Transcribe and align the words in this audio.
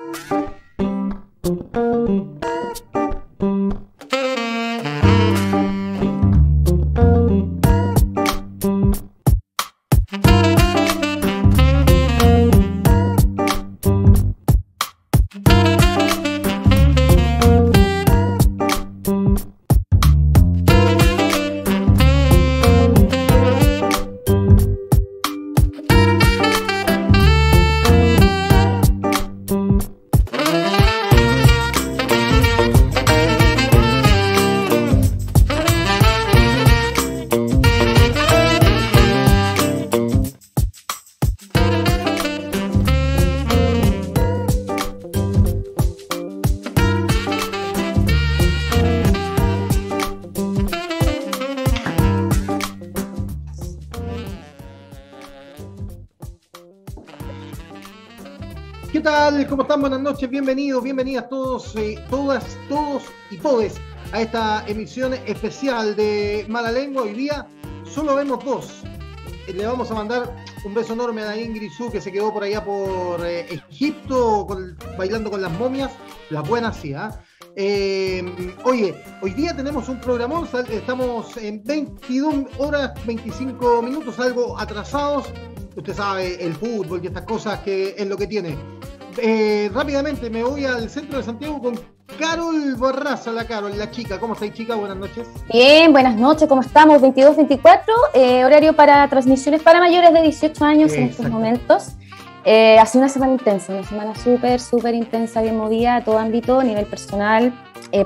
¿Cómo 0.00 0.49
Buenas 59.80 60.02
noches, 60.02 60.28
bienvenidos, 60.28 60.84
bienvenidas 60.84 61.30
todos, 61.30 61.74
eh, 61.74 61.98
todas, 62.10 62.44
todos 62.68 63.04
y 63.30 63.38
todes 63.38 63.76
a 64.12 64.20
esta 64.20 64.62
emisión 64.68 65.14
especial 65.14 65.96
de 65.96 66.44
Mala 66.50 66.70
Lengua. 66.70 67.04
Hoy 67.04 67.14
día 67.14 67.46
solo 67.90 68.14
vemos 68.14 68.44
dos. 68.44 68.82
Eh, 69.46 69.54
le 69.54 69.64
vamos 69.64 69.90
a 69.90 69.94
mandar 69.94 70.36
un 70.66 70.74
beso 70.74 70.92
enorme 70.92 71.22
a 71.22 71.34
Ingrid 71.34 71.70
Su, 71.70 71.90
que 71.90 71.98
se 71.98 72.12
quedó 72.12 72.30
por 72.30 72.44
allá 72.44 72.62
por 72.62 73.24
eh, 73.24 73.46
Egipto 73.70 74.46
bailando 74.98 75.30
con 75.30 75.40
las 75.40 75.52
momias. 75.52 75.90
Las 76.28 76.46
buenas 76.46 76.76
sí, 76.76 76.92
¿ah? 76.92 77.18
oye, 78.64 78.94
hoy 79.22 79.32
día 79.32 79.56
tenemos 79.56 79.88
un 79.88 79.98
programón, 79.98 80.46
estamos 80.70 81.38
en 81.38 81.64
22 81.64 82.34
horas 82.58 82.92
25 83.06 83.80
minutos, 83.80 84.20
algo 84.20 84.58
atrasados. 84.58 85.32
Usted 85.74 85.94
sabe, 85.94 86.44
el 86.44 86.54
fútbol 86.54 87.00
y 87.02 87.06
estas 87.06 87.24
cosas 87.24 87.60
que 87.60 87.94
es 87.96 88.06
lo 88.06 88.18
que 88.18 88.26
tiene. 88.26 88.58
Eh, 89.22 89.70
rápidamente 89.74 90.30
me 90.30 90.42
voy 90.42 90.64
al 90.64 90.88
centro 90.88 91.18
de 91.18 91.24
Santiago 91.24 91.60
con 91.60 91.78
Carol 92.18 92.74
Borraza, 92.76 93.30
la 93.32 93.44
Carol, 93.44 93.76
la 93.76 93.90
chica. 93.90 94.18
¿Cómo 94.18 94.34
estáis, 94.34 94.54
chica? 94.54 94.74
Buenas 94.74 94.96
noches. 94.96 95.28
Bien, 95.52 95.92
buenas 95.92 96.16
noches, 96.16 96.48
¿cómo 96.48 96.62
estamos? 96.62 97.02
22-24, 97.02 97.82
eh, 98.14 98.44
horario 98.44 98.74
para 98.74 99.06
transmisiones 99.08 99.62
para 99.62 99.78
mayores 99.78 100.12
de 100.12 100.22
18 100.22 100.64
años 100.64 100.92
en 100.94 101.04
estos 101.04 101.28
momentos. 101.28 101.92
Eh, 102.44 102.78
ha 102.78 102.86
sido 102.86 103.02
una 103.02 103.10
semana 103.10 103.32
intensa, 103.32 103.72
una 103.72 103.84
semana 103.84 104.14
súper, 104.14 104.58
súper 104.60 104.94
intensa, 104.94 105.42
bien 105.42 105.56
movida 105.56 105.96
a 105.96 106.04
todo 106.04 106.18
ámbito, 106.18 106.62
nivel 106.62 106.86
personal, 106.86 107.52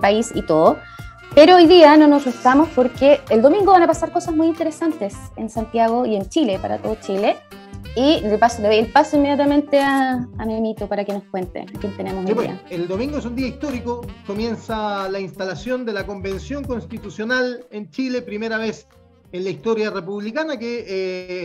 país 0.00 0.32
y 0.34 0.42
todo. 0.42 0.78
Pero 1.34 1.56
hoy 1.56 1.66
día 1.66 1.96
no 1.96 2.08
nos 2.08 2.24
restamos 2.24 2.68
porque 2.74 3.20
el 3.30 3.42
domingo 3.42 3.72
van 3.72 3.82
a 3.82 3.86
pasar 3.86 4.12
cosas 4.12 4.34
muy 4.34 4.48
interesantes 4.48 5.14
en 5.36 5.48
Santiago 5.48 6.06
y 6.06 6.16
en 6.16 6.28
Chile, 6.28 6.58
para 6.60 6.78
todo 6.78 6.96
Chile. 6.96 7.36
Y 7.96 8.20
le, 8.20 8.38
paso, 8.38 8.60
le 8.62 8.68
doy 8.68 8.78
el 8.78 8.92
paso 8.92 9.16
inmediatamente 9.16 9.80
a, 9.80 10.14
a 10.38 10.46
Memito 10.46 10.88
para 10.88 11.04
que 11.04 11.12
nos 11.12 11.22
cuente 11.24 11.64
quién 11.80 11.96
tenemos 11.96 12.30
pues, 12.32 12.50
El 12.70 12.88
domingo 12.88 13.18
es 13.18 13.24
un 13.24 13.36
día 13.36 13.48
histórico, 13.48 14.06
comienza 14.26 15.08
la 15.08 15.20
instalación 15.20 15.84
de 15.84 15.92
la 15.92 16.04
Convención 16.04 16.64
Constitucional 16.64 17.66
en 17.70 17.90
Chile, 17.90 18.22
primera 18.22 18.58
vez 18.58 18.88
en 19.34 19.42
la 19.42 19.50
historia 19.50 19.90
republicana 19.90 20.56
que 20.56 20.84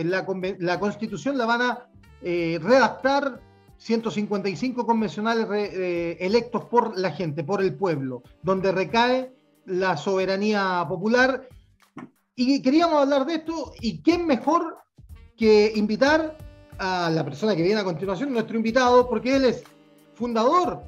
eh, 0.00 0.04
la, 0.04 0.24
la, 0.60 0.78
Constitución 0.78 1.36
la 1.36 1.46
van 1.46 1.62
a 1.62 1.86
eh, 2.22 2.58
redactar 2.62 3.40
155 3.78 4.86
convencionales 4.86 5.46
eh, 5.50 6.16
electos 6.20 6.66
por 6.66 6.96
la 6.98 7.10
gente, 7.10 7.42
por 7.42 7.62
el 7.62 7.74
pueblo, 7.74 8.22
donde 8.42 8.70
recae 8.70 9.32
la 9.64 9.96
soberanía 9.96 10.84
popular. 10.88 11.48
Y 12.36 12.62
queríamos 12.62 13.02
hablar 13.02 13.26
de 13.26 13.34
esto, 13.36 13.72
y 13.80 14.02
quién 14.02 14.26
mejor 14.26 14.76
que 15.40 15.72
invitar 15.74 16.36
a 16.78 17.08
la 17.08 17.24
persona 17.24 17.56
que 17.56 17.62
viene 17.62 17.80
a 17.80 17.84
continuación, 17.84 18.30
nuestro 18.30 18.58
invitado, 18.58 19.08
porque 19.08 19.36
él 19.36 19.46
es 19.46 19.64
fundador, 20.12 20.82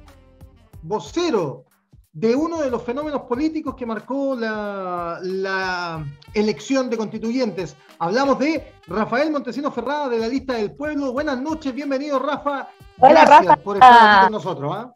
vocero 0.82 1.64
de 2.12 2.36
uno 2.36 2.60
de 2.60 2.70
los 2.70 2.82
fenómenos 2.82 3.22
políticos 3.22 3.74
que 3.74 3.86
marcó 3.86 4.36
la, 4.36 6.04
elección 6.34 6.90
de 6.90 6.98
constituyentes. 6.98 7.74
Hablamos 7.98 8.38
de 8.40 8.74
Rafael 8.88 9.30
Montesino 9.30 9.72
Ferrada 9.72 10.10
de 10.10 10.18
la 10.18 10.28
lista 10.28 10.52
del 10.52 10.72
pueblo. 10.72 11.12
Buenas 11.12 11.40
noches, 11.40 11.74
bienvenido 11.74 12.18
Rafa. 12.18 12.68
Hola, 12.98 13.24
Rafa. 13.24 13.56
por 13.56 13.76
estar 13.76 14.16
aquí 14.16 14.24
con 14.24 14.32
nosotros. 14.32 14.72
¿ah? 14.76 14.92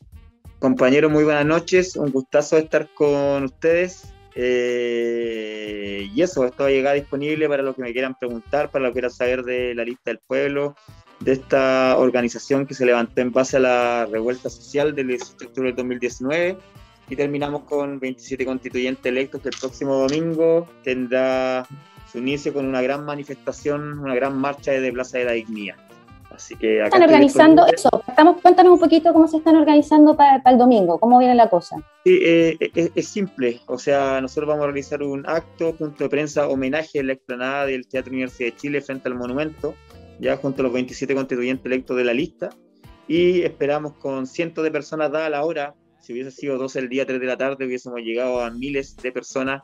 Compañero, 0.58 1.08
muy 1.08 1.24
buenas 1.24 1.46
noches. 1.46 1.96
Un 1.96 2.10
gustazo 2.10 2.58
estar 2.58 2.92
con 2.92 3.44
ustedes. 3.44 4.12
Eh, 4.38 6.10
y 6.14 6.22
eso, 6.22 6.44
esto 6.44 6.64
va 6.64 6.70
llegar 6.70 6.94
disponible 6.94 7.48
para 7.48 7.62
lo 7.62 7.74
que 7.74 7.80
me 7.80 7.92
quieran 7.92 8.14
preguntar, 8.14 8.70
para 8.70 8.84
lo 8.84 8.90
que 8.90 8.94
quieran 8.94 9.10
saber 9.10 9.42
de 9.42 9.74
la 9.74 9.82
lista 9.82 10.10
del 10.10 10.18
pueblo, 10.18 10.76
de 11.20 11.32
esta 11.32 11.96
organización 11.96 12.66
que 12.66 12.74
se 12.74 12.84
levantó 12.84 13.22
en 13.22 13.32
base 13.32 13.56
a 13.56 13.60
la 13.60 14.06
revuelta 14.06 14.50
social 14.50 14.94
del 14.94 15.08
18 15.08 15.36
de 15.38 15.46
octubre 15.46 15.68
del 15.68 15.76
2019. 15.76 16.58
Y 17.08 17.16
terminamos 17.16 17.62
con 17.62 17.98
27 17.98 18.44
constituyentes 18.44 19.06
electos 19.06 19.40
que 19.40 19.48
el 19.48 19.56
próximo 19.58 19.94
domingo 19.94 20.68
tendrá 20.82 21.66
su 22.10 22.18
inicio 22.18 22.52
con 22.52 22.66
una 22.66 22.82
gran 22.82 23.04
manifestación, 23.04 24.00
una 24.00 24.14
gran 24.14 24.36
marcha 24.36 24.72
desde 24.72 24.92
Plaza 24.92 25.18
de 25.18 25.24
la 25.24 25.32
Dignidad. 25.32 25.85
Así 26.36 26.54
que 26.54 26.82
están 26.84 27.02
organizando 27.02 27.66
eso. 27.66 27.88
Estamos, 28.06 28.42
cuéntanos 28.42 28.74
un 28.74 28.78
poquito 28.78 29.12
cómo 29.14 29.26
se 29.26 29.38
están 29.38 29.56
organizando 29.56 30.14
para, 30.16 30.42
el 30.44 30.58
domingo, 30.58 30.98
cómo 30.98 31.18
viene 31.18 31.34
la 31.34 31.48
cosa. 31.48 31.76
Sí, 32.04 32.18
eh, 32.22 32.56
eh, 32.60 32.90
es, 32.94 33.08
simple. 33.08 33.60
O 33.66 33.78
sea, 33.78 34.20
nosotros 34.20 34.48
vamos 34.48 34.64
a 34.64 34.66
realizar 34.66 35.02
un 35.02 35.26
acto, 35.26 35.74
punto 35.74 36.04
de 36.04 36.10
prensa, 36.10 36.46
homenaje 36.48 36.98
en 36.98 37.06
la 37.06 37.14
explanada 37.14 37.64
del 37.64 37.88
Teatro 37.88 38.12
Universidad 38.12 38.50
de 38.50 38.56
Chile 38.56 38.82
frente 38.82 39.08
al 39.08 39.14
monumento, 39.14 39.74
ya 40.20 40.36
junto 40.36 40.60
a 40.60 40.64
los 40.64 40.74
27 40.74 41.14
constituyentes 41.14 41.64
electos 41.64 41.96
de 41.96 42.04
la 42.04 42.12
lista. 42.12 42.50
Y 43.08 43.40
esperamos 43.40 43.94
con 43.94 44.26
cientos 44.26 44.62
de 44.62 44.70
personas 44.70 45.10
dada 45.10 45.30
la 45.30 45.42
hora. 45.42 45.74
Si 46.00 46.12
hubiese 46.12 46.32
sido 46.32 46.58
12 46.58 46.80
el 46.80 46.88
día, 46.90 47.06
3 47.06 47.18
de 47.18 47.26
la 47.26 47.38
tarde, 47.38 47.64
hubiésemos 47.64 48.00
llegado 48.00 48.42
a 48.42 48.50
miles 48.50 48.94
de 48.96 49.10
personas 49.10 49.62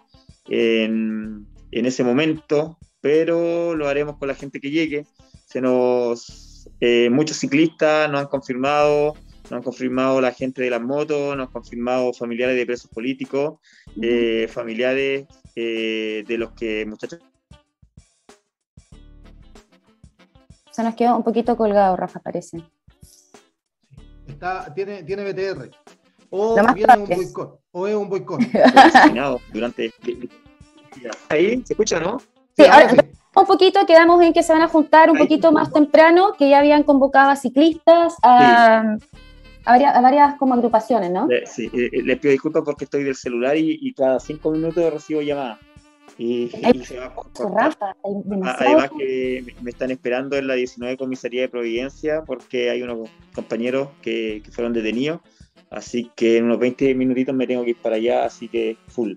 en, 0.49 1.47
en 1.71 1.87
ese 1.87 2.03
momento, 2.03 2.79
pero 3.03 3.75
lo 3.75 3.89
haremos 3.89 4.17
con 4.17 4.29
la 4.29 4.35
gente 4.35 4.59
que 4.59 4.71
llegue. 4.71 5.05
Se 5.45 5.61
nos 5.61 6.42
eh, 6.85 7.09
muchos 7.11 7.37
ciclistas 7.37 8.11
nos 8.11 8.23
han 8.23 8.27
confirmado, 8.27 9.15
nos 9.45 9.53
han 9.53 9.63
confirmado 9.63 10.21
la 10.21 10.33
gente 10.33 10.63
de 10.63 10.71
las 10.71 10.83
motos, 10.83 11.37
nos 11.37 11.47
han 11.47 11.53
confirmado 11.53 12.13
familiares 12.13 12.57
de 12.57 12.67
presos 12.67 12.91
políticos, 12.91 13.61
eh, 14.03 14.49
familiares 14.51 15.29
eh, 15.55 16.25
de 16.27 16.39
los 16.39 16.51
que 16.55 16.85
muchachos. 16.85 17.21
Se 20.73 20.83
nos 20.83 20.97
quedó 20.97 21.17
un 21.17 21.23
poquito 21.23 21.57
colgado, 21.57 21.97
Rafa, 21.97 22.19
parece. 22.19 22.65
Está, 24.27 24.75
tiene, 24.75 25.05
tiene 25.05 25.33
BTR. 25.33 25.71
O 26.31 26.57
viene 26.75 26.95
un 26.97 27.07
boicot. 27.07 27.61
O 27.71 27.87
es 27.87 27.95
un 27.95 28.09
boicot. 28.09 28.41
durante. 29.53 29.93
Ahí, 31.29 31.63
¿se 31.65 31.75
escucha, 31.75 32.01
no? 32.01 32.19
Sí, 32.57 32.65
ahora, 32.65 33.02
un 33.41 33.47
poquito, 33.47 33.87
quedamos 33.87 34.23
en 34.23 34.33
que 34.33 34.43
se 34.43 34.53
van 34.53 34.63
a 34.63 34.69
juntar 34.69 35.11
un 35.11 35.19
poquito 35.19 35.53
más 35.53 35.73
temprano, 35.73 36.35
que 36.39 36.51
ya 36.51 36.59
habían 36.59 36.83
convocado 36.83 37.31
a 37.31 37.37
ciclistas, 37.37 38.15
a, 38.23 38.97
varias, 39.65 40.35
como 40.39 40.55
agrupaciones, 40.55 41.11
¿no? 41.11 41.29
Sí, 41.47 41.71
eh, 41.73 41.91
eh, 41.93 42.03
les 42.03 42.19
pido 42.19 42.33
disculpas 42.33 42.63
porque 42.65 42.85
estoy 42.85 43.05
del 43.05 43.15
celular 43.15 43.57
y, 43.57 43.93
cada 43.95 44.21
cinco 44.21 44.51
minutos 44.51 44.93
recibo 44.93 45.23
llamadas. 45.23 45.59
Y, 46.19 46.51
se 46.85 46.99
va 46.99 47.07
a 47.07 47.97
Además 48.59 48.91
que 48.99 49.45
me 49.63 49.71
están 49.71 49.91
esperando 49.91 50.37
en 50.37 50.47
la 50.47 50.55
19 50.55 50.99
Comisaría 50.99 51.43
de 51.43 51.49
Providencia 51.49 52.23
porque 52.27 52.69
hay 52.69 52.83
unos 52.83 53.09
compañeros 53.35 53.89
que, 54.03 54.43
fueron 54.51 54.73
detenidos. 54.73 55.21
Así 55.71 56.11
que 56.15 56.37
en 56.37 56.45
unos 56.45 56.59
20 56.59 56.95
minutitos 56.95 57.35
me 57.35 57.47
tengo 57.47 57.65
que 57.65 57.71
ir 57.71 57.77
para 57.77 57.97
allá, 57.97 58.27
así 58.27 58.47
que 58.47 58.77
full. 58.89 59.15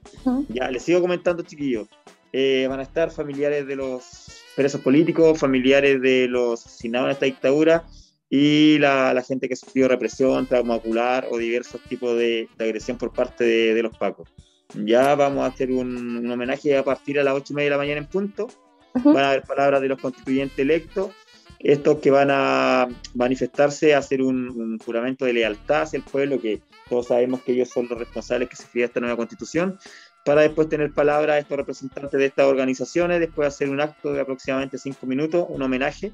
Ya, 0.47 0.71
les 0.71 0.83
sigo 0.83 1.01
comentando, 1.01 1.43
chiquillos. 1.43 1.89
Eh, 2.37 2.67
van 2.67 2.81
a 2.81 2.83
estar 2.83 3.11
familiares 3.11 3.65
de 3.65 3.77
los 3.77 4.43
presos 4.57 4.81
políticos, 4.81 5.39
familiares 5.39 6.01
de 6.01 6.27
los 6.27 6.65
asesinados 6.65 7.05
en 7.05 7.11
esta 7.13 7.25
dictadura 7.27 7.85
y 8.29 8.77
la, 8.77 9.23
gente 9.25 9.47
que 9.47 9.55
sufrió 9.55 9.87
represión, 9.87 10.45
trauma 10.45 10.75
ocular 10.75 11.29
o 11.31 11.37
diversos 11.37 11.79
tipos 11.83 12.17
de, 12.17 12.49
agresión 12.59 12.97
por 12.97 13.13
parte 13.13 13.45
de, 13.45 13.81
los 13.81 13.97
pacos. 13.97 14.27
Ya 14.73 15.15
vamos 15.15 15.45
a 15.45 15.45
hacer 15.45 15.71
un, 15.71 16.29
homenaje 16.29 16.77
a 16.77 16.83
partir 16.83 17.21
a 17.21 17.23
las 17.23 17.35
ocho 17.35 17.53
y 17.53 17.55
media 17.55 17.67
de 17.67 17.71
la 17.71 17.77
mañana 17.77 17.99
en 17.99 18.07
punto. 18.07 18.47
Van 18.93 19.23
a 19.23 19.29
haber 19.29 19.43
palabras 19.43 19.79
de 19.79 19.87
los 19.87 20.01
constituyentes 20.01 20.59
electos 20.59 21.11
estos 21.59 21.97
que 21.97 22.11
van 22.11 22.29
a 22.31 22.87
manifestarse, 23.15 23.95
a 23.95 23.97
hacer 23.97 24.21
un, 24.21 24.77
juramento 24.77 25.25
de 25.25 25.33
lealtad 25.33 25.83
hacia 25.83 25.97
el 25.97 26.03
pueblo, 26.03 26.39
que 26.39 26.61
todos 26.87 27.07
sabemos 27.07 27.41
que 27.41 27.53
ellos 27.53 27.69
son 27.69 27.87
los 27.89 27.97
responsables 27.97 28.49
que 28.49 28.55
se 28.55 28.63
escriba 28.63 28.85
esta 28.85 28.99
nueva 28.99 29.15
constitución, 29.15 29.79
para 30.25 30.41
después 30.41 30.67
tener 30.67 30.91
palabra 30.91 31.35
a 31.35 31.37
estos 31.37 31.55
representantes 31.55 32.19
de 32.19 32.25
estas 32.25 32.47
organizaciones, 32.47 33.19
después 33.19 33.47
hacer 33.47 33.69
un 33.69 33.79
acto 33.79 34.11
de 34.11 34.21
aproximadamente 34.21 34.79
cinco 34.79 35.05
minutos, 35.05 35.45
un 35.47 35.61
homenaje, 35.61 36.11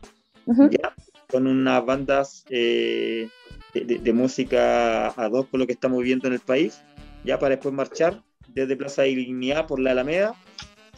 con 1.31 1.47
unas 1.47 1.85
bandas 1.85 2.45
eh, 2.49 3.29
de, 3.73 4.13
música 4.13 5.13
a 5.15 5.29
dos 5.29 5.45
por 5.45 5.61
lo 5.61 5.65
que 5.65 5.73
estamos 5.73 5.99
viviendo 5.99 6.27
en 6.27 6.33
el 6.33 6.41
país, 6.41 6.81
ya 7.23 7.39
para 7.39 7.55
después 7.55 7.73
marchar 7.73 8.21
desde 8.49 8.75
Plaza 8.75 9.03
de 9.03 9.15
Dignidad 9.15 9.65
por 9.65 9.79
la 9.79 9.91
Alameda 9.91 10.35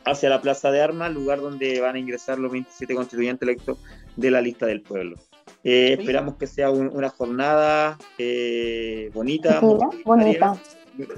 hacia 0.05 0.29
la 0.29 0.41
Plaza 0.41 0.71
de 0.71 0.81
Armas, 0.81 1.13
lugar 1.13 1.39
donde 1.39 1.79
van 1.79 1.95
a 1.95 1.99
ingresar 1.99 2.39
los 2.39 2.51
27 2.51 2.95
constituyentes 2.95 3.47
electos 3.47 3.77
de 4.15 4.31
la 4.31 4.41
lista 4.41 4.65
del 4.65 4.81
pueblo. 4.81 5.17
Eh, 5.63 5.97
esperamos 5.99 6.35
que 6.35 6.47
sea 6.47 6.71
una 6.71 7.09
jornada 7.09 7.99
eh, 8.17 9.11
bonita, 9.13 9.59
bonita, 10.03 10.57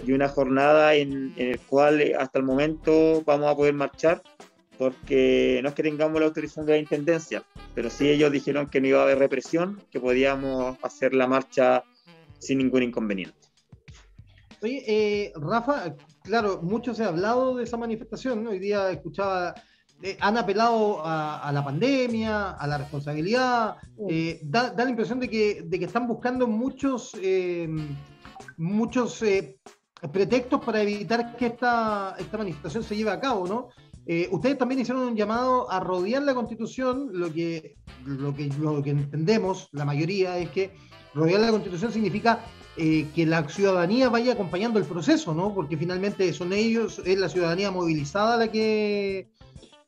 y 0.05 0.11
una 0.11 0.29
jornada 0.29 0.95
en, 0.95 1.33
en 1.35 1.49
el 1.49 1.59
cual 1.59 2.01
eh, 2.01 2.15
hasta 2.17 2.39
el 2.39 2.45
momento 2.45 3.23
vamos 3.25 3.51
a 3.51 3.55
poder 3.55 3.73
marchar 3.73 4.21
porque 4.77 5.59
no 5.63 5.69
es 5.69 5.75
que 5.75 5.83
tengamos 5.83 6.19
la 6.19 6.27
autorización 6.27 6.65
de 6.65 6.73
la 6.73 6.79
Intendencia, 6.79 7.43
pero 7.73 7.89
sí 7.89 8.09
ellos 8.09 8.31
dijeron 8.31 8.67
que 8.67 8.81
no 8.81 8.87
iba 8.87 8.99
a 8.99 9.03
haber 9.03 9.19
represión, 9.19 9.81
que 9.91 9.99
podíamos 9.99 10.77
hacer 10.81 11.13
la 11.13 11.27
marcha 11.27 11.83
sin 12.39 12.59
ningún 12.59 12.83
inconveniente. 12.83 13.35
Oye, 14.61 14.83
eh, 14.87 15.33
Rafa, 15.35 15.95
claro, 16.23 16.61
mucho 16.61 16.93
se 16.93 17.03
ha 17.03 17.07
hablado 17.07 17.55
de 17.55 17.63
esa 17.63 17.77
manifestación, 17.77 18.45
hoy 18.47 18.59
día 18.59 18.89
escuchaba, 18.89 19.53
eh, 20.01 20.17
han 20.19 20.37
apelado 20.37 21.01
a, 21.05 21.51
la 21.53 21.63
pandemia, 21.63 22.51
a 22.51 22.67
la 22.67 22.77
responsabilidad, 22.77 23.77
eh, 24.09 24.39
da, 24.43 24.73
la 24.75 24.89
impresión 24.89 25.19
de 25.19 25.29
que, 25.29 25.61
de 25.63 25.79
que 25.79 25.85
están 25.85 26.07
buscando 26.07 26.47
muchos, 26.47 27.13
muchos 28.57 29.23
pretextos 30.11 30.63
para 30.63 30.81
evitar 30.81 31.35
que 31.35 31.47
esta, 31.47 32.15
esta 32.19 32.37
manifestación 32.37 32.83
se 32.83 32.95
lleve 32.95 33.11
a 33.11 33.19
cabo, 33.19 33.47
¿no? 33.47 33.69
Eh, 34.07 34.27
ustedes 34.31 34.57
también 34.57 34.81
hicieron 34.81 35.03
un 35.03 35.15
llamado 35.15 35.69
a 35.71 35.79
rodear 35.79 36.21
la 36.23 36.35
constitución, 36.35 37.09
lo 37.11 37.33
que, 37.33 37.75
lo 38.05 38.35
que, 38.35 38.49
lo 38.59 38.83
que 38.83 38.91
entendemos, 38.91 39.69
la 39.71 39.83
mayoría, 39.83 40.37
es 40.37 40.49
que 40.51 40.75
rodear 41.15 41.41
la 41.41 41.49
constitución 41.49 41.91
significa 41.91 42.45
eh, 42.77 43.07
que 43.15 43.25
la 43.25 43.47
ciudadanía 43.49 44.09
vaya 44.09 44.33
acompañando 44.33 44.77
el 44.77 44.85
proceso, 44.85 45.33
¿no? 45.33 45.55
Porque 45.55 45.75
finalmente 45.75 46.31
son 46.33 46.53
ellos, 46.53 47.01
es 47.03 47.17
la 47.17 47.29
ciudadanía 47.29 47.71
movilizada 47.71 48.37
la 48.37 48.51
que, 48.51 49.31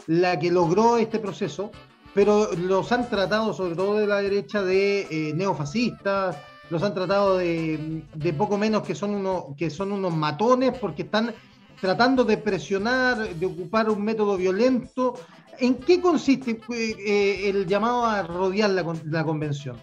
la 0.07 0.39
que 0.39 0.49
logró 0.49 0.97
este 0.97 1.19
proceso, 1.19 1.69
pero 2.15 2.51
los 2.55 2.91
han 2.91 3.07
tratado, 3.09 3.53
sobre 3.53 3.75
todo 3.75 3.99
de 3.99 4.07
la 4.07 4.21
derecha, 4.21 4.63
de 4.63 5.01
eh, 5.11 5.33
neofascistas, 5.35 6.37
los 6.69 6.83
han 6.83 6.93
tratado 6.93 7.37
de, 7.37 8.03
de, 8.13 8.33
poco 8.33 8.57
menos 8.57 8.83
que 8.83 8.95
son, 8.95 9.15
uno, 9.15 9.55
que 9.57 9.69
son 9.69 9.91
unos 9.91 10.13
matones 10.13 10.77
porque 10.77 11.03
están 11.03 11.33
tratando 11.79 12.23
de 12.23 12.37
presionar, 12.37 13.35
de 13.35 13.45
ocupar 13.45 13.89
un 13.89 14.03
método 14.03 14.37
violento. 14.37 15.15
¿En 15.59 15.75
qué 15.75 16.01
consiste 16.01 16.59
eh, 16.69 17.49
el 17.49 17.65
llamado 17.65 18.05
a 18.05 18.23
rodear 18.23 18.69
la, 18.69 19.23
convención? 19.23 19.77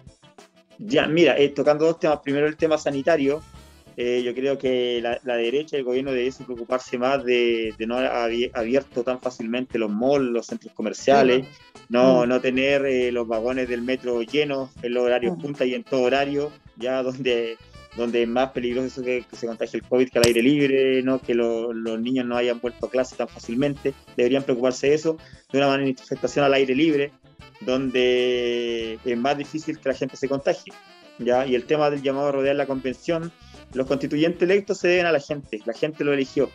Ya, 0.77 1.07
mira, 1.07 1.37
eh, 1.37 1.49
tocando 1.49 1.85
dos 1.85 1.99
temas. 1.99 2.19
Primero 2.23 2.47
el 2.47 2.57
tema 2.57 2.77
sanitario. 2.77 3.41
Eh, 3.97 4.23
yo 4.25 4.35
creo 4.35 4.57
que 4.57 5.01
la, 5.01 5.35
derecha 5.37 5.77
y 5.77 5.79
el 5.79 5.85
gobierno 5.85 6.11
debe 6.11 6.29
preocuparse 6.45 6.97
más 6.97 7.23
de, 7.23 7.73
no 7.79 7.95
haber 7.95 8.51
abierto 8.53 9.03
tan 9.03 9.21
fácilmente 9.21 9.79
los 9.79 9.89
malls, 9.89 10.31
los 10.31 10.47
centros 10.47 10.73
comerciales, 10.73 11.47
no, 11.87 12.25
mm. 12.25 12.27
no 12.27 12.41
tener 12.41 13.13
los 13.13 13.25
vagones 13.25 13.69
del 13.69 13.83
metro 13.83 14.21
llenos 14.21 14.71
en 14.81 14.93
los 14.93 15.05
horarios 15.05 15.37
mm. 15.37 15.41
punta 15.41 15.65
y 15.65 15.75
en 15.75 15.85
todo 15.85 16.01
horario, 16.01 16.51
ya 16.77 17.03
donde 17.03 17.57
donde 17.95 18.23
es 18.23 18.27
más 18.27 18.51
peligroso 18.51 19.01
que, 19.01 19.23
que 19.29 19.35
se 19.35 19.47
contagie 19.47 19.79
el 19.79 19.87
COVID 19.87 20.09
que 20.09 20.19
al 20.19 20.25
aire 20.25 20.41
libre, 20.41 21.01
¿no? 21.01 21.19
que 21.19 21.33
los 21.33 21.99
niños 21.99 22.25
no 22.25 22.35
hayan 22.35 22.59
vuelto 22.59 22.85
a 22.85 22.89
clase 22.89 23.15
tan 23.15 23.27
fácilmente. 23.27 23.93
Deberían 24.17 24.43
preocuparse 24.43 24.89
de 24.89 24.95
eso, 24.95 25.17
de 25.51 25.57
una 25.57 25.67
manifestación 25.67 26.45
al 26.45 26.53
aire 26.53 26.75
libre, 26.75 27.11
donde 27.61 28.99
es 29.03 29.17
más 29.17 29.37
difícil 29.37 29.79
que 29.79 29.89
la 29.89 29.95
gente 29.95 30.17
se 30.17 30.27
contagie. 30.27 30.73
¿ya? 31.19 31.45
Y 31.45 31.55
el 31.55 31.65
tema 31.65 31.89
del 31.89 32.01
llamado 32.01 32.27
a 32.27 32.31
rodear 32.33 32.55
la 32.55 32.65
convención, 32.65 33.31
los 33.73 33.87
constituyentes 33.87 34.41
electos 34.41 34.79
se 34.79 34.89
deben 34.89 35.05
a 35.05 35.11
la 35.11 35.19
gente, 35.19 35.61
la 35.65 35.73
gente 35.73 36.03
lo 36.03 36.13
eligió. 36.13 36.49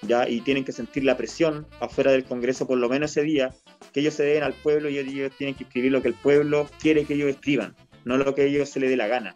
¿ya? 0.00 0.26
Y 0.28 0.40
tienen 0.40 0.64
que 0.64 0.72
sentir 0.72 1.04
la 1.04 1.18
presión 1.18 1.66
afuera 1.80 2.10
del 2.10 2.24
Congreso, 2.24 2.66
por 2.66 2.78
lo 2.78 2.88
menos 2.88 3.10
ese 3.10 3.22
día, 3.22 3.54
que 3.92 4.00
ellos 4.00 4.14
se 4.14 4.22
deben 4.22 4.44
al 4.44 4.54
pueblo 4.54 4.88
y 4.88 4.98
ellos 4.98 5.32
tienen 5.36 5.54
que 5.54 5.64
escribir 5.64 5.92
lo 5.92 6.00
que 6.00 6.08
el 6.08 6.14
pueblo 6.14 6.70
quiere 6.80 7.04
que 7.04 7.14
ellos 7.14 7.28
escriban, 7.28 7.76
no 8.06 8.16
lo 8.16 8.34
que 8.34 8.46
ellos 8.46 8.70
se 8.70 8.80
les 8.80 8.88
dé 8.88 8.96
la 8.96 9.08
gana 9.08 9.34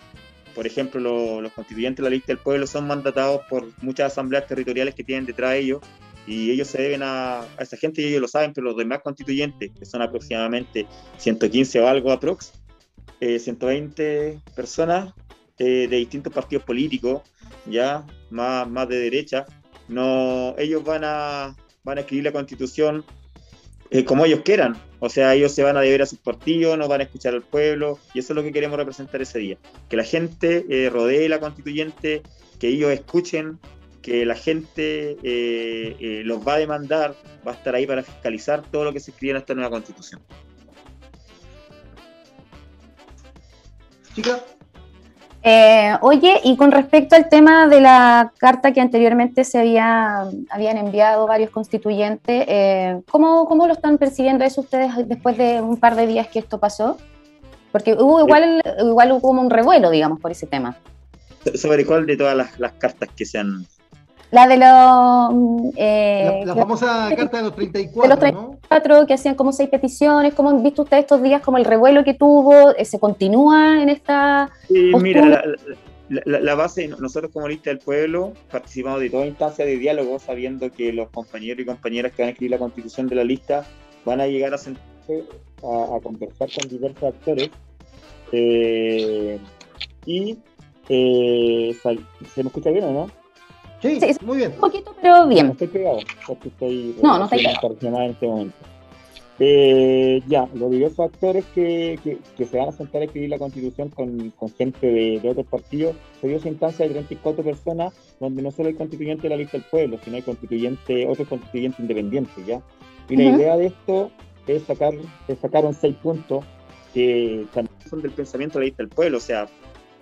por 0.60 0.66
ejemplo, 0.66 1.40
los 1.40 1.52
constituyentes 1.54 2.04
de 2.04 2.10
la 2.10 2.14
lista 2.14 2.34
del 2.34 2.36
pueblo 2.36 2.66
son 2.66 2.86
mandatados 2.86 3.40
por 3.48 3.66
muchas 3.82 4.12
asambleas 4.12 4.46
territoriales 4.46 4.94
que 4.94 5.02
tienen 5.02 5.24
detrás 5.24 5.52
de 5.52 5.60
ellos 5.60 5.80
y 6.26 6.50
ellos 6.50 6.68
se 6.68 6.82
deben 6.82 7.00
a, 7.02 7.46
esa 7.58 7.78
gente 7.78 8.02
y 8.02 8.08
ellos 8.08 8.20
lo 8.20 8.28
saben, 8.28 8.52
pero 8.52 8.66
los 8.66 8.76
demás 8.76 9.00
constituyentes, 9.02 9.70
que 9.70 9.86
son 9.86 10.02
aproximadamente 10.02 10.86
115 11.16 11.80
o 11.80 11.88
algo 11.88 12.12
aprox, 12.12 12.52
120 13.20 14.28
eh, 14.28 14.38
personas 14.54 15.14
eh, 15.56 15.88
de 15.88 15.96
distintos 15.96 16.30
partidos 16.30 16.64
políticos, 16.64 17.22
ya 17.64 18.04
más, 18.28 18.68
más 18.68 18.86
de 18.86 18.98
derecha, 18.98 19.46
no, 19.88 20.54
ellos 20.58 20.84
van 20.84 21.04
a, 21.04 21.56
van 21.84 21.96
a 21.96 22.00
escribir 22.02 22.24
la 22.24 22.32
constitución 22.32 23.02
eh, 23.90 24.04
como 24.04 24.24
ellos 24.24 24.40
quieran. 24.44 24.76
O 25.00 25.08
sea, 25.08 25.34
ellos 25.34 25.52
se 25.52 25.62
van 25.62 25.76
a 25.76 25.80
deber 25.80 26.02
a 26.02 26.06
sus 26.06 26.18
partidos, 26.18 26.76
no 26.78 26.86
van 26.88 27.00
a 27.00 27.04
escuchar 27.04 27.34
al 27.34 27.42
pueblo, 27.42 27.98
y 28.14 28.18
eso 28.18 28.32
es 28.32 28.36
lo 28.36 28.42
que 28.42 28.52
queremos 28.52 28.76
representar 28.76 29.20
ese 29.22 29.38
día. 29.38 29.56
Que 29.88 29.96
la 29.96 30.04
gente 30.04 30.66
eh, 30.68 30.90
rodee 30.90 31.28
la 31.28 31.40
constituyente, 31.40 32.22
que 32.58 32.68
ellos 32.68 32.90
escuchen, 32.90 33.58
que 34.02 34.24
la 34.24 34.34
gente 34.34 35.16
eh, 35.22 36.22
los 36.24 36.46
va 36.46 36.54
a 36.54 36.58
demandar, 36.58 37.14
va 37.46 37.52
a 37.52 37.54
estar 37.54 37.74
ahí 37.74 37.86
para 37.86 38.02
fiscalizar 38.02 38.62
todo 38.70 38.84
lo 38.84 38.92
que 38.92 39.00
se 39.00 39.10
escribe 39.10 39.32
en 39.32 39.36
esta 39.38 39.54
nueva 39.54 39.70
constitución. 39.70 40.20
Chica. 44.14 44.44
Eh, 45.42 45.94
oye, 46.02 46.38
y 46.44 46.56
con 46.56 46.70
respecto 46.70 47.16
al 47.16 47.30
tema 47.30 47.66
de 47.66 47.80
la 47.80 48.32
carta 48.36 48.72
que 48.72 48.80
anteriormente 48.80 49.44
se 49.44 49.58
había, 49.58 50.26
habían 50.50 50.76
enviado 50.76 51.26
varios 51.26 51.50
constituyentes, 51.50 52.44
eh, 52.46 53.00
¿cómo, 53.10 53.46
¿cómo, 53.46 53.66
lo 53.66 53.72
están 53.72 53.96
percibiendo 53.96 54.44
eso 54.44 54.60
ustedes 54.60 54.92
después 55.08 55.38
de 55.38 55.62
un 55.62 55.78
par 55.78 55.96
de 55.96 56.06
días 56.06 56.28
que 56.28 56.40
esto 56.40 56.58
pasó? 56.58 56.98
Porque 57.72 57.94
hubo 57.94 58.20
igual, 58.20 58.60
igual 58.80 59.12
hubo 59.12 59.20
como 59.22 59.40
un 59.40 59.48
revuelo, 59.48 59.88
digamos, 59.90 60.20
por 60.20 60.30
ese 60.30 60.46
tema. 60.46 60.76
¿Sobre 61.54 61.86
cuál 61.86 62.04
de 62.04 62.18
todas 62.18 62.36
las, 62.36 62.58
las 62.58 62.72
cartas 62.72 63.08
que 63.16 63.24
se 63.24 63.38
han 63.38 63.66
la 64.30 64.46
de 64.46 64.56
los... 64.56 65.72
Eh, 65.76 66.42
la, 66.44 66.54
famosa 66.54 67.10
carta 67.16 67.38
de 67.38 67.42
los 67.44 67.54
34, 67.54 68.02
de 68.02 68.08
los 68.08 68.18
34 68.18 69.06
que 69.06 69.14
hacían 69.14 69.34
como 69.34 69.52
seis 69.52 69.68
peticiones. 69.68 70.34
¿Cómo 70.34 70.50
han 70.50 70.62
visto 70.62 70.82
ustedes 70.82 71.02
estos 71.02 71.22
días 71.22 71.42
como 71.42 71.58
el 71.58 71.64
revuelo 71.64 72.04
que 72.04 72.14
tuvo? 72.14 72.74
Eh, 72.76 72.84
¿Se 72.84 72.98
continúa 72.98 73.82
en 73.82 73.88
esta...? 73.88 74.50
Sí, 74.68 74.92
mira, 75.00 75.42
la, 76.08 76.54
base, 76.54 76.88
nosotros 76.88 77.32
como 77.32 77.48
lista 77.48 77.70
del 77.70 77.78
pueblo 77.78 78.32
participamos 78.50 79.00
de 79.00 79.10
toda 79.10 79.26
instancia 79.26 79.64
de 79.64 79.76
diálogo, 79.76 80.18
sabiendo 80.18 80.70
que 80.70 80.92
los 80.92 81.08
compañeros 81.10 81.62
y 81.62 81.66
compañeras 81.66 82.12
que 82.12 82.22
van 82.22 82.28
a 82.28 82.32
escribir 82.32 82.50
la 82.50 82.58
constitución 82.58 83.08
de 83.08 83.14
la 83.16 83.24
lista 83.24 83.64
van 84.04 84.20
a 84.20 84.26
llegar 84.26 84.54
a 84.54 84.58
sentarse 84.58 85.24
a, 85.58 86.00
conversar 86.02 86.48
con 86.58 86.68
diversos 86.68 87.14
actores. 87.14 87.50
Eh, 88.32 89.38
y 90.06 90.38
se 90.86 92.42
me 92.42 92.48
escucha 92.48 92.70
bien 92.70 92.84
o 92.84 92.92
no? 92.92 93.19
Sí, 93.80 93.98
muy 94.22 94.38
bien. 94.38 94.52
Un 94.52 94.60
poquito, 94.60 94.94
pero 95.00 95.26
bien. 95.26 95.46
No 95.46 95.52
estoy 95.52 95.68
pegado, 95.68 95.98
porque 96.26 96.48
estoy 96.48 96.96
no, 97.02 97.18
no 97.18 97.24
estoy 97.24 97.38
pegado. 97.38 98.04
en 98.04 98.10
este 98.10 98.26
momento. 98.26 98.56
Eh, 99.42 100.22
ya, 100.28 100.46
los 100.52 100.70
diversos 100.70 101.06
actores 101.06 101.46
que, 101.54 101.98
que, 102.36 102.44
se 102.44 102.58
van 102.58 102.68
a 102.68 102.72
sentar 102.72 103.00
a 103.00 103.06
escribir 103.06 103.30
la 103.30 103.38
constitución 103.38 103.88
con, 103.88 104.30
con 104.32 104.50
gente 104.50 104.86
de, 104.86 105.18
de, 105.18 105.30
otros 105.30 105.46
partidos, 105.46 105.96
se 106.20 106.28
dio 106.28 106.36
esa 106.36 106.48
instancia 106.48 106.86
de 106.86 106.92
34 106.92 107.42
personas, 107.42 107.94
donde 108.20 108.42
no 108.42 108.50
solo 108.50 108.68
hay 108.68 108.74
constituyente 108.74 109.22
de 109.22 109.28
la 109.30 109.36
lista 109.36 109.56
del 109.56 109.66
pueblo, 109.70 109.98
sino 110.04 110.16
hay 110.16 110.22
constituyente, 110.22 111.06
otros 111.06 111.26
constituyentes 111.26 111.80
independientes, 111.80 112.46
¿ya? 112.46 112.60
Y 113.08 113.16
la 113.16 113.24
idea 113.24 113.56
de 113.56 113.66
esto 113.68 114.10
es 114.46 114.62
sacar, 114.64 114.92
es 115.26 115.38
sacaron 115.38 115.72
seis 115.72 115.96
puntos 116.02 116.44
que 116.92 117.46
también 117.54 117.74
son 117.88 118.02
del 118.02 118.10
pensamiento 118.10 118.58
de 118.58 118.64
la 118.64 118.66
lista 118.66 118.82
del 118.82 118.90
pueblo, 118.90 119.16
o 119.16 119.20
sea, 119.20 119.48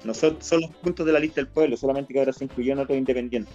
no 0.04 0.14
son, 0.14 0.38
los 0.60 0.70
puntos 0.82 1.04
de 1.06 1.12
la 1.12 1.18
lista 1.18 1.40
del 1.40 1.48
pueblo, 1.48 1.76
solamente 1.76 2.12
que 2.12 2.18
ahora 2.18 2.32
se 2.32 2.44
incluyeron 2.44 2.80
otros 2.80 2.96
independientes. 2.96 3.54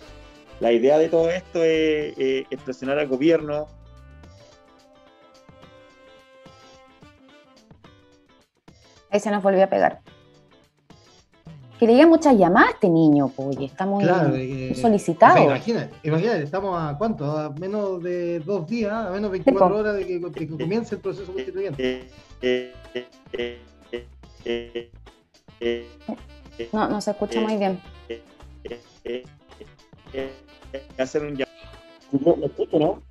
La 0.59 0.71
idea 0.71 0.97
de 0.97 1.09
todo 1.09 1.29
esto 1.29 1.63
es, 1.63 2.13
presionar 2.63 2.99
al 2.99 3.07
gobierno. 3.07 3.67
Ahí 9.09 9.19
se 9.19 9.31
nos 9.31 9.43
volvió 9.43 9.63
a 9.63 9.67
pegar. 9.67 10.01
que 11.79 11.87
le 11.87 12.05
muchas 12.05 12.37
llamadas 12.37 12.69
a 12.69 12.73
este 12.73 12.89
niño, 12.89 13.29
pues, 13.35 13.57
está 13.59 13.85
muy, 13.85 14.05
solicitado. 14.75 15.43
imagínate, 15.43 15.93
imagínate, 16.03 16.43
estamos 16.43 16.81
a 16.81 16.97
cuánto, 16.97 17.25
a 17.25 17.49
menos 17.49 18.01
de 18.01 18.39
dos 18.39 18.67
días, 18.67 18.93
a 18.93 19.11
menos 19.11 19.31
de 19.31 19.39
24 19.39 19.77
horas 19.77 19.95
de 19.95 20.05
que, 20.05 20.47
comience 20.47 20.95
el 20.95 21.01
proceso 21.01 21.33
constituyente. 21.33 22.09
No, 26.71 26.89
no 26.89 27.01
se 27.01 27.11
escucha 27.11 27.39
muy 27.41 27.57
bien. 27.57 27.79
Hacer 30.97 31.23
un 31.23 31.33
¿Me 31.35 32.45
escucho, 32.45 32.79
no? 32.79 33.01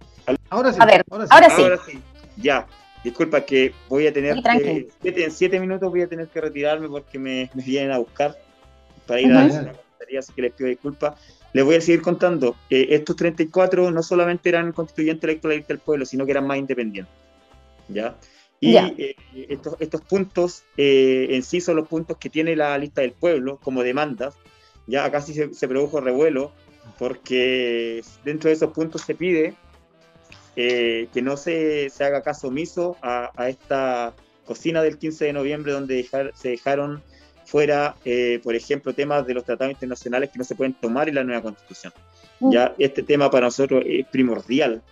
Ahora 0.51 0.73
sí. 0.73 0.79
A 0.81 0.87
ver, 0.87 1.05
ahora 1.11 1.51
sí. 1.51 1.63
Ahora 1.63 1.79
sí. 1.87 2.01
Ya. 2.37 2.67
Disculpa 3.03 3.41
que 3.41 3.75
voy 3.89 4.07
a 4.07 4.13
tener 4.13 4.41
que, 4.43 4.89
en 5.03 5.31
siete 5.33 5.59
minutos 5.59 5.91
voy 5.91 6.03
a 6.03 6.07
tener 6.07 6.29
que 6.29 6.41
retirarme 6.41 6.89
porque 6.89 7.19
me, 7.19 7.51
vienen 7.55 7.91
a 7.91 7.99
buscar 7.99 8.39
para 9.07 9.21
ir 9.21 9.33
a 9.33 9.45
la 9.45 9.73
así 10.19 10.33
que 10.33 10.43
les 10.43 10.53
pido 10.53 10.69
disculpas. 10.69 11.19
Les 11.53 11.65
voy 11.65 11.77
a 11.77 11.81
seguir 11.81 12.01
contando. 12.01 12.57
Eh, 12.71 12.89
estos 12.91 13.17
34 13.17 13.91
no 13.91 14.03
solamente 14.03 14.49
eran 14.49 14.73
constituyentes 14.73 15.25
electorales 15.25 15.67
del 15.67 15.79
pueblo, 15.79 16.07
sino 16.07 16.25
que 16.25 16.31
eran 16.31 16.47
más 16.47 16.59
independientes. 16.59 17.15
¿Ya? 17.89 18.15
Y 18.63 18.77
eh, 18.77 19.17
estos, 19.49 19.77
estos, 19.81 20.01
puntos 20.03 20.63
eh, 20.77 21.27
en 21.31 21.43
sí 21.43 21.61
son 21.61 21.77
los 21.77 21.89
puntos 21.89 22.17
que 22.17 22.31
tiene 22.31 22.55
la 22.55 22.79
lista 22.79 23.01
del 23.01 23.13
pueblo 23.13 23.59
como 23.63 23.83
demandas. 23.83 24.37
Ya 24.87 25.11
casi 25.11 25.35
se, 25.35 25.53
se 25.53 25.67
produjo 25.67 26.01
revuelo 26.01 26.53
porque 26.99 28.03
dentro 28.25 28.49
de 28.49 28.55
esos 28.55 28.73
puntos 28.73 29.03
se 29.03 29.17
pide 29.17 29.55
eh, 30.55 31.09
que 31.13 31.23
no 31.23 31.37
se, 31.37 31.91
se, 31.91 32.05
haga 32.05 32.23
caso 32.23 32.49
omiso 32.49 32.97
a, 33.03 33.33
a, 33.37 33.49
esta 33.49 34.15
cocina 34.45 34.83
del 34.83 34.99
15 34.99 35.25
de 35.25 35.33
noviembre 35.33 35.73
donde 35.73 35.97
dejar, 35.97 36.33
se 36.35 36.51
dejaron 36.51 37.03
fuera, 37.47 37.97
eh, 38.05 38.41
por 38.43 38.55
ejemplo, 38.55 38.93
temas 38.93 39.27
de 39.27 39.35
los 39.35 39.45
tratados 39.45 39.73
internacionales 39.73 40.31
que 40.31 40.39
no 40.39 40.45
se 40.45 40.55
pueden 40.55 40.75
tomar 40.75 41.09
en 41.09 41.17
la 41.17 41.25
nueva 41.25 41.43
constitución. 41.43 41.93
Mm. 42.41 42.53
Ya 42.53 42.75
este 42.79 43.03
tema 43.03 43.31
para 43.31 43.47
nosotros 43.47 43.83
es 43.87 44.07
primordial, 44.09 44.83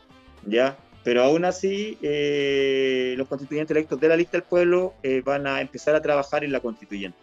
ya, 0.47 0.77
pero 1.02 1.23
aún 1.23 1.45
así 1.45 1.97
eh, 2.02 3.14
los 3.16 3.28
constituyentes 3.28 3.75
electos 3.75 4.00
de 4.00 4.09
la 4.09 4.16
lista 4.16 4.33
del 4.33 4.42
pueblo 4.42 4.95
van 5.25 5.47
a 5.47 5.61
empezar 5.61 5.95
a 5.95 6.02
trabajar 6.02 6.45
en 6.45 6.52
la 6.52 6.61
constituyente. 6.61 7.19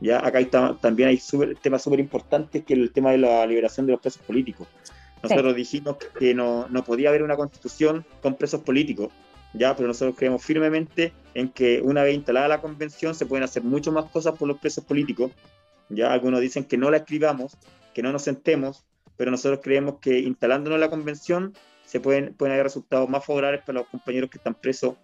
Ya 0.00 0.24
acá 0.24 0.40
también 0.80 1.10
hay 1.10 1.20
temas 1.62 1.82
súper 1.82 2.00
importantes 2.00 2.64
que 2.64 2.74
el 2.74 2.90
tema 2.90 3.10
de 3.10 3.18
la 3.18 3.46
liberación 3.46 3.86
de 3.86 3.92
los 3.92 4.00
presos 4.00 4.22
políticos. 4.22 4.66
Nosotros 5.22 5.54
dijimos 5.54 5.96
que 6.18 6.34
no, 6.34 6.66
no, 6.68 6.82
podía 6.82 7.10
haber 7.10 7.22
una 7.22 7.36
constitución 7.36 8.06
con 8.22 8.36
presos 8.36 8.62
políticos, 8.62 9.12
ya, 9.52 9.74
pero 9.74 9.88
nosotros 9.88 10.16
creemos 10.16 10.42
firmemente 10.44 11.12
en 11.34 11.50
que 11.50 11.80
una 11.82 12.02
vez 12.02 12.14
instalada 12.14 12.48
la 12.48 12.60
convención 12.60 13.14
se 13.14 13.26
pueden 13.26 13.44
hacer 13.44 13.62
mucho 13.62 13.92
más 13.92 14.06
cosas 14.06 14.36
por 14.38 14.48
los 14.48 14.58
presos 14.58 14.84
políticos. 14.84 15.32
Ya 15.88 16.12
algunos 16.12 16.40
dicen 16.40 16.64
que 16.64 16.78
no 16.78 16.90
la 16.90 16.98
escribamos, 16.98 17.56
que 17.92 18.02
no 18.02 18.12
nos 18.12 18.22
sentemos, 18.22 18.84
pero 19.16 19.30
nosotros 19.30 19.60
creemos 19.62 19.96
que 20.00 20.20
instalándonos 20.20 20.78
la 20.78 20.88
convención 20.88 21.52
se 21.90 21.98
pueden, 21.98 22.34
pueden 22.34 22.52
haber 22.52 22.66
resultados 22.66 23.08
más 23.08 23.24
favorables 23.24 23.62
para 23.62 23.80
los 23.80 23.88
compañeros 23.88 24.30
que 24.30 24.38
están 24.38 24.54
presos 24.54 24.94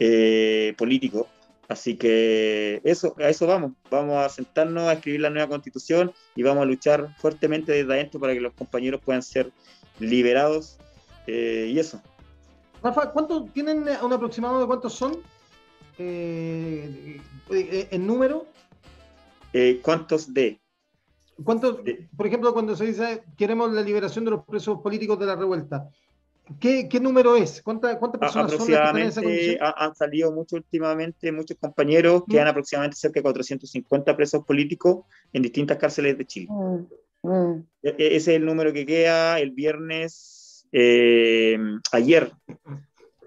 eh, 0.00 0.74
políticos. 0.76 1.28
Así 1.68 1.94
que 1.94 2.80
eso, 2.82 3.14
a 3.18 3.28
eso 3.28 3.46
vamos. 3.46 3.74
Vamos 3.88 4.16
a 4.16 4.28
sentarnos 4.28 4.88
a 4.88 4.94
escribir 4.94 5.20
la 5.20 5.30
nueva 5.30 5.48
constitución 5.48 6.12
y 6.34 6.42
vamos 6.42 6.62
a 6.62 6.66
luchar 6.66 7.14
fuertemente 7.18 7.70
desde 7.70 7.92
adentro 7.92 8.18
para 8.18 8.34
que 8.34 8.40
los 8.40 8.54
compañeros 8.54 9.00
puedan 9.04 9.22
ser 9.22 9.52
liberados 10.00 10.78
eh, 11.28 11.70
y 11.72 11.78
eso. 11.78 12.02
Rafa, 12.82 13.12
¿cuántos 13.12 13.52
tienen 13.52 13.86
un 14.02 14.12
aproximado 14.12 14.58
de 14.58 14.66
cuántos 14.66 14.94
son 14.94 15.18
eh, 15.96 17.20
eh, 17.52 17.88
en 17.88 18.04
número? 18.04 18.46
¿Cuántos 19.82 20.34
de? 20.34 20.60
¿Cuántos, 21.44 21.78
por 22.16 22.26
ejemplo, 22.26 22.52
cuando 22.52 22.74
se 22.74 22.86
dice 22.86 23.22
queremos 23.36 23.72
la 23.72 23.82
liberación 23.82 24.24
de 24.24 24.32
los 24.32 24.44
presos 24.44 24.80
políticos 24.80 25.20
de 25.20 25.26
la 25.26 25.36
revuelta? 25.36 25.88
¿Qué, 26.60 27.00
número 27.00 27.36
es? 27.36 27.62
¿Cuántas 27.62 27.96
personas 27.96 28.52
son 28.52 28.70
las 28.70 28.92
que 28.92 29.00
en 29.00 29.06
esa 29.06 29.22
condición? 29.22 29.58
Han 29.60 29.94
salido 29.94 30.32
mucho 30.32 30.56
últimamente, 30.56 31.32
muchos 31.32 31.56
compañeros, 31.58 32.24
que 32.28 32.40
han 32.40 32.48
aproximadamente 32.48 32.96
cerca 32.96 33.20
de 33.20 33.22
450 33.22 34.16
presos 34.16 34.44
políticos 34.44 35.04
en 35.32 35.42
distintas 35.42 35.78
cárceles 35.78 36.18
de 36.18 36.26
Chile. 36.26 36.48
Mm, 36.50 37.28
mm. 37.28 37.66
E, 37.82 37.88
e, 37.88 38.06
ese 38.16 38.16
es 38.16 38.28
el 38.28 38.46
número 38.46 38.72
que 38.72 38.86
queda 38.86 39.38
el 39.40 39.50
viernes, 39.50 40.66
eh, 40.72 41.58
ayer. 41.92 42.32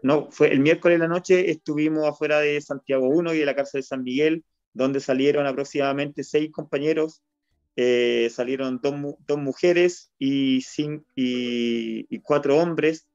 No, 0.01 0.29
fue 0.31 0.51
el 0.51 0.59
miércoles 0.59 0.99
de 0.99 1.07
la 1.07 1.13
noche 1.13 1.49
estuvimos 1.49 2.05
afuera 2.07 2.39
de 2.39 2.61
Santiago 2.61 3.07
1 3.09 3.33
y 3.33 3.39
de 3.39 3.45
la 3.45 3.55
cárcel 3.55 3.81
de 3.81 3.87
San 3.87 4.03
Miguel, 4.03 4.43
donde 4.73 4.99
salieron 4.99 5.47
aproximadamente 5.47 6.23
seis 6.23 6.51
compañeros 6.51 7.23
eh, 7.77 8.29
salieron 8.31 8.79
dos, 8.81 9.37
mujeres 9.37 10.09
y, 10.17 10.63
y, 11.15 12.19
cuatro 12.19 12.57
hombres, 12.57 13.05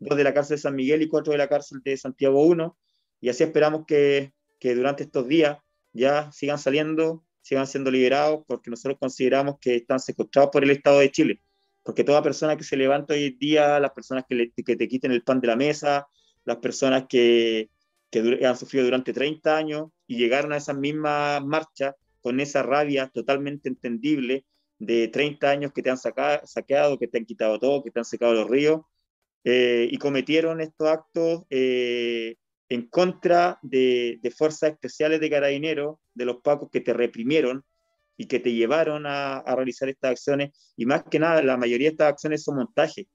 dos 0.00 0.16
de 0.18 0.24
la 0.24 0.34
cárcel 0.34 0.56
de 0.56 0.62
San 0.62 0.74
Miguel 0.74 1.02
y 1.02 1.08
cuatro 1.08 1.32
de 1.32 1.38
la 1.38 1.48
cárcel 1.48 1.80
de 1.84 1.96
Santiago 1.96 2.42
1, 2.42 2.76
y 3.20 3.28
así 3.28 3.44
esperamos 3.44 3.84
que, 3.86 4.32
que 4.58 4.74
durante 4.74 5.04
estos 5.04 5.28
días 5.28 5.58
ya 5.92 6.32
sigan 6.32 6.58
saliendo, 6.58 7.24
sigan 7.42 7.66
siendo 7.66 7.90
liberados, 7.90 8.44
porque 8.46 8.70
nosotros 8.70 8.98
consideramos 8.98 9.56
que 9.60 9.76
están 9.76 10.00
secuestrados 10.00 10.50
por 10.50 10.64
el 10.64 10.70
Estado 10.70 11.00
de 11.00 11.10
Chile, 11.10 11.42
porque 11.82 12.04
toda 12.04 12.22
persona 12.22 12.56
que 12.56 12.64
se 12.64 12.76
levanta 12.76 13.14
hoy 13.14 13.30
día, 13.30 13.78
las 13.78 13.92
personas 13.92 14.24
que, 14.28 14.52
que 14.64 14.76
te 14.76 14.88
quiten 14.88 15.12
el 15.12 15.22
pan 15.22 15.40
de 15.40 15.48
la 15.48 15.56
mesa, 15.56 16.08
las 16.44 16.56
personas 16.58 17.06
que, 17.08 17.70
que 18.10 18.44
han 18.44 18.56
sufrido 18.56 18.84
durante 18.84 19.12
30 19.12 19.56
años 19.56 19.90
y 20.06 20.16
llegaron 20.16 20.52
a 20.52 20.56
esa 20.56 20.74
misma 20.74 21.40
marcha 21.40 21.94
con 22.20 22.40
esa 22.40 22.62
rabia 22.62 23.08
totalmente 23.08 23.68
entendible 23.68 24.44
de 24.78 25.08
30 25.08 25.50
años 25.50 25.72
que 25.72 25.82
te 25.82 25.90
han 25.90 25.98
saqueado, 25.98 26.98
que 26.98 27.06
te 27.06 27.18
han 27.18 27.24
quitado 27.24 27.58
todo, 27.58 27.82
que 27.82 27.90
te 27.90 28.00
han 28.00 28.04
secado 28.04 28.34
los 28.34 28.48
ríos, 28.48 28.80
eh, 29.44 29.88
y 29.90 29.96
cometieron 29.98 30.60
estos 30.60 30.88
actos 30.88 31.42
eh, 31.50 32.36
en 32.68 32.88
contra 32.88 33.58
de, 33.62 34.20
fuerzas 34.36 34.72
especiales 34.72 35.20
de 35.20 35.30
carabineros, 35.30 35.96
de 36.14 36.24
los 36.24 36.36
pacos 36.36 36.70
que 36.70 36.80
te 36.80 36.92
reprimieron 36.92 37.64
y 38.16 38.26
que 38.26 38.38
te 38.38 38.52
llevaron 38.52 39.06
a, 39.06 39.42
realizar 39.56 39.88
estas 39.88 40.12
acciones, 40.12 40.50
y 40.76 40.86
más 40.86 41.04
que 41.10 41.18
nada, 41.18 41.42
la 41.42 41.56
mayoría 41.56 41.88
de 41.88 41.92
estas 41.92 42.08
acciones 42.08 42.44
son 42.44 42.56
montajes. 42.56 43.06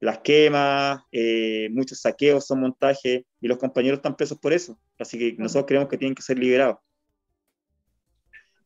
Las 0.00 0.18
quemas, 0.18 1.00
eh, 1.12 1.68
muchos 1.70 2.00
saqueos 2.00 2.46
son 2.46 2.60
montajes, 2.60 3.22
y 3.40 3.48
los 3.48 3.58
compañeros 3.58 3.98
están 3.98 4.16
presos 4.16 4.38
por 4.38 4.52
eso. 4.52 4.78
Así 4.98 5.18
que 5.18 5.36
nosotros 5.38 5.66
creemos 5.66 5.88
que 5.88 5.98
tienen 5.98 6.14
que 6.14 6.22
ser 6.22 6.38
liberados. 6.38 6.78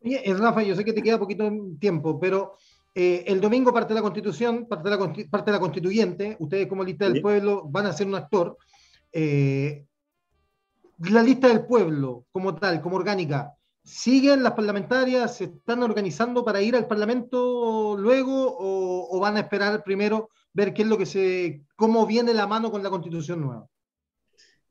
Oye, 0.00 0.22
eh, 0.24 0.34
Rafa, 0.34 0.62
yo 0.62 0.74
sé 0.76 0.84
que 0.84 0.92
te 0.92 1.02
queda 1.02 1.18
poquito 1.18 1.50
tiempo, 1.80 2.18
pero 2.20 2.56
eh, 3.00 3.22
el 3.28 3.40
domingo 3.40 3.72
parte 3.72 3.94
la 3.94 4.02
constitución, 4.02 4.66
parte 4.66 4.90
la, 4.90 4.98
parte 5.30 5.52
la 5.52 5.60
constituyente, 5.60 6.36
ustedes 6.40 6.66
como 6.66 6.82
lista 6.82 7.08
del 7.08 7.22
pueblo 7.22 7.62
van 7.70 7.86
a 7.86 7.92
ser 7.92 8.08
un 8.08 8.16
actor. 8.16 8.58
Eh, 9.12 9.86
la 11.04 11.22
lista 11.22 11.46
del 11.46 11.64
pueblo 11.64 12.26
como 12.32 12.56
tal, 12.56 12.82
como 12.82 12.96
orgánica, 12.96 13.54
¿siguen 13.84 14.42
las 14.42 14.54
parlamentarias, 14.54 15.36
se 15.36 15.44
están 15.44 15.84
organizando 15.84 16.44
para 16.44 16.60
ir 16.60 16.74
al 16.74 16.88
Parlamento 16.88 17.96
luego 17.96 18.56
o, 18.58 19.20
van 19.20 19.36
a 19.36 19.40
esperar 19.42 19.84
primero 19.84 20.30
ver 20.52 20.74
qué 20.74 20.82
es 20.82 20.88
lo 20.88 20.98
que 20.98 21.06
se, 21.06 21.62
cómo 21.76 22.04
viene 22.04 22.34
la 22.34 22.48
mano 22.48 22.68
con 22.68 22.82
la 22.82 22.90
constitución 22.90 23.42
nueva? 23.42 23.68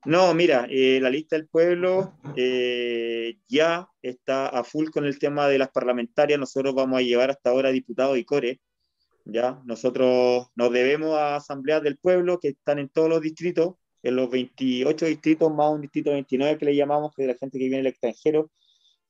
No, 0.08 0.34
mira, 0.34 0.68
eh, 0.70 1.00
la 1.02 1.10
lista 1.10 1.36
del 1.36 1.50
pueblo 1.50 2.14
eh, 2.38 3.40
ya 3.50 3.90
está 4.02 4.48
a 4.48 4.64
full 4.64 4.90
con 4.90 5.06
el 5.06 5.20
tema 5.20 5.50
de 5.50 5.58
las 5.58 5.70
parlamentarias. 5.70 6.40
Nosotros 6.40 6.74
vamos 6.74 7.00
a 7.00 7.02
llevar 7.02 7.30
hasta 7.30 7.50
ahora 7.50 7.72
diputados 7.72 8.18
y 8.18 8.24
core. 8.24 8.62
Ya, 9.26 9.62
nosotros 9.66 10.48
nos 10.56 10.72
debemos 10.72 11.14
a 11.18 11.36
asambleas 11.36 11.84
del 11.84 11.98
pueblo 11.98 12.40
que 12.40 12.48
están 12.50 12.80
en 12.80 12.88
todos 12.88 13.10
los 13.10 13.20
distritos, 13.20 13.76
en 14.02 14.16
los 14.16 14.30
28 14.30 15.08
distritos, 15.08 15.54
más 15.54 15.74
un 15.74 15.82
distrito 15.82 16.12
29 16.12 16.58
que 16.58 16.66
le 16.66 16.76
llamamos, 16.78 17.14
que 17.14 17.24
es 17.24 17.28
la 17.28 17.36
gente 17.36 17.58
que 17.58 17.66
viene 17.66 17.78
del 17.80 17.88
extranjero. 17.88 18.50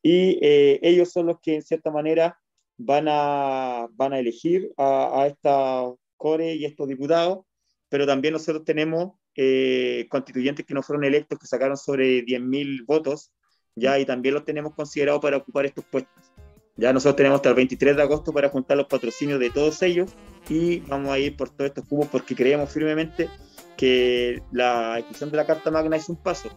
Y 0.01 0.39
eh, 0.42 0.80
ellos 0.82 1.12
son 1.12 1.27
los 1.27 1.39
que, 1.42 1.54
en 1.54 1.62
cierta 1.62 1.92
manera, 1.92 2.39
van 2.75 3.06
a, 3.08 3.88
van 3.92 4.13
a 4.13 4.20
elegir 4.20 4.74
a, 4.77 5.22
a 5.22 5.27
esta 5.27 5.94
core 6.16 6.56
y 6.56 6.66
estos 6.66 6.88
diputados, 6.88 7.46
pero 7.88 8.08
también 8.08 8.34
nosotros 8.34 8.66
tenemos 8.66 9.12
eh, 9.38 10.08
constituyentes 10.10 10.65
que 10.65 10.74
no 10.74 10.82
fueron 10.82 11.06
electos, 11.06 11.38
que 11.38 11.46
sacaron 11.46 11.77
sobre 11.77 12.25
10.000 12.25 12.86
votos, 12.86 13.32
ya, 13.75 14.00
y 14.00 14.06
también 14.06 14.34
los 14.34 14.44
tenemos 14.44 14.74
considerados 14.74 15.22
para 15.22 15.38
ocupar 15.38 15.67
estos 15.67 15.86
puestos. 15.86 16.34
Ya 16.75 16.91
nosotros 16.91 17.15
tenemos 17.15 17.38
hasta 17.38 17.50
el 17.50 17.56
23 17.56 17.96
de 17.96 18.01
agosto 18.01 18.34
para 18.34 18.50
juntar 18.50 18.77
los 18.77 18.88
patrocinios 18.88 19.39
de 19.39 19.50
todos 19.50 19.82
ellos 19.84 20.12
y 20.50 20.79
vamos 20.82 21.12
a 21.12 21.20
ir 21.20 21.36
por 21.36 21.50
todos 21.50 21.70
estos 21.70 21.86
cubos 21.86 22.08
porque 22.08 22.36
creemos 22.36 22.72
firmemente 22.72 23.29
que 23.75 24.41
la 24.51 25.00
ejecución 25.00 25.32
de 25.32 25.38
la 25.38 25.46
Carta 25.46 25.72
Magna 25.72 25.96
es 25.96 26.10
un 26.10 26.17
paso, 26.17 26.50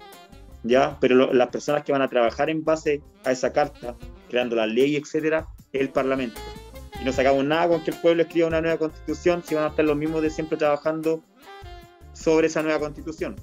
¿ya? 0.62 0.98
Pero 1.00 1.32
las 1.32 1.48
personas 1.48 1.84
que 1.84 1.92
van 1.92 2.02
a 2.02 2.08
trabajar 2.08 2.50
en 2.50 2.64
base 2.64 3.02
a 3.24 3.32
esa 3.32 3.52
carta, 3.52 3.96
creando 4.28 4.56
la 4.56 4.66
ley, 4.66 4.96
etcétera, 4.96 5.48
es 5.72 5.80
el 5.80 5.90
Parlamento. 5.90 6.40
Y 7.00 7.04
no 7.04 7.12
sacamos 7.12 7.44
nada 7.44 7.68
con 7.68 7.82
que 7.82 7.90
el 7.90 7.96
pueblo 7.98 8.22
escriba 8.22 8.48
una 8.48 8.60
nueva 8.60 8.78
constitución 8.78 9.42
si 9.44 9.54
van 9.54 9.64
a 9.64 9.68
estar 9.68 9.84
los 9.84 9.96
mismos 9.96 10.22
de 10.22 10.30
siempre 10.30 10.58
trabajando 10.58 11.22
sobre 12.20 12.48
esa 12.48 12.62
nueva 12.62 12.78
constitución. 12.78 13.36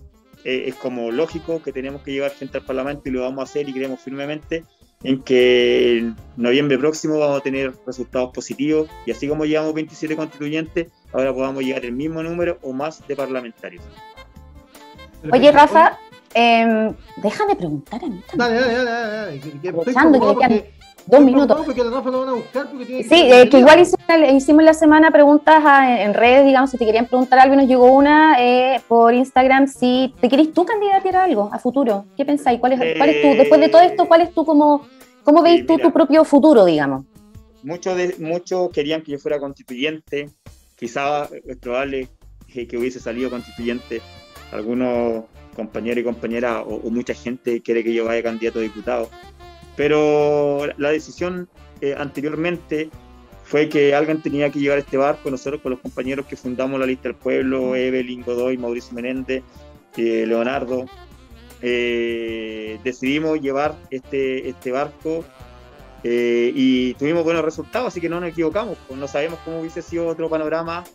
Eh, 0.44 0.66
es 0.68 0.76
como 0.76 1.12
lógico 1.12 1.62
que 1.62 1.74
tenemos 1.74 2.02
que 2.04 2.12
llevar 2.12 2.32
frente 2.32 2.58
al 2.58 2.66
Parlamento 2.66 3.10
y 3.10 3.12
lo 3.12 3.22
vamos 3.22 3.40
a 3.40 3.44
hacer 3.44 3.68
y 3.68 3.74
creemos 3.74 4.00
firmemente 4.00 4.64
en 5.04 5.22
que 5.24 5.98
en 5.98 6.16
noviembre 6.38 6.78
próximo 6.78 7.20
vamos 7.20 7.40
a 7.40 7.44
tener 7.44 7.74
resultados 7.86 8.32
positivos 8.34 8.90
y 9.06 9.12
así 9.12 9.28
como 9.28 9.46
llevamos 9.46 9.74
27 9.74 10.16
constituyentes, 10.16 10.88
ahora 11.14 11.34
podamos 11.34 11.64
llegar 11.64 11.86
el 11.86 11.94
mismo 11.94 12.24
número 12.24 12.58
o 12.62 12.74
más 12.74 13.06
de 13.08 13.16
parlamentarios. 13.16 13.84
Oye, 15.32 15.52
Rafa, 15.52 16.00
eh, 16.34 16.94
déjame 17.18 17.56
preguntar 17.56 18.04
a 18.04 18.08
mí 18.08 18.22
también. 18.28 18.38
Dale, 18.38 18.60
dale, 18.60 18.90
dale, 18.90 19.16
dale. 19.18 19.40
Que, 19.40 19.52
que 19.60 19.68
estoy 19.70 19.94
que 20.48 20.77
dos 21.06 21.22
minutos. 21.22 21.62
Porque 21.66 21.84
la 21.84 21.92
Rafa 21.92 22.10
lo 22.10 22.20
van 22.22 22.30
a 22.30 22.34
buscar 22.34 22.70
porque 22.70 22.86
tiene 22.86 23.04
sí, 23.04 23.10
que, 23.10 23.42
eh, 23.42 23.50
que 23.50 23.60
igual 23.60 23.82
hicimos, 24.34 24.64
la 24.64 24.74
semana 24.74 25.12
preguntas 25.12 25.64
en, 25.88 26.14
redes, 26.14 26.46
digamos, 26.46 26.72
si 26.72 26.78
te 26.78 26.86
querían 26.86 27.06
preguntar 27.06 27.40
algo, 27.40 27.56
nos 27.56 27.68
llegó 27.68 27.92
una 27.92 28.36
eh, 28.40 28.82
por 28.88 29.14
Instagram, 29.14 29.68
si 29.68 30.14
te 30.20 30.30
querés 30.30 30.54
tú 30.54 30.66
candidatear 30.66 31.16
a 31.16 31.24
algo 31.26 31.50
a 31.52 31.60
futuro. 31.60 32.06
¿Qué 32.16 32.26
pensáis? 32.26 32.60
¿Cuál 32.60 32.74
es, 32.74 32.98
cuál 32.98 33.10
es 33.10 33.22
tu, 33.22 33.38
después 33.38 33.62
de 33.62 33.70
todo 33.70 33.82
esto, 33.82 34.08
cuál 34.08 34.22
es 34.22 34.34
tu 34.34 34.46
como, 34.46 34.88
cómo 35.24 35.42
veis 35.42 35.66
tú 35.66 35.78
tu 35.78 35.92
propio 35.92 36.24
futuro, 36.26 36.66
digamos? 36.66 37.06
Muchos 37.64 37.98
muchos 38.20 38.70
querían 38.72 39.02
que 39.02 39.14
yo 39.14 39.20
fuera 39.20 39.40
constituyente, 39.40 40.30
quizás 40.76 41.30
es 41.32 41.58
probable 41.58 42.08
que 42.66 42.78
hubiese 42.78 43.00
salido 43.00 43.30
constituyente. 43.30 44.02
Algunos 44.52 45.26
compañeros 45.56 46.02
y 46.02 46.04
compañeras 46.04 46.64
o, 46.66 46.90
mucha 46.90 47.14
gente 47.14 47.62
quiere 47.62 47.84
que 47.84 47.94
yo 47.94 48.06
vaya 48.06 48.24
candidato 48.24 48.60
a 48.60 48.62
diputado. 48.62 49.10
Pero 49.78 50.68
la 50.78 50.90
decisión 50.90 51.48
eh, 51.80 51.96
anteriormente 51.98 52.90
fue 53.44 53.70
que 53.70 53.96
alguien 53.96 54.22
tenía 54.22 54.50
que 54.50 54.60
llevar 54.60 54.80
este 54.80 54.98
barco, 54.98 55.32
nosotros 55.32 55.62
con 55.62 55.72
los 55.72 55.80
compañeros 55.80 56.26
que 56.26 56.36
fundamos 56.36 56.80
la 56.80 56.88
lista 56.88 57.04
del 57.04 57.16
pueblo, 57.16 57.76
Evelyn 57.76 58.24
Godoy, 58.24 58.58
Mauricio 58.58 58.94
Menéndez, 58.94 59.44
eh, 59.96 60.26
Leonardo, 60.28 60.86
eh, 61.62 62.80
decidimos 62.84 63.40
llevar 63.40 63.78
este, 63.90 64.50
este 64.50 64.72
barco 64.72 65.24
y 66.04 66.94
tuvimos 66.94 67.26
buenos 67.26 67.44
resultados, 67.44 67.90
así 67.90 68.00
que 68.00 68.08
no 68.08 68.22
nos 68.22 68.30
equivocamos, 68.30 68.78
pues 68.88 68.98
no 68.98 69.10
sabemos 69.10 69.40
cómo 69.44 69.60
hubiese 69.60 69.82
sido 69.82 70.08
otro 70.08 70.30
panorama 70.30 70.86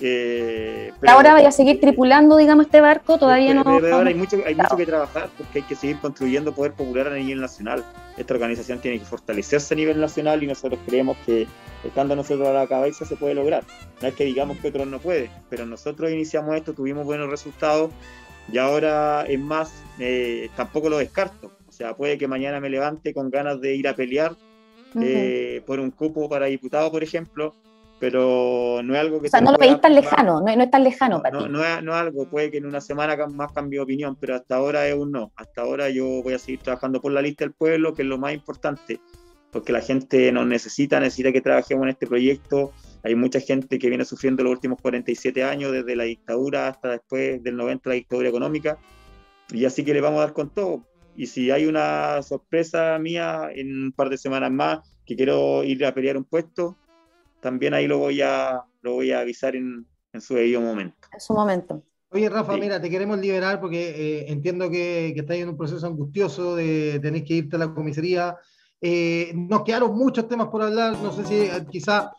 eh, 0.00 0.92
ahora 1.06 1.34
vaya 1.34 1.48
a 1.48 1.52
seguir 1.52 1.80
tripulando, 1.80 2.36
digamos, 2.36 2.66
este 2.66 2.80
barco, 2.80 3.16
todavía 3.16 3.54
no. 3.54 3.62
ahora 3.62 4.08
hay 4.08 4.14
mucho, 4.14 4.38
hay 4.44 4.54
mucho 4.54 4.76
que 4.76 4.86
trabajar 4.86 5.28
porque 5.38 5.60
hay 5.60 5.64
que 5.64 5.76
seguir 5.76 5.98
construyendo 5.98 6.52
poder 6.52 6.72
popular 6.72 7.08
a 7.08 7.14
nivel 7.14 7.40
nacional. 7.40 7.84
Esta 8.16 8.34
organización 8.34 8.80
tiene 8.80 8.98
que 8.98 9.04
fortalecerse 9.04 9.74
a 9.74 9.76
nivel 9.76 10.00
nacional 10.00 10.42
y 10.42 10.46
nosotros 10.48 10.80
creemos 10.84 11.16
que 11.24 11.46
estando 11.84 12.16
nosotros 12.16 12.48
a 12.48 12.52
la 12.52 12.66
cabeza 12.66 13.04
se 13.04 13.16
puede 13.16 13.34
lograr. 13.34 13.62
No 14.02 14.08
es 14.08 14.14
que 14.14 14.24
digamos 14.24 14.58
que 14.58 14.68
otros 14.68 14.86
no 14.88 14.98
pueden, 14.98 15.30
pero 15.48 15.64
nosotros 15.64 16.10
iniciamos 16.10 16.56
esto, 16.56 16.72
tuvimos 16.72 17.04
buenos 17.04 17.30
resultados 17.30 17.92
y 18.52 18.58
ahora 18.58 19.24
es 19.28 19.38
más, 19.38 19.72
eh, 20.00 20.50
tampoco 20.56 20.88
lo 20.88 20.98
descarto. 20.98 21.52
O 21.68 21.72
sea, 21.72 21.94
puede 21.94 22.18
que 22.18 22.26
mañana 22.26 22.58
me 22.58 22.68
levante 22.68 23.14
con 23.14 23.30
ganas 23.30 23.60
de 23.60 23.76
ir 23.76 23.86
a 23.86 23.94
pelear 23.94 24.34
eh, 25.00 25.62
por 25.66 25.78
un 25.78 25.90
cupo 25.92 26.28
para 26.28 26.46
diputado, 26.46 26.90
por 26.90 27.02
ejemplo 27.02 27.54
pero 27.98 28.80
no 28.82 28.94
es 28.94 29.00
algo 29.00 29.20
que... 29.20 29.28
O 29.28 29.30
sea, 29.30 29.40
no 29.40 29.52
lo 29.52 29.58
veis 29.58 29.80
tan 29.80 29.94
lejano, 29.94 30.40
no, 30.40 30.48
es 30.48 30.70
tan 30.70 30.84
lejano 30.84 31.22
para 31.22 31.38
ti. 31.38 31.44
No, 31.48 31.64
es, 31.64 31.82
no 31.82 31.92
es 31.92 31.98
algo, 31.98 32.28
puede 32.28 32.50
que 32.50 32.58
en 32.58 32.66
una 32.66 32.80
semana 32.80 33.16
más 33.28 33.52
cambie 33.52 33.78
de 33.78 33.84
opinión, 33.84 34.16
pero 34.16 34.34
hasta 34.34 34.56
ahora 34.56 34.86
es 34.88 34.94
un 34.94 35.12
no. 35.12 35.32
Hasta 35.36 35.62
ahora 35.62 35.90
yo 35.90 36.22
voy 36.22 36.34
a 36.34 36.38
seguir 36.38 36.60
trabajando 36.60 37.00
por 37.00 37.12
la 37.12 37.22
lista 37.22 37.44
del 37.44 37.54
pueblo, 37.54 37.94
que 37.94 38.02
es 38.02 38.08
lo 38.08 38.18
más 38.18 38.34
importante, 38.34 39.00
porque 39.52 39.72
la 39.72 39.80
gente 39.80 40.32
nos 40.32 40.46
necesita, 40.46 40.98
necesita 41.00 41.32
que 41.32 41.40
trabajemos 41.40 41.84
en 41.84 41.90
este 41.90 42.06
proyecto. 42.06 42.72
Hay 43.04 43.14
mucha 43.14 43.40
gente 43.40 43.78
que 43.78 43.88
viene 43.88 44.04
sufriendo 44.04 44.42
los 44.42 44.52
últimos 44.52 44.80
47 44.80 45.44
años, 45.44 45.72
desde 45.72 45.94
la 45.94 46.04
dictadura 46.04 46.68
hasta 46.68 46.90
después 46.90 47.42
del 47.42 47.56
90, 47.56 47.88
la 47.88 47.94
dictadura 47.94 48.28
económica, 48.28 48.78
y 49.50 49.64
así 49.64 49.84
que 49.84 49.94
le 49.94 50.00
vamos 50.00 50.18
a 50.18 50.24
dar 50.24 50.32
con 50.32 50.50
todo. 50.50 50.84
Y 51.16 51.26
si 51.26 51.50
hay 51.50 51.66
una 51.66 52.22
sorpresa 52.22 52.98
mía 52.98 53.48
en 53.54 53.84
un 53.84 53.92
par 53.92 54.08
de 54.08 54.18
semanas 54.18 54.50
más, 54.50 54.80
que 55.06 55.16
quiero 55.16 55.62
ir 55.62 55.84
a 55.84 55.94
pelear 55.94 56.16
un 56.16 56.24
puesto, 56.24 56.76
también 57.44 57.74
ahí 57.74 57.86
lo 57.86 57.98
voy 57.98 58.22
a, 58.22 58.62
lo 58.80 58.94
voy 58.94 59.12
a 59.12 59.20
avisar 59.20 59.54
en, 59.54 59.86
en 60.14 60.20
su 60.22 60.34
debido 60.34 60.62
momento. 60.62 60.96
En 61.12 61.20
su 61.20 61.34
momento. 61.34 61.82
Oye, 62.08 62.30
Rafa, 62.30 62.56
mira, 62.56 62.80
te 62.80 62.88
queremos 62.88 63.18
liberar 63.18 63.60
porque 63.60 63.90
eh, 63.90 64.32
entiendo 64.32 64.70
que, 64.70 65.12
que 65.14 65.20
estáis 65.20 65.42
en 65.42 65.50
un 65.50 65.56
proceso 65.58 65.86
angustioso 65.86 66.56
de 66.56 66.98
tener 67.02 67.22
que 67.22 67.34
irte 67.34 67.56
a 67.56 67.58
la 67.58 67.74
comisaría. 67.74 68.34
Eh, 68.80 69.32
nos 69.34 69.62
quedaron 69.62 69.94
muchos 69.94 70.26
temas 70.26 70.46
por 70.48 70.62
hablar. 70.62 70.96
No 71.02 71.12
sé 71.12 71.26
si 71.26 71.34
eh, 71.34 71.66
quizá 71.70 72.12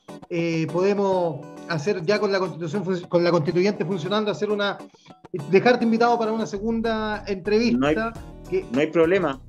podemos 0.71 1.43
hacer 1.69 2.05
ya 2.05 2.19
con 2.19 2.31
la 2.31 2.37
constitución, 2.37 2.83
con 3.09 3.23
la 3.23 3.31
constituyente 3.31 3.83
funcionando, 3.83 4.29
hacer 4.29 4.51
una, 4.51 4.77
dejarte 5.49 5.85
invitado 5.85 6.19
para 6.19 6.31
una 6.33 6.45
segunda 6.45 7.23
entrevista. 7.25 7.79
No 7.79 7.87
hay, 7.87 7.95
no 8.71 8.79
hay 8.79 8.87
problema. 8.91 9.41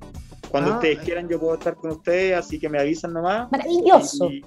Cuando 0.49 0.71
ah, 0.71 0.75
ustedes 0.75 0.99
quieran, 0.99 1.29
yo 1.29 1.39
puedo 1.39 1.53
estar 1.53 1.75
con 1.75 1.91
ustedes, 1.91 2.35
así 2.35 2.57
que 2.57 2.67
me 2.67 2.79
avisan 2.79 3.13
nomás. 3.13 3.51
Maravilloso 3.51 4.31
y, 4.31 4.43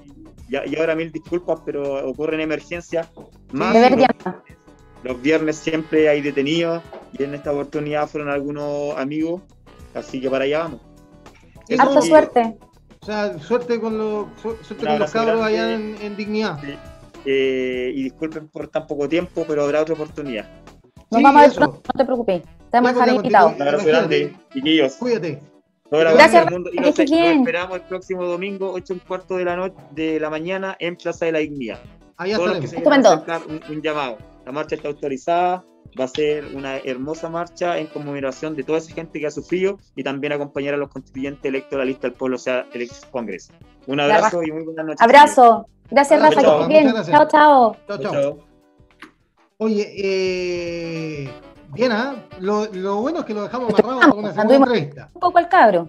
ahora 0.56 0.94
mil 0.94 1.10
disculpas, 1.12 1.60
pero 1.64 2.08
ocurren 2.08 2.40
emergencias. 2.40 3.08
Más 3.52 3.74
los, 5.02 5.22
viernes 5.22 5.56
siempre 5.56 6.08
hay 6.08 6.20
detenidos 6.20 6.82
y 7.18 7.22
en 7.22 7.34
esta 7.34 7.52
oportunidad 7.52 8.06
fueron 8.06 8.28
algunos 8.28 8.96
amigos, 8.98 9.42
así 9.94 10.20
que 10.20 10.28
para 10.28 10.44
allá 10.44 10.58
vamos. 10.60 10.80
Harta 11.78 12.02
suerte. 12.02 12.58
O 13.02 13.06
sea, 13.06 13.38
suerte 13.38 13.80
con, 13.80 13.96
los, 13.96 14.26
suerte 14.40 14.86
con 14.86 14.98
los 14.98 15.10
cabros 15.10 15.42
allá 15.42 15.72
en, 15.72 16.16
Dignidad. 16.16 16.58
Eh, 17.24 17.92
y 17.94 18.02
disculpen 18.02 18.48
por 18.48 18.68
tan 18.68 18.86
poco 18.86 19.08
tiempo, 19.08 19.44
pero 19.46 19.64
habrá 19.64 19.82
otra 19.82 19.94
oportunidad. 19.94 20.48
Nos 21.10 21.22
vamos 21.22 21.42
a 21.42 21.48
ver 21.48 21.58
no 21.58 21.80
te 21.96 22.04
preocupes. 22.04 22.42
Te 22.42 22.48
vamos 22.72 22.90
a 22.90 22.94
dejar 22.94 23.08
invitado. 23.14 23.48
Un 23.48 23.62
abrazo 23.62 23.86
grande, 23.86 24.36
chiquillos. 24.52 24.94
Cuídate. 24.94 25.40
Gracias. 25.90 26.50
Mundo. 26.50 26.70
Y 26.72 26.78
nos, 26.78 26.98
esperamos 26.98 27.76
el 27.76 27.82
próximo 27.82 28.24
domingo, 28.24 28.72
8 28.72 28.94
y 28.94 28.98
cuarto 29.00 29.36
de 29.36 29.44
la 29.44 29.56
noche 29.56 29.76
de 29.90 30.20
la 30.20 30.30
mañana, 30.30 30.76
en 30.78 30.96
Plaza 30.96 31.26
de 31.26 31.32
la 31.32 31.38
Dignidad. 31.40 31.80
Ahí 32.16 32.32
Todos 32.32 32.48
los 32.48 32.58
que 32.60 32.68
se 32.68 32.76
un, 32.76 33.60
un 33.68 33.82
llamado. 33.82 34.18
La 34.46 34.52
marcha 34.52 34.76
está 34.76 34.88
autorizada, 34.88 35.64
va 35.98 36.04
a 36.04 36.08
ser 36.08 36.44
una 36.54 36.78
hermosa 36.78 37.28
marcha 37.28 37.78
en 37.78 37.86
conmemoración 37.86 38.54
de 38.54 38.62
toda 38.62 38.78
esa 38.78 38.94
gente 38.94 39.20
que 39.20 39.26
ha 39.26 39.30
sufrido 39.30 39.78
y 39.96 40.02
también 40.02 40.32
acompañar 40.32 40.74
a 40.74 40.76
los 40.76 40.90
constituyentes 40.90 41.44
electos 41.44 41.72
de 41.72 41.78
la 41.78 41.84
lista 41.84 42.08
del 42.08 42.16
pueblo, 42.16 42.36
o 42.36 42.38
sea, 42.38 42.66
el 42.72 42.82
ex 42.82 43.04
Congreso. 43.10 43.52
Un 43.86 44.00
abrazo 44.00 44.42
y 44.42 44.52
muy 44.52 44.64
buenas 44.64 44.86
noches. 44.86 45.00
Abrazo. 45.00 45.66
Gracias, 45.90 46.22
Rafa. 46.22 46.60
Que 46.62 46.68
bien. 46.68 46.92
Chao, 47.04 47.28
chao. 47.28 47.76
Chao, 47.88 47.98
chao. 47.98 48.38
Oye, 49.58 49.92
eh 49.96 51.30
Bien, 51.72 51.92
¿ah? 51.92 52.16
Lo, 52.40 52.66
bueno 53.00 53.20
es 53.20 53.24
que 53.24 53.34
lo 53.34 53.42
dejamos 53.42 53.68
amarrado 53.70 54.00
para 54.00 54.12
una 54.12 54.32
segunda 54.32 54.56
entrevista. 54.56 55.10
Un 55.14 55.20
poco 55.20 55.38
al 55.38 55.48
cabro. 55.48 55.88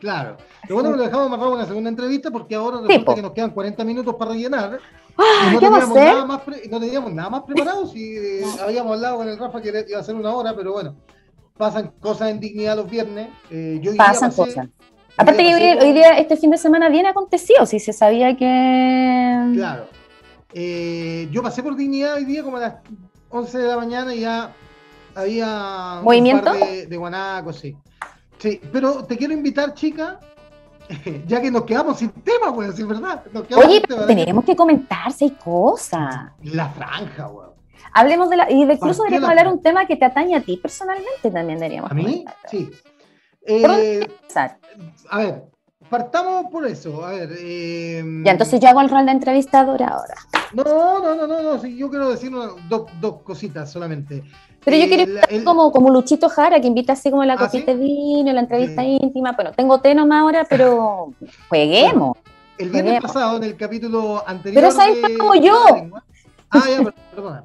Claro. 0.00 0.36
Lo 0.68 0.74
bueno 0.74 0.90
es 0.90 0.94
que 0.94 0.98
lo 0.98 1.04
dejamos 1.04 1.26
amarrado 1.26 1.50
para 1.50 1.60
una 1.60 1.66
segunda 1.68 1.90
entrevista 1.90 2.30
porque 2.30 2.54
ahora 2.54 2.80
resulta 2.80 3.14
que 3.14 3.22
nos 3.22 3.32
quedan 3.32 3.50
40 3.50 3.84
minutos 3.84 4.14
para 4.16 4.32
rellenar. 4.32 4.78
Ah, 5.16 5.50
no, 5.52 5.58
teníamos 5.58 5.94
nada 5.94 6.24
más 6.26 6.40
no 6.70 6.80
teníamos 6.80 7.12
nada 7.12 7.30
más 7.30 7.42
preparado. 7.42 7.86
Si 7.86 8.16
eh, 8.16 8.44
habíamos 8.62 8.96
hablado 8.96 9.16
con 9.18 9.28
el 9.28 9.38
Rafa 9.38 9.62
que 9.62 9.84
iba 9.88 10.00
a 10.00 10.02
ser 10.02 10.14
una 10.14 10.34
hora, 10.34 10.54
pero 10.54 10.72
bueno, 10.72 10.96
pasan 11.56 11.92
cosas 12.00 12.30
en 12.30 12.40
dignidad 12.40 12.76
los 12.76 12.90
viernes. 12.90 13.28
Eh, 13.50 13.80
pasan 13.96 14.32
cosas. 14.32 14.68
Aparte 15.16 15.42
que 15.42 15.78
hoy, 15.80 15.92
día, 15.92 16.18
este 16.18 16.36
fin 16.36 16.50
de 16.50 16.58
semana, 16.58 16.90
bien 16.90 17.06
acontecido, 17.06 17.64
si 17.64 17.80
se 17.80 17.94
sabía 17.94 18.36
que... 18.36 19.50
Claro. 19.54 19.86
Eh, 20.52 21.28
yo 21.30 21.42
pasé 21.42 21.62
por 21.62 21.74
dignidad 21.74 22.14
hoy 22.16 22.26
día 22.26 22.42
como 22.42 22.58
a 22.58 22.60
las 22.60 22.74
11 23.30 23.58
de 23.58 23.66
la 23.66 23.76
mañana 23.76 24.14
y 24.14 24.20
ya 24.20 24.54
había 25.16 26.00
¿Movimiento? 26.02 26.52
un 26.52 26.60
par 26.60 26.68
de, 26.68 26.96
guanacos, 26.96 27.58
sí. 27.58 27.76
Sí, 28.38 28.60
pero 28.72 29.04
te 29.04 29.16
quiero 29.16 29.32
invitar, 29.32 29.74
chica, 29.74 30.20
ya 31.26 31.40
que 31.40 31.50
nos 31.50 31.64
quedamos 31.64 31.98
sin 31.98 32.10
tema, 32.10 32.50
weón, 32.50 32.70
es 32.70 32.86
verdad. 32.86 33.24
Oye, 33.56 33.82
tenemos 34.06 34.44
que 34.44 34.54
comentar 34.54 35.12
hay 35.18 35.30
cosas. 35.30 36.32
La 36.42 36.68
franja, 36.68 37.28
weón. 37.28 37.56
Hablemos 37.92 38.28
de 38.28 38.36
la. 38.36 38.50
Y 38.50 38.62
incluso 38.62 39.02
deberíamos 39.02 39.30
hablar 39.30 39.48
un 39.48 39.62
tema 39.62 39.86
que 39.86 39.96
te 39.96 40.04
atañe 40.04 40.36
a 40.36 40.42
ti 40.42 40.58
personalmente 40.58 41.30
también, 41.30 41.58
deberíamos. 41.58 41.90
¿A 41.90 41.94
mí? 41.94 42.24
Sí. 42.50 42.70
Eh, 43.46 44.06
a 45.08 45.18
ver, 45.18 45.44
partamos 45.88 46.50
por 46.50 46.66
eso. 46.66 47.04
A 47.04 47.10
ver. 47.10 47.30
Eh, 47.38 48.02
ya, 48.24 48.32
entonces 48.32 48.60
yo 48.60 48.68
hago 48.68 48.80
el 48.80 48.90
rol 48.90 49.06
de 49.06 49.12
entrevistadora 49.12 49.88
ahora. 49.88 50.14
No, 50.52 51.00
no, 51.00 51.14
no, 51.14 51.26
no, 51.26 51.42
no. 51.42 51.58
Sí, 51.58 51.76
yo 51.76 51.90
quiero 51.90 52.10
decir 52.10 52.30
dos, 52.68 52.86
dos 53.00 53.22
cositas 53.22 53.70
solamente. 53.70 54.22
Pero 54.64 54.76
yo 54.76 54.86
quiero 54.88 55.20
el, 55.28 55.44
como, 55.44 55.70
como 55.70 55.90
Luchito 55.90 56.28
Jara, 56.28 56.60
que 56.60 56.66
invita 56.66 56.94
así 56.94 57.10
como 57.10 57.24
la 57.24 57.34
¿Ah, 57.34 57.38
copita 57.38 57.72
de 57.72 57.78
vino, 57.78 58.32
la 58.32 58.40
entrevista 58.40 58.82
íntima. 58.82 59.32
Bueno, 59.32 59.52
tengo 59.52 59.80
té 59.80 59.94
nomás 59.94 60.22
ahora, 60.22 60.46
pero 60.48 61.12
jueguemos. 61.48 62.16
El 62.58 62.70
viernes 62.70 63.00
pasado, 63.00 63.36
en 63.36 63.44
el 63.44 63.56
capítulo 63.56 64.22
anterior. 64.26 64.62
Pero 64.62 64.74
sabes 64.74 64.98
como 65.18 65.34
yo. 65.34 65.54
Ah, 66.50 66.62
ya, 66.68 66.92
perdona. 67.14 67.44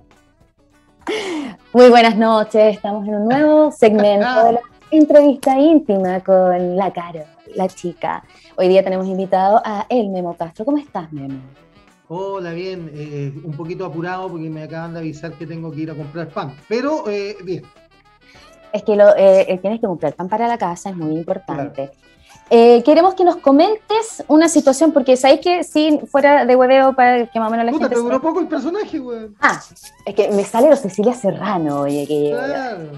Muy 1.73 1.89
buenas 1.89 2.17
noches, 2.17 2.75
estamos 2.75 3.07
en 3.07 3.15
un 3.15 3.27
nuevo 3.27 3.71
segmento 3.71 4.45
de 4.45 4.53
la 4.53 4.61
entrevista 4.91 5.57
íntima 5.57 6.19
con 6.21 6.75
la 6.75 6.91
Caro, 6.91 7.23
la 7.55 7.67
chica. 7.67 8.23
Hoy 8.57 8.67
día 8.67 8.83
tenemos 8.83 9.07
invitado 9.07 9.61
a 9.63 9.85
El 9.89 10.09
Memo 10.09 10.35
Castro. 10.35 10.65
¿Cómo 10.65 10.77
estás, 10.77 11.11
Memo? 11.11 11.39
Hola, 12.07 12.51
bien, 12.51 12.91
eh, 12.93 13.33
un 13.43 13.53
poquito 13.53 13.85
apurado 13.85 14.27
porque 14.29 14.49
me 14.49 14.63
acaban 14.63 14.93
de 14.93 14.99
avisar 14.99 15.31
que 15.33 15.47
tengo 15.47 15.71
que 15.71 15.81
ir 15.81 15.91
a 15.91 15.95
comprar 15.95 16.27
pan, 16.29 16.53
pero 16.67 17.07
eh, 17.09 17.37
bien. 17.43 17.63
Es 18.73 18.83
que 18.83 18.95
lo, 18.95 19.15
eh, 19.17 19.57
tienes 19.61 19.79
que 19.79 19.87
comprar 19.87 20.13
pan 20.13 20.27
para 20.27 20.47
la 20.47 20.57
casa, 20.57 20.89
es 20.89 20.95
muy 20.97 21.13
importante. 21.15 21.91
eh, 22.49 22.83
queremos 22.83 23.13
que 23.13 23.23
nos 23.23 23.37
comentes 23.37 24.25
una 24.27 24.49
situación, 24.49 24.91
porque 24.91 25.15
sabéis 25.15 25.39
que 25.39 25.63
si 25.63 25.99
fuera 25.99 26.45
de 26.45 26.53
hueveo 26.53 26.93
para 26.93 27.27
que 27.27 27.39
más 27.39 27.47
o 27.47 27.51
menos 27.51 27.65
la 27.65 27.71
Puta, 27.71 27.85
gente. 27.85 27.95
te 27.95 28.01
duró 28.01 28.21
poco 28.21 28.41
el 28.41 28.47
personaje, 28.49 28.99
weón. 28.99 29.35
Ah, 29.39 29.61
es 30.05 30.13
que 30.15 30.29
me 30.31 30.43
sale 30.43 30.69
lo 30.69 30.75
Cecilia 30.75 31.13
Serrano, 31.13 31.81
oye, 31.81 32.05
que 32.05 32.31
Claro. 32.33 32.89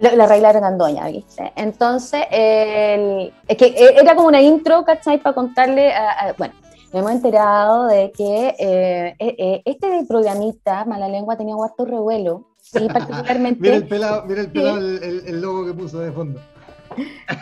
Lo- 0.00 0.16
la 0.16 0.24
arreglaron 0.24 0.62
Gandoña, 0.62 1.06
¿viste? 1.08 1.52
Entonces, 1.56 2.24
el- 2.30 3.32
es 3.46 3.56
que 3.56 3.66
eh, 3.66 3.94
era 4.00 4.14
como 4.14 4.28
una 4.28 4.40
intro, 4.40 4.84
¿cachai? 4.84 5.18
Para 5.18 5.34
contarle, 5.34 5.92
a- 5.92 6.28
a- 6.28 6.32
bueno, 6.38 6.54
nos 6.92 6.94
hemos 7.02 7.12
enterado 7.12 7.86
de 7.86 8.12
que 8.12 8.54
eh, 8.58 9.14
eh, 9.18 9.34
eh, 9.38 9.62
este 9.64 10.04
programita, 10.08 10.84
Mala 10.84 11.08
Lengua, 11.08 11.36
tenía 11.36 11.54
un 11.56 11.64
harto 11.64 11.84
revuelo, 11.84 12.44
y 12.74 12.86
particularmente... 12.88 13.60
Mira 13.60 13.76
el 13.76 13.86
pelado, 13.88 14.24
mira 14.26 14.40
el 14.40 14.50
pelado, 14.52 14.78
el, 14.78 15.02
el- 15.02 15.22
el 15.26 15.40
logo 15.40 15.66
que 15.66 15.72
puso 15.74 15.98
de 16.00 16.12
fondo. 16.12 16.40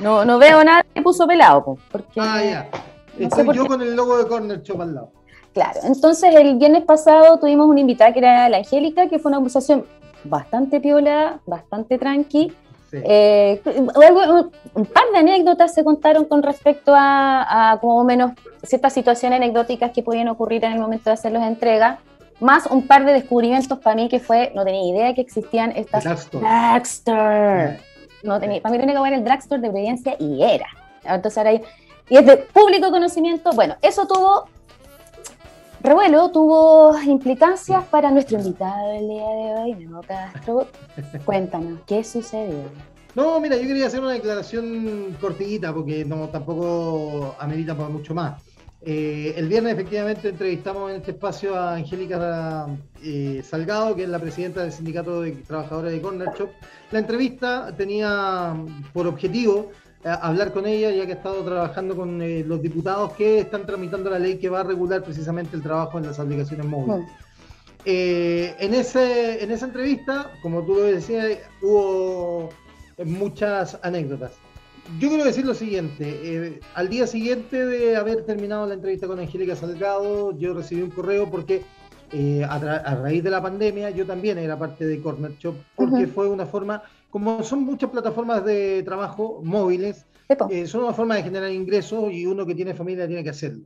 No, 0.00 0.24
no 0.24 0.38
veo 0.38 0.62
nada 0.64 0.84
que 0.94 1.00
puso 1.02 1.26
pelado, 1.26 1.64
po, 1.64 1.78
porque... 1.90 2.20
Ah, 2.20 2.42
ya. 2.42 2.68
no 3.18 3.26
Estoy 3.28 3.54
yo 3.56 3.66
con 3.66 3.80
el 3.80 3.94
logo 3.96 4.18
de 4.18 4.26
Corner 4.26 4.62
Shop 4.62 4.80
al 4.82 4.94
lado. 4.94 5.12
Claro, 5.54 5.80
entonces 5.84 6.34
el 6.34 6.56
viernes 6.56 6.84
pasado 6.84 7.38
tuvimos 7.38 7.66
una 7.66 7.80
invitada 7.80 8.12
que 8.12 8.18
era 8.18 8.48
la 8.50 8.58
Angélica, 8.58 9.08
que 9.08 9.18
fue 9.18 9.30
una 9.30 9.38
conversación 9.38 9.86
bastante 10.28 10.80
piola, 10.80 11.40
bastante 11.46 11.98
tranqui. 11.98 12.52
Sí. 12.90 12.98
Eh, 13.04 13.60
un, 14.74 14.86
par 14.86 15.04
de 15.12 15.18
anécdotas 15.18 15.74
se 15.74 15.82
contaron 15.82 16.24
con 16.24 16.42
respecto 16.42 16.94
a, 16.94 17.72
a 17.72 17.80
como 17.80 18.04
menos 18.04 18.32
ciertas 18.62 18.92
situaciones 18.92 19.38
anecdóticas 19.38 19.90
que 19.90 20.02
podían 20.02 20.28
ocurrir 20.28 20.64
en 20.64 20.72
el 20.72 20.78
momento 20.78 21.10
de 21.10 21.14
hacer 21.14 21.32
las 21.32 21.46
entregas, 21.48 21.98
más 22.40 22.66
un 22.66 22.86
par 22.86 23.04
de 23.04 23.12
descubrimientos 23.12 23.78
para 23.78 23.96
mí 23.96 24.08
que 24.08 24.20
fue, 24.20 24.52
no 24.54 24.64
tenía 24.64 24.88
idea 24.88 25.14
que 25.14 25.20
existían 25.20 25.72
estas 25.74 26.04
Drugstore. 26.04 26.44
dragstore. 26.44 27.80
No 28.22 28.38
tenía, 28.40 28.60
para 28.60 28.72
mí 28.72 28.78
tenía 28.78 28.94
que 28.94 28.98
haber 28.98 29.12
el 29.14 29.24
dragstore 29.24 29.60
de 29.60 29.68
Providencia 29.70 30.16
y 30.18 30.42
era. 30.42 30.66
Entonces 31.04 31.38
ahora 31.38 31.50
hay- 31.50 31.62
y 32.08 32.16
es 32.18 32.26
de 32.26 32.36
público 32.36 32.90
conocimiento. 32.90 33.50
Bueno, 33.52 33.74
eso 33.82 34.06
tuvo 34.06 34.48
revuelo, 35.86 36.32
tuvo 36.32 37.00
implicancias 37.02 37.84
para 37.84 38.10
nuestro 38.10 38.38
invitado 38.38 38.88
del 38.88 39.08
día 39.08 39.28
de 39.28 39.54
hoy, 39.54 39.74
Memo 39.76 40.02
Castro. 40.02 40.66
Cuéntanos, 41.24 41.78
¿qué 41.86 42.02
sucedió? 42.02 42.64
No, 43.14 43.38
mira, 43.38 43.56
yo 43.56 43.62
quería 43.62 43.86
hacer 43.86 44.00
una 44.00 44.12
declaración 44.12 45.16
cortita 45.20 45.72
porque 45.72 46.04
no 46.04 46.28
tampoco 46.28 47.36
amerita 47.38 47.76
para 47.76 47.88
mucho 47.88 48.14
más. 48.14 48.42
Eh, 48.82 49.34
el 49.36 49.48
viernes 49.48 49.74
efectivamente 49.74 50.28
entrevistamos 50.28 50.90
en 50.90 50.96
este 50.96 51.12
espacio 51.12 51.54
a 51.54 51.76
Angélica 51.76 52.66
eh, 53.02 53.42
Salgado, 53.48 53.94
que 53.94 54.02
es 54.02 54.08
la 54.08 54.18
presidenta 54.18 54.62
del 54.62 54.72
Sindicato 54.72 55.22
de 55.22 55.32
Trabajadores 55.32 55.92
de 55.92 56.00
Corner 56.00 56.28
Shop. 56.36 56.50
La 56.90 56.98
entrevista 56.98 57.72
tenía 57.76 58.54
por 58.92 59.06
objetivo 59.06 59.70
hablar 60.04 60.52
con 60.52 60.66
ella, 60.66 60.90
ya 60.90 61.06
que 61.06 61.12
ha 61.12 61.16
estado 61.16 61.42
trabajando 61.42 61.96
con 61.96 62.22
eh, 62.22 62.44
los 62.46 62.62
diputados 62.62 63.12
que 63.12 63.40
están 63.40 63.66
tramitando 63.66 64.10
la 64.10 64.18
ley 64.18 64.38
que 64.38 64.48
va 64.48 64.60
a 64.60 64.64
regular 64.64 65.02
precisamente 65.02 65.56
el 65.56 65.62
trabajo 65.62 65.98
en 65.98 66.06
las 66.06 66.18
aplicaciones 66.18 66.66
móviles. 66.66 67.08
Eh, 67.84 68.54
en, 68.58 68.74
ese, 68.74 69.42
en 69.42 69.50
esa 69.50 69.66
entrevista, 69.66 70.32
como 70.42 70.62
tú 70.62 70.74
lo 70.74 70.82
decías, 70.82 71.38
hubo 71.62 72.50
muchas 73.04 73.78
anécdotas. 73.82 74.32
Yo 75.00 75.08
quiero 75.08 75.24
decir 75.24 75.44
lo 75.44 75.54
siguiente, 75.54 76.20
eh, 76.22 76.60
al 76.74 76.88
día 76.88 77.06
siguiente 77.06 77.66
de 77.66 77.96
haber 77.96 78.24
terminado 78.24 78.66
la 78.66 78.74
entrevista 78.74 79.08
con 79.08 79.18
Angélica 79.18 79.56
Salgado, 79.56 80.36
yo 80.38 80.54
recibí 80.54 80.82
un 80.82 80.90
correo 80.90 81.28
porque 81.28 81.62
eh, 82.12 82.44
a, 82.44 82.54
a 82.54 82.94
raíz 82.94 83.24
de 83.24 83.30
la 83.30 83.42
pandemia 83.42 83.90
yo 83.90 84.06
también 84.06 84.38
era 84.38 84.56
parte 84.56 84.86
de 84.86 85.00
Corner 85.00 85.36
Shop, 85.38 85.56
porque 85.74 86.06
fue 86.06 86.28
una 86.28 86.46
forma, 86.46 86.82
como 87.16 87.42
son 87.42 87.64
muchas 87.64 87.88
plataformas 87.88 88.44
de 88.44 88.82
trabajo 88.82 89.40
móviles, 89.42 90.04
eh, 90.50 90.66
son 90.66 90.82
una 90.82 90.92
forma 90.92 91.14
de 91.14 91.22
generar 91.22 91.50
ingresos 91.50 92.12
y 92.12 92.26
uno 92.26 92.44
que 92.44 92.54
tiene 92.54 92.74
familia 92.74 93.06
tiene 93.06 93.24
que 93.24 93.30
hacerlo. 93.30 93.64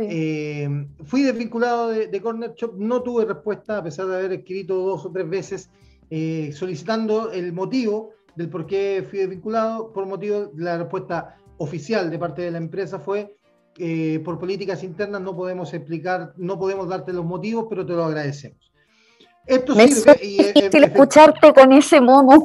Eh, 0.00 0.66
fui 1.04 1.22
desvinculado 1.22 1.90
de, 1.90 2.06
de 2.06 2.22
Corner 2.22 2.54
Shop, 2.54 2.78
no 2.78 3.02
tuve 3.02 3.26
respuesta 3.26 3.76
a 3.76 3.84
pesar 3.84 4.06
de 4.06 4.16
haber 4.16 4.32
escrito 4.32 4.74
dos 4.76 5.04
o 5.04 5.12
tres 5.12 5.28
veces 5.28 5.70
eh, 6.08 6.50
solicitando 6.54 7.30
el 7.30 7.52
motivo 7.52 8.12
del 8.36 8.48
por 8.48 8.64
qué 8.64 9.04
fui 9.06 9.18
desvinculado. 9.18 9.92
Por 9.92 10.06
motivo, 10.06 10.50
la 10.56 10.78
respuesta 10.78 11.36
oficial 11.58 12.10
de 12.10 12.18
parte 12.18 12.40
de 12.40 12.52
la 12.52 12.58
empresa 12.58 12.98
fue 12.98 13.36
por 14.24 14.38
políticas 14.38 14.82
internas 14.82 15.20
no 15.20 15.36
podemos 15.36 15.74
explicar, 15.74 16.32
no 16.38 16.58
podemos 16.58 16.88
darte 16.88 17.12
los 17.12 17.26
motivos, 17.26 17.66
pero 17.68 17.84
te 17.84 17.92
lo 17.92 18.04
agradecemos. 18.04 18.67
Esto 19.48 19.74
Me 19.74 19.88
sirve 19.88 20.18
y, 20.22 20.42
difícil 20.52 20.84
escucharte 20.84 21.52
con 21.54 21.72
ese 21.72 22.00
mono. 22.00 22.44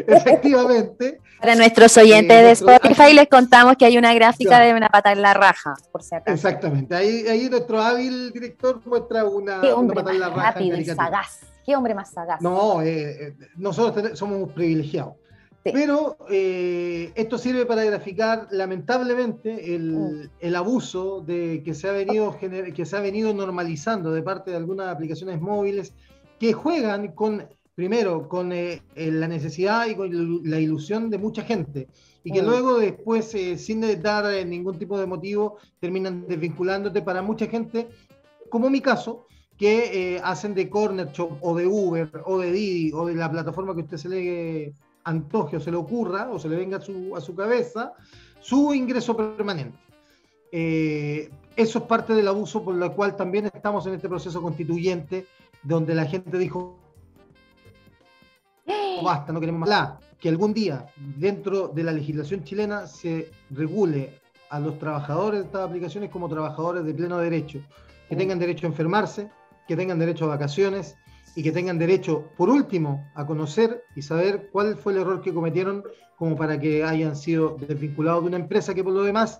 efectivamente 0.07 1.20
Para 1.40 1.55
nuestros 1.55 1.96
oyentes 1.96 2.31
Eh, 2.37 2.40
de 2.40 2.42
nuestro- 2.46 2.70
Spotify 2.72 3.12
les 3.14 3.29
contamos 3.29 3.77
que 3.77 3.85
hay 3.85 3.98
una 3.98 4.12
gráfica 4.14 4.51
Claro. 4.51 4.66
de 4.66 4.74
una 4.74 4.88
pata 4.88 5.12
en 5.12 5.22
la 5.22 5.35
raja, 5.35 5.74
por 5.92 6.03
si 6.03 6.14
acaso. 6.14 6.35
Exactamente. 6.35 6.94
Ahí, 6.94 7.27
ahí 7.29 7.48
nuestro 7.48 7.81
hábil 7.81 8.33
director 8.33 8.81
muestra 8.85 9.24
una, 9.24 9.61
Qué 9.61 9.66
una 9.68 9.77
hombre 9.77 9.94
patada 9.96 10.14
en 10.14 10.20
la 10.20 10.29
raja 10.31 10.51
rápido 10.53 10.77
y 10.79 10.85
sagaz. 10.85 11.40
Qué 11.64 11.77
hombre 11.77 11.94
más 11.94 12.11
sagaz. 12.11 12.40
No, 12.40 12.81
eh, 12.83 13.29
eh, 13.29 13.35
nosotros 13.57 14.18
somos 14.18 14.51
privilegiados. 14.53 15.14
Sí. 15.69 15.73
Pero 15.75 16.17
eh, 16.31 17.13
esto 17.15 17.39
sirve 17.39 17.65
para 17.67 17.85
graficar 17.85 18.49
lamentablemente 18.51 19.75
el, 19.75 19.93
Mm. 19.93 20.31
el 20.41 20.57
abuso 20.57 21.23
de 21.27 21.63
que 21.65 21.75
se 21.75 21.89
ha 21.89 21.93
venido 21.93 22.33
gener- 22.33 22.73
que 22.73 22.85
se 22.87 22.97
ha 22.97 23.01
venido 23.01 23.33
normalizando 23.35 24.11
de 24.13 24.23
parte 24.23 24.51
de 24.51 24.57
algunas 24.57 24.89
aplicaciones 24.89 25.41
móviles 25.41 25.93
que 26.39 26.53
juegan 26.53 27.13
con 27.13 27.47
primero 27.75 28.29
con 28.29 28.53
eh, 28.53 28.83
eh, 28.97 29.11
la 29.13 29.29
necesidad 29.29 29.87
y 29.87 29.95
con 29.95 30.41
la 30.45 30.59
ilusión 30.59 31.11
de 31.11 31.19
mucha 31.19 31.43
gente 31.43 31.87
y 32.25 32.33
que 32.33 32.43
Mm. 32.43 32.47
luego 32.47 32.79
después 32.79 33.33
eh, 33.35 33.57
sin 33.57 33.81
dar 34.03 34.33
eh, 34.33 34.45
ningún 34.45 34.79
tipo 34.79 34.99
de 34.99 35.07
motivo 35.07 35.59
terminan 35.81 36.27
desvinculándote 36.27 37.03
para 37.03 37.23
mucha 37.23 37.47
gente 37.47 37.89
como 38.51 38.69
mi 38.69 38.81
caso 38.81 39.27
que 39.57 40.15
eh, 40.17 40.21
hacen 40.25 40.55
de 40.55 40.69
Corner 40.69 41.09
Shop 41.13 41.39
o 41.41 41.57
de 41.57 41.67
Uber 41.67 42.11
o 42.27 42.39
de 42.39 42.51
Didi 42.53 42.93
o 42.93 43.07
de 43.07 43.15
la 43.15 43.31
plataforma 43.31 43.75
que 43.75 43.83
usted 43.83 43.97
se 43.97 44.09
le 44.09 44.73
antoje 45.09 45.57
o 45.57 45.61
se 45.61 45.71
le 45.71 45.77
ocurra 45.77 46.29
o 46.31 46.38
se 46.38 46.49
le 46.49 46.57
venga 46.57 46.77
a 46.77 46.81
su, 46.81 47.16
a 47.16 47.21
su 47.21 47.35
cabeza 47.35 47.94
su 48.40 48.73
ingreso 48.75 49.16
permanente. 49.16 49.79
Eh, 50.53 51.31
eso 51.57 51.79
es 51.81 51.85
parte 51.85 52.14
del 52.14 52.29
abuso 52.29 52.62
por 52.62 52.75
lo 52.75 52.94
cual 52.94 53.16
también 53.16 53.47
estamos 53.47 53.87
en 53.87 53.94
este 53.94 54.09
proceso 54.09 54.40
constituyente 54.40 55.27
donde 55.62 55.94
la 55.94 56.07
gente 56.07 56.38
dijo 56.38 56.79
"No, 58.66 59.03
basta, 59.03 59.33
no 59.33 59.40
queremos 59.40 59.61
más. 59.61 59.68
Ojalá 59.68 60.01
que 60.21 60.29
algún 60.29 60.53
día 60.53 60.87
dentro 61.16 61.68
de 61.68 61.85
la 61.85 61.92
legislación 61.92 62.42
chilena 62.44 62.87
se 62.87 63.31
regule 63.51 64.21
a 64.51 64.59
los 64.59 64.79
trabajadores 64.79 65.40
de 65.40 65.47
estas 65.47 65.68
aplicaciones 65.68 66.11
como 66.11 66.29
trabajadores 66.29 66.85
de 66.85 66.94
pleno 66.94 67.18
derecho, 67.18 67.61
que 68.09 68.16
tengan 68.16 68.38
derecho 68.38 68.66
a 68.66 68.71
enfermarse, 68.71 69.31
que 69.66 69.77
tengan 69.77 69.99
derecho 69.99 70.25
a 70.25 70.29
vacaciones 70.29 70.97
y 71.38 71.42
que 71.44 71.53
tengan 71.53 71.79
derecho, 71.79 72.24
por 72.37 72.51
último, 72.51 73.07
a 73.14 73.24
conocer 73.24 73.85
y 73.94 74.03
saber 74.03 74.48
cuál 74.51 74.74
fue 74.77 74.92
el 74.92 74.98
error 74.98 75.20
que 75.22 75.33
cometieron 75.33 75.85
como 76.16 76.35
para 76.35 76.59
que 76.59 76.83
hayan 76.83 77.14
sido 77.14 77.57
desvinculados 77.61 78.22
de 78.24 78.29
una 78.31 78.38
empresa 78.38 78.74
que 78.74 78.83
por 78.83 78.92
lo 78.92 79.05
demás 79.05 79.38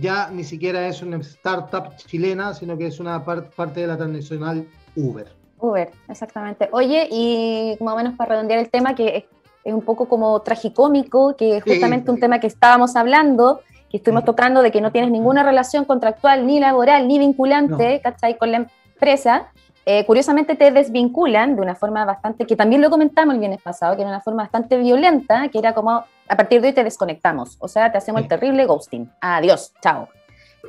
ya 0.00 0.30
ni 0.30 0.44
siquiera 0.44 0.86
es 0.86 1.02
una 1.02 1.16
startup 1.16 1.96
chilena, 1.96 2.54
sino 2.54 2.78
que 2.78 2.86
es 2.86 3.00
una 3.00 3.24
par- 3.24 3.50
parte 3.50 3.80
de 3.80 3.88
la 3.88 3.96
transnacional 3.96 4.68
Uber. 4.94 5.32
Uber, 5.58 5.90
exactamente. 6.08 6.68
Oye, 6.70 7.08
y 7.10 7.76
más 7.80 7.94
o 7.94 7.96
menos 7.96 8.14
para 8.14 8.30
redondear 8.36 8.60
el 8.60 8.70
tema, 8.70 8.94
que 8.94 9.26
es, 9.64 9.74
un 9.74 9.82
poco 9.82 10.06
como 10.08 10.40
tragicómico, 10.42 11.34
que 11.36 11.56
es 11.56 11.64
Sí, 11.64 11.70
justamente 11.70 12.08
un 12.12 12.18
sí. 12.18 12.20
tema 12.20 12.38
que 12.38 12.46
estábamos 12.46 12.94
hablando, 12.94 13.62
que 13.90 13.96
estuvimos 13.96 14.22
Sí. 14.22 14.26
tocando 14.26 14.62
de 14.62 14.70
que 14.70 14.80
no 14.80 14.92
tienes 14.92 15.10
ninguna 15.10 15.42
relación 15.42 15.86
contractual, 15.86 16.46
ni 16.46 16.60
laboral, 16.60 17.08
ni 17.08 17.18
vinculante, 17.18 18.00
¿cachai? 18.00 18.38
Con 18.38 18.52
la 18.52 18.58
empresa. 18.94 19.48
Eh, 19.84 20.04
curiosamente 20.06 20.54
te 20.54 20.70
desvinculan 20.70 21.56
de 21.56 21.62
una 21.62 21.74
forma 21.74 22.04
bastante, 22.04 22.46
que 22.46 22.54
también 22.56 22.80
lo 22.80 22.88
comentamos 22.90 23.34
el 23.34 23.40
viernes 23.40 23.60
pasado, 23.62 23.96
que 23.96 24.02
era 24.02 24.10
una 24.10 24.20
forma 24.20 24.44
bastante 24.44 24.76
violenta, 24.78 25.48
que 25.48 25.58
era 25.58 25.74
como, 25.74 25.90
a 26.28 26.36
partir 26.36 26.60
de 26.60 26.68
hoy 26.68 26.74
te 26.74 26.84
desconectamos, 26.84 27.56
o 27.58 27.66
sea, 27.66 27.90
te 27.90 27.98
hacemos 27.98 28.20
Sí. 28.20 28.24
el 28.24 28.28
terrible 28.28 28.64
ghosting. 28.66 29.10
Adiós, 29.20 29.72
chao. 29.82 30.08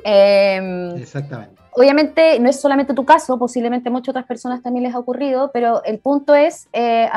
Em, 0.02 0.96
Exactamente. 0.96 1.54
obviamente 1.72 2.40
no 2.40 2.48
es 2.50 2.60
solamente 2.60 2.92
tu 2.94 3.04
caso, 3.04 3.38
posiblemente 3.38 3.88
a 3.88 3.92
muchas 3.92 4.08
otras 4.10 4.26
personas 4.26 4.60
también 4.62 4.82
les 4.84 4.94
ha 4.94 4.98
ocurrido, 4.98 5.50
pero 5.52 5.82
el 5.84 6.00
punto 6.00 6.34
es, 6.34 6.68
eh, 6.72 7.08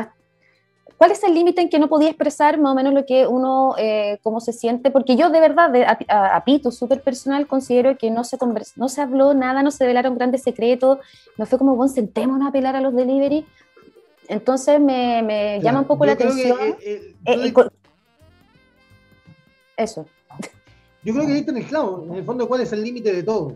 ¿cuál 0.97 1.12
es 1.12 1.23
el 1.23 1.33
límite 1.33 1.62
en 1.62 1.69
que 1.69 1.79
no 1.79 1.88
podía 1.89 2.10
expresar 2.10 2.60
más 2.60 2.71
o 2.71 2.75
menos 2.75 2.93
lo 2.93 3.05
que 3.05 3.27
uno, 3.27 3.75
eh, 3.77 4.19
cómo 4.23 4.39
se 4.39 4.53
siente? 4.53 4.91
Porque 4.91 5.15
yo 5.15 5.29
de 5.29 5.39
verdad, 5.39 5.69
de- 5.69 5.86
a, 5.86 5.97
a- 6.07 6.36
a 6.38 6.43
Pito, 6.43 6.71
súper 6.71 7.01
personal, 7.01 7.47
considero 7.47 7.97
que 7.97 8.10
no 8.12 8.23
se, 8.23 8.38
convers- 8.38 8.73
no 8.75 8.89
se 8.89 9.01
habló 9.01 9.33
nada, 9.33 9.63
no 9.63 9.71
se 9.71 9.83
revelaron 9.83 10.15
grandes 10.15 10.43
secretos, 10.43 10.99
no 11.38 11.45
fue 11.45 11.57
como, 11.60 11.75
bueno, 11.75 11.91
sentémonos 11.93 12.45
a 12.45 12.49
apelar 12.49 12.75
a 12.75 12.81
los 12.81 12.95
delivery. 12.95 13.45
Entonces 14.29 14.79
me, 14.81 15.21
me 15.23 15.62
llama 15.62 15.81
un 15.81 15.88
poco 15.88 16.03
Yo 16.05 16.12
la 16.12 16.17
que, 16.17 16.23
atención. 16.25 16.57
eh, 16.81 17.15
eh, 17.25 17.53
eso. 19.77 20.05
Yo 21.03 21.13
creo 21.13 21.25
que 21.25 21.33
ahí 21.33 21.39
está 21.39 21.51
en 21.51 21.57
el 21.57 21.67
clavo, 21.67 22.05
en 22.10 22.15
el 22.15 22.25
fondo, 22.25 22.47
cuál 22.47 22.62
es 22.62 22.73
el 22.73 22.83
límite 22.83 23.13
de 23.13 23.23
todo. 23.23 23.55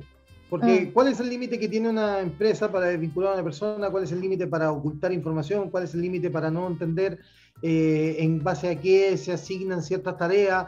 Porque 0.51 0.81
Mm. 0.81 0.91
cuál 0.91 1.07
es 1.07 1.17
el 1.21 1.29
límite 1.29 1.57
que 1.57 1.69
tiene 1.69 1.89
una 1.89 2.19
empresa 2.19 2.69
para 2.69 2.87
desvincular 2.87 3.31
a 3.31 3.33
una 3.35 3.43
persona, 3.43 3.89
cuál 3.89 4.03
es 4.03 4.11
el 4.11 4.19
límite 4.19 4.47
para 4.47 4.69
ocultar 4.69 5.13
información, 5.13 5.69
cuál 5.69 5.85
es 5.85 5.93
el 5.93 6.01
límite 6.01 6.29
para 6.29 6.51
no 6.51 6.67
entender 6.67 7.19
eh, 7.61 8.17
en 8.19 8.43
base 8.43 8.69
a 8.69 8.75
qué 8.75 9.15
se 9.15 9.31
asignan 9.31 9.81
ciertas 9.81 10.17
tareas. 10.17 10.67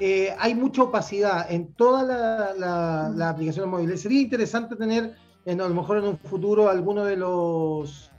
Eh, 0.00 0.34
hay 0.38 0.54
mucha 0.54 0.82
opacidad 0.82 1.52
en 1.52 1.74
todas 1.74 2.06
las 2.06 2.58
la, 2.58 3.28
aplicaciones 3.28 3.70
móviles. 3.70 4.00
Sería 4.00 4.22
interesante 4.22 4.76
tener, 4.76 5.14
en, 5.44 5.60
a 5.60 5.68
lo 5.68 5.74
mejor 5.74 5.98
en 5.98 6.04
un 6.04 6.18
futuro, 6.18 6.70
alguno 6.70 7.04
de 7.04 7.16
los, 7.18 8.10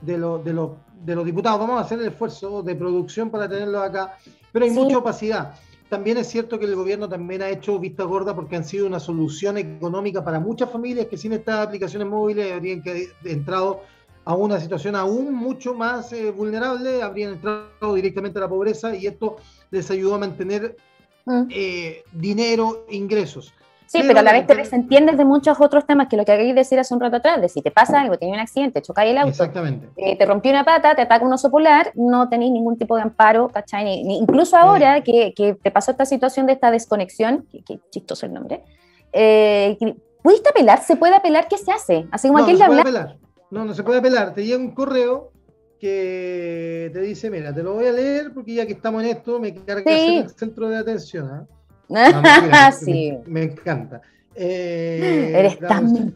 de, 0.00 0.18
los, 0.18 0.44
de, 0.44 0.52
los, 0.54 0.70
de 1.04 1.14
los 1.14 1.24
diputados. 1.24 1.60
Vamos 1.60 1.78
a 1.78 1.82
hacer 1.82 2.00
el 2.00 2.08
esfuerzo 2.08 2.64
de 2.64 2.74
producción 2.74 3.30
para 3.30 3.48
tenerlos 3.48 3.80
acá, 3.80 4.18
pero 4.50 4.64
hay 4.64 4.72
mucha 4.72 4.98
opacidad. 4.98 5.54
También 5.92 6.16
es 6.16 6.28
cierto 6.28 6.58
que 6.58 6.64
el 6.64 6.74
gobierno 6.74 7.06
también 7.06 7.42
ha 7.42 7.50
hecho 7.50 7.78
vista 7.78 8.04
gorda 8.04 8.34
porque 8.34 8.56
han 8.56 8.64
sido 8.64 8.86
una 8.86 8.98
solución 8.98 9.58
económica 9.58 10.24
para 10.24 10.40
muchas 10.40 10.70
familias 10.70 11.04
que 11.08 11.18
sin 11.18 11.34
estas 11.34 11.66
aplicaciones 11.66 12.08
móviles 12.08 12.50
habrían 12.50 12.82
entrado 13.24 13.82
a 14.24 14.34
una 14.34 14.58
situación 14.58 14.96
aún 14.96 15.34
mucho 15.34 15.74
más 15.74 16.10
eh, 16.14 16.30
vulnerable, 16.30 17.02
habrían 17.02 17.32
entrado 17.34 17.94
directamente 17.94 18.38
a 18.38 18.40
la 18.40 18.48
pobreza 18.48 18.96
y 18.96 19.06
esto 19.06 19.36
les 19.70 19.90
ayudó 19.90 20.14
a 20.14 20.20
mantener 20.20 20.78
mm. 21.26 21.42
eh, 21.50 22.02
dinero, 22.10 22.86
ingresos. 22.88 23.52
Sí, 23.92 24.00
pero, 24.06 24.20
a 24.20 24.22
la 24.22 24.32
vez 24.32 24.46
te 24.46 24.54
desentiendes 24.54 25.18
de 25.18 25.26
muchos 25.26 25.60
otros 25.60 25.84
temas 25.84 26.08
que 26.08 26.16
lo 26.16 26.24
que 26.24 26.32
de 26.32 26.54
decir 26.54 26.78
hace 26.78 26.94
un 26.94 27.00
rato 27.00 27.16
atrás, 27.16 27.42
de 27.42 27.50
si 27.50 27.60
te 27.60 27.70
pasa 27.70 28.00
algo, 28.00 28.16
tienes 28.16 28.36
un 28.36 28.40
accidente, 28.40 28.80
chocáis 28.80 29.10
el 29.10 29.18
auto, 29.18 29.28
Exactamente. 29.28 29.90
Eh, 29.96 30.16
te 30.16 30.24
rompió 30.24 30.50
una 30.50 30.64
pata, 30.64 30.94
te 30.94 31.02
ataca 31.02 31.22
un 31.22 31.32
oso 31.34 31.50
polar, 31.50 31.92
no 31.94 32.26
tenéis 32.30 32.52
ningún 32.52 32.78
tipo 32.78 32.96
de 32.96 33.02
amparo, 33.02 33.50
¿cachai? 33.50 34.00
incluso 34.00 34.56
ahora 34.56 35.02
que, 35.02 35.34
que, 35.36 35.52
te 35.62 35.70
pasó 35.70 35.90
esta 35.90 36.06
situación 36.06 36.46
de 36.46 36.54
esta 36.54 36.70
desconexión, 36.70 37.46
que, 37.50 37.80
chistoso 37.90 38.24
el 38.24 38.32
nombre, 38.32 38.64
eh, 39.12 39.76
¿pudiste 40.22 40.48
apelar? 40.48 40.82
¿Se 40.82 40.96
puede 40.96 41.14
apelar? 41.14 41.46
¿Qué 41.46 41.58
se 41.58 41.70
hace? 41.70 42.06
Así 42.12 42.28
como 42.28 42.38
no, 42.38 42.44
aquel 42.44 42.58
no 42.58 42.64
se 42.64 42.68
puede 42.68 42.80
apelar. 42.80 43.16
No, 43.50 43.64
no 43.66 43.74
se 43.74 43.82
puede 43.82 43.98
apelar. 43.98 44.32
Te 44.32 44.46
llega 44.46 44.56
un 44.56 44.70
correo 44.70 45.32
que 45.78 46.90
te 46.94 47.00
dice, 47.02 47.28
mira, 47.28 47.52
te 47.52 47.62
lo 47.62 47.74
voy 47.74 47.88
a 47.88 47.92
leer 47.92 48.32
porque 48.32 48.54
ya 48.54 48.64
que 48.64 48.72
estamos 48.72 49.02
en 49.02 49.10
esto, 49.10 49.38
me 49.38 49.54
carga 49.54 49.84
sí. 49.84 50.16
el 50.16 50.30
centro 50.30 50.70
de 50.70 50.78
atención. 50.78 51.46
sí. 52.84 53.18
me, 53.26 53.44
encanta. 53.44 54.00
Eh, 54.34 55.32
Eres 55.34 55.58
tan 55.58 56.12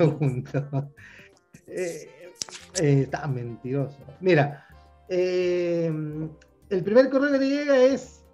eh, 1.67 2.09
eh, 2.81 3.09
tan 3.11 3.35
mentiroso. 3.35 3.99
Mira, 4.21 4.67
el 5.09 6.83
primer 6.85 7.11
correo 7.11 7.33
que 7.33 7.39
te 7.39 7.49
llega 7.49 7.85
es: 7.85 8.25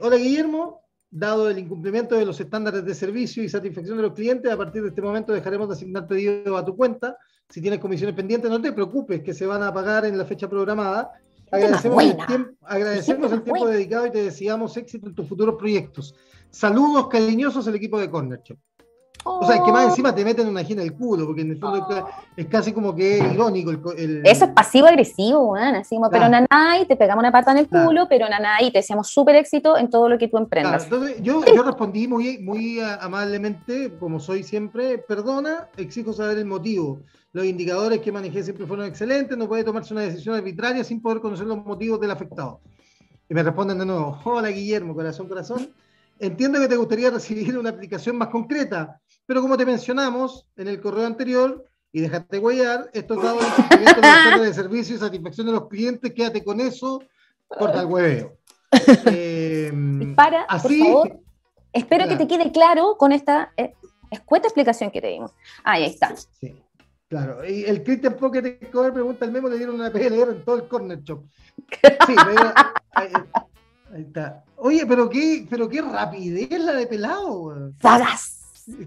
Hola 0.00 0.16
Guillermo, 0.16 0.82
dado 1.10 1.50
el 1.50 1.58
incumplimiento 1.58 2.16
de 2.16 2.24
los 2.24 2.40
estándares 2.40 2.84
de 2.84 2.94
servicio 2.94 3.42
y 3.42 3.48
satisfacción 3.48 3.96
de 3.96 4.04
los 4.04 4.14
clientes, 4.14 4.50
a 4.50 4.56
partir 4.56 4.82
de 4.82 4.88
este 4.88 5.02
momento 5.02 5.32
dejaremos 5.32 5.68
de 5.68 5.74
asignar 5.74 6.06
pedidos 6.06 6.58
a 6.58 6.64
tu 6.64 6.76
cuenta. 6.76 7.16
Si 7.48 7.60
tienes 7.60 7.80
comisiones 7.80 8.14
pendientes, 8.14 8.50
no 8.50 8.62
te 8.62 8.72
preocupes, 8.72 9.22
que 9.22 9.34
se 9.34 9.44
van 9.44 9.62
a 9.62 9.74
pagar 9.74 10.04
en 10.04 10.16
la 10.16 10.24
fecha 10.24 10.48
programada. 10.48 11.12
Agradecemos, 11.50 12.04
el 12.04 12.26
tiempo, 12.26 12.52
agradecemos 12.62 13.32
el 13.32 13.42
tiempo 13.42 13.66
dedicado 13.66 14.06
y 14.06 14.10
te 14.12 14.22
deseamos 14.22 14.76
éxito 14.76 15.08
en 15.08 15.14
tus 15.16 15.26
futuros 15.26 15.56
proyectos. 15.56 16.14
Saludos 16.50 17.08
cariñosos 17.08 17.66
al 17.68 17.76
equipo 17.76 17.98
de 17.98 18.10
Corner 18.10 18.40
Shop. 18.42 18.58
O 19.24 19.46
sea, 19.46 19.62
que 19.62 19.70
más 19.70 19.84
oh. 19.84 19.88
encima 19.90 20.14
te 20.14 20.24
meten 20.24 20.48
una 20.48 20.64
gina 20.64 20.82
el 20.82 20.94
culo, 20.94 21.26
porque 21.26 21.42
en 21.42 21.50
el 21.50 21.58
fondo 21.58 22.06
es 22.36 22.46
casi 22.46 22.72
como 22.72 22.94
que 22.94 23.18
es 23.18 23.34
irónico. 23.34 23.92
El, 23.92 24.22
Eso 24.24 24.46
es 24.46 24.50
pasivo-agresivo, 24.52 25.56
así 25.56 25.96
como, 25.96 26.10
pero 26.10 26.28
nanay, 26.28 26.86
te 26.86 26.96
pegamos 26.96 27.22
una 27.22 27.32
pata 27.32 27.52
en 27.52 27.58
el 27.58 27.68
culo, 27.68 28.06
pero 28.08 28.28
nanay, 28.28 28.70
te 28.72 28.78
deseamos 28.78 29.08
súper 29.08 29.36
éxito 29.36 29.76
en 29.76 29.90
todo 29.90 30.08
lo 30.08 30.16
que 30.16 30.28
tú 30.28 30.38
emprendas. 30.38 30.84
Entonces, 30.84 31.16
yo, 31.22 31.42
yo 31.44 31.62
respondí 31.62 32.08
muy, 32.08 32.38
muy 32.38 32.80
amablemente, 32.80 33.94
como 33.98 34.20
soy 34.20 34.42
siempre, 34.42 34.98
perdona, 34.98 35.68
exijo 35.76 36.12
saber 36.12 36.38
el 36.38 36.46
motivo. 36.46 37.00
Los 37.32 37.44
indicadores 37.44 38.00
que 38.00 38.10
manejé 38.10 38.42
siempre 38.42 38.66
fueron 38.66 38.86
excelentes, 38.86 39.36
no 39.36 39.46
puede 39.46 39.64
tomarse 39.64 39.92
una 39.92 40.02
decisión 40.02 40.34
arbitraria 40.34 40.82
sin 40.82 41.00
poder 41.00 41.20
conocer 41.20 41.46
los 41.46 41.64
motivos 41.64 42.00
del 42.00 42.10
afectado. 42.10 42.60
Y 43.28 43.34
me 43.34 43.42
responden 43.42 43.78
de 43.78 43.86
nuevo, 43.86 44.18
hola 44.24 44.48
Guillermo, 44.48 44.94
corazón, 44.94 45.28
corazón. 45.28 45.70
Entiendo 46.20 46.60
que 46.60 46.68
te 46.68 46.76
gustaría 46.76 47.10
recibir 47.10 47.56
una 47.56 47.70
aplicación 47.70 48.16
más 48.16 48.28
concreta, 48.28 49.00
pero 49.24 49.40
como 49.40 49.56
te 49.56 49.64
mencionamos 49.64 50.46
en 50.56 50.68
el 50.68 50.80
correo 50.80 51.06
anterior, 51.06 51.64
y 51.92 52.02
déjate 52.02 52.38
guayar, 52.38 52.90
estos 52.92 53.22
dados 53.22 53.42
de 53.70 54.44
de 54.44 54.54
servicio 54.54 54.94
y 54.94 54.98
satisfacción 54.98 55.46
de 55.46 55.54
los 55.54 55.68
clientes, 55.68 56.12
quédate 56.12 56.44
con 56.44 56.60
eso, 56.60 57.02
corta 57.48 57.80
el 57.80 57.86
hueveo. 57.86 58.36
Eh, 59.06 59.72
Para, 60.14 60.42
así, 60.44 60.78
por 60.78 61.08
favor. 61.08 61.20
Espero 61.72 62.06
que 62.06 62.16
te 62.16 62.28
quede 62.28 62.52
claro 62.52 62.96
con 62.96 63.10
esta 63.10 63.52
eh, 63.56 63.72
escueta 64.12 64.46
explicación 64.46 64.92
que 64.92 65.00
te 65.00 65.08
dimos. 65.08 65.32
ahí 65.64 65.84
está. 65.86 66.14
Sí. 66.16 66.54
Claro, 67.08 67.44
y 67.44 67.64
el 67.64 67.82
Christian 67.82 68.14
Pocket 68.14 68.70
Cover 68.70 68.92
pregunta 68.92 69.24
al 69.24 69.32
memo, 69.32 69.48
le 69.48 69.56
dieron 69.56 69.74
una 69.74 69.90
PLR 69.90 70.30
en 70.30 70.44
todo 70.44 70.54
el 70.56 70.68
corner 70.68 71.02
shop. 71.02 71.24
Sí, 72.06 72.14
ahí, 73.92 74.02
está. 74.02 74.44
Oye, 74.56 74.84
pero 74.86 75.08
qué, 75.08 75.46
pero 75.48 75.68
qué 75.68 75.82
rapidez 75.82 76.50
la 76.60 76.74
de 76.74 76.86
pelado. 76.86 77.72
¡Sagas! 77.80 78.36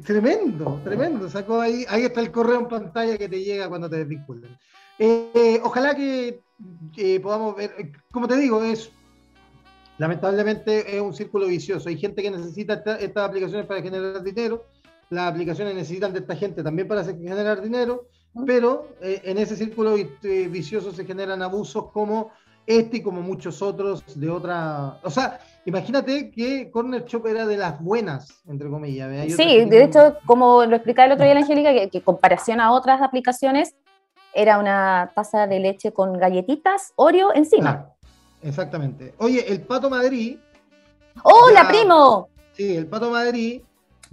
Tremendo, 0.05 0.79
tremendo. 0.83 1.29
Sacó 1.29 1.61
ahí, 1.61 1.85
ahí 1.89 2.03
está 2.03 2.21
el 2.21 2.31
correo 2.31 2.59
en 2.59 2.67
pantalla 2.67 3.17
que 3.17 3.27
te 3.27 3.43
llega 3.43 3.69
cuando 3.69 3.89
te 3.89 3.97
desvinculan. 3.97 4.57
Eh, 4.99 5.59
ojalá 5.63 5.95
que 5.95 6.41
podamos 7.21 7.55
ver, 7.55 7.91
como 8.11 8.27
te 8.27 8.37
digo, 8.37 8.63
es 8.63 8.91
lamentablemente 9.97 10.95
es 10.95 11.01
un 11.01 11.13
círculo 11.13 11.47
vicioso. 11.47 11.89
Hay 11.89 11.97
gente 11.97 12.21
que 12.21 12.31
necesita 12.31 12.75
estas 12.99 13.27
aplicaciones 13.27 13.65
para 13.65 13.81
generar 13.81 14.23
dinero 14.23 14.65
las 15.13 15.31
aplicaciones 15.31 15.75
necesitan 15.75 16.11
de 16.11 16.19
esta 16.19 16.35
gente 16.35 16.63
también 16.63 16.87
para 16.87 17.03
generar 17.03 17.61
dinero, 17.61 18.07
pero 18.45 18.95
eh, 19.01 19.21
en 19.23 19.37
ese 19.37 19.55
círculo 19.55 19.95
eh, 19.95 20.47
vicioso 20.49 20.91
se 20.91 21.05
generan 21.05 21.41
abusos 21.41 21.91
como 21.91 22.31
este 22.65 22.97
y 22.97 23.01
como 23.01 23.21
muchos 23.21 23.61
otros 23.61 24.03
de 24.19 24.29
otra... 24.29 24.99
O 25.03 25.09
sea, 25.09 25.39
imagínate 25.65 26.31
que 26.31 26.71
Corner 26.71 27.05
Shop 27.05 27.25
era 27.27 27.45
de 27.45 27.57
las 27.57 27.81
buenas, 27.81 28.41
entre 28.47 28.69
comillas. 28.69 29.09
Sí, 29.33 29.65
de 29.65 29.83
hecho, 29.83 30.17
como 30.25 30.65
lo 30.65 30.75
explicaba 30.75 31.07
el 31.07 31.13
otro 31.13 31.25
día 31.25 31.33
la 31.33 31.41
Angélica, 31.41 31.73
que, 31.73 31.97
en 31.97 32.03
comparación 32.03 32.61
a 32.61 32.71
otras 32.71 33.01
aplicaciones, 33.01 33.75
era 34.33 34.57
una 34.57 35.11
taza 35.13 35.45
de 35.47 35.59
leche 35.59 35.91
con 35.91 36.17
galletitas 36.17 36.93
Oreo 36.95 37.33
encima. 37.33 37.89
exactamente. 38.41 39.13
Oye, 39.17 39.45
el 39.51 39.61
Pato 39.61 39.89
Madrid... 39.89 40.37
¡Hola, 41.23 41.67
primo! 41.67 42.29
Sí, 42.53 42.75
el 42.75 42.87
Pato 42.87 43.11
Madrid 43.11 43.61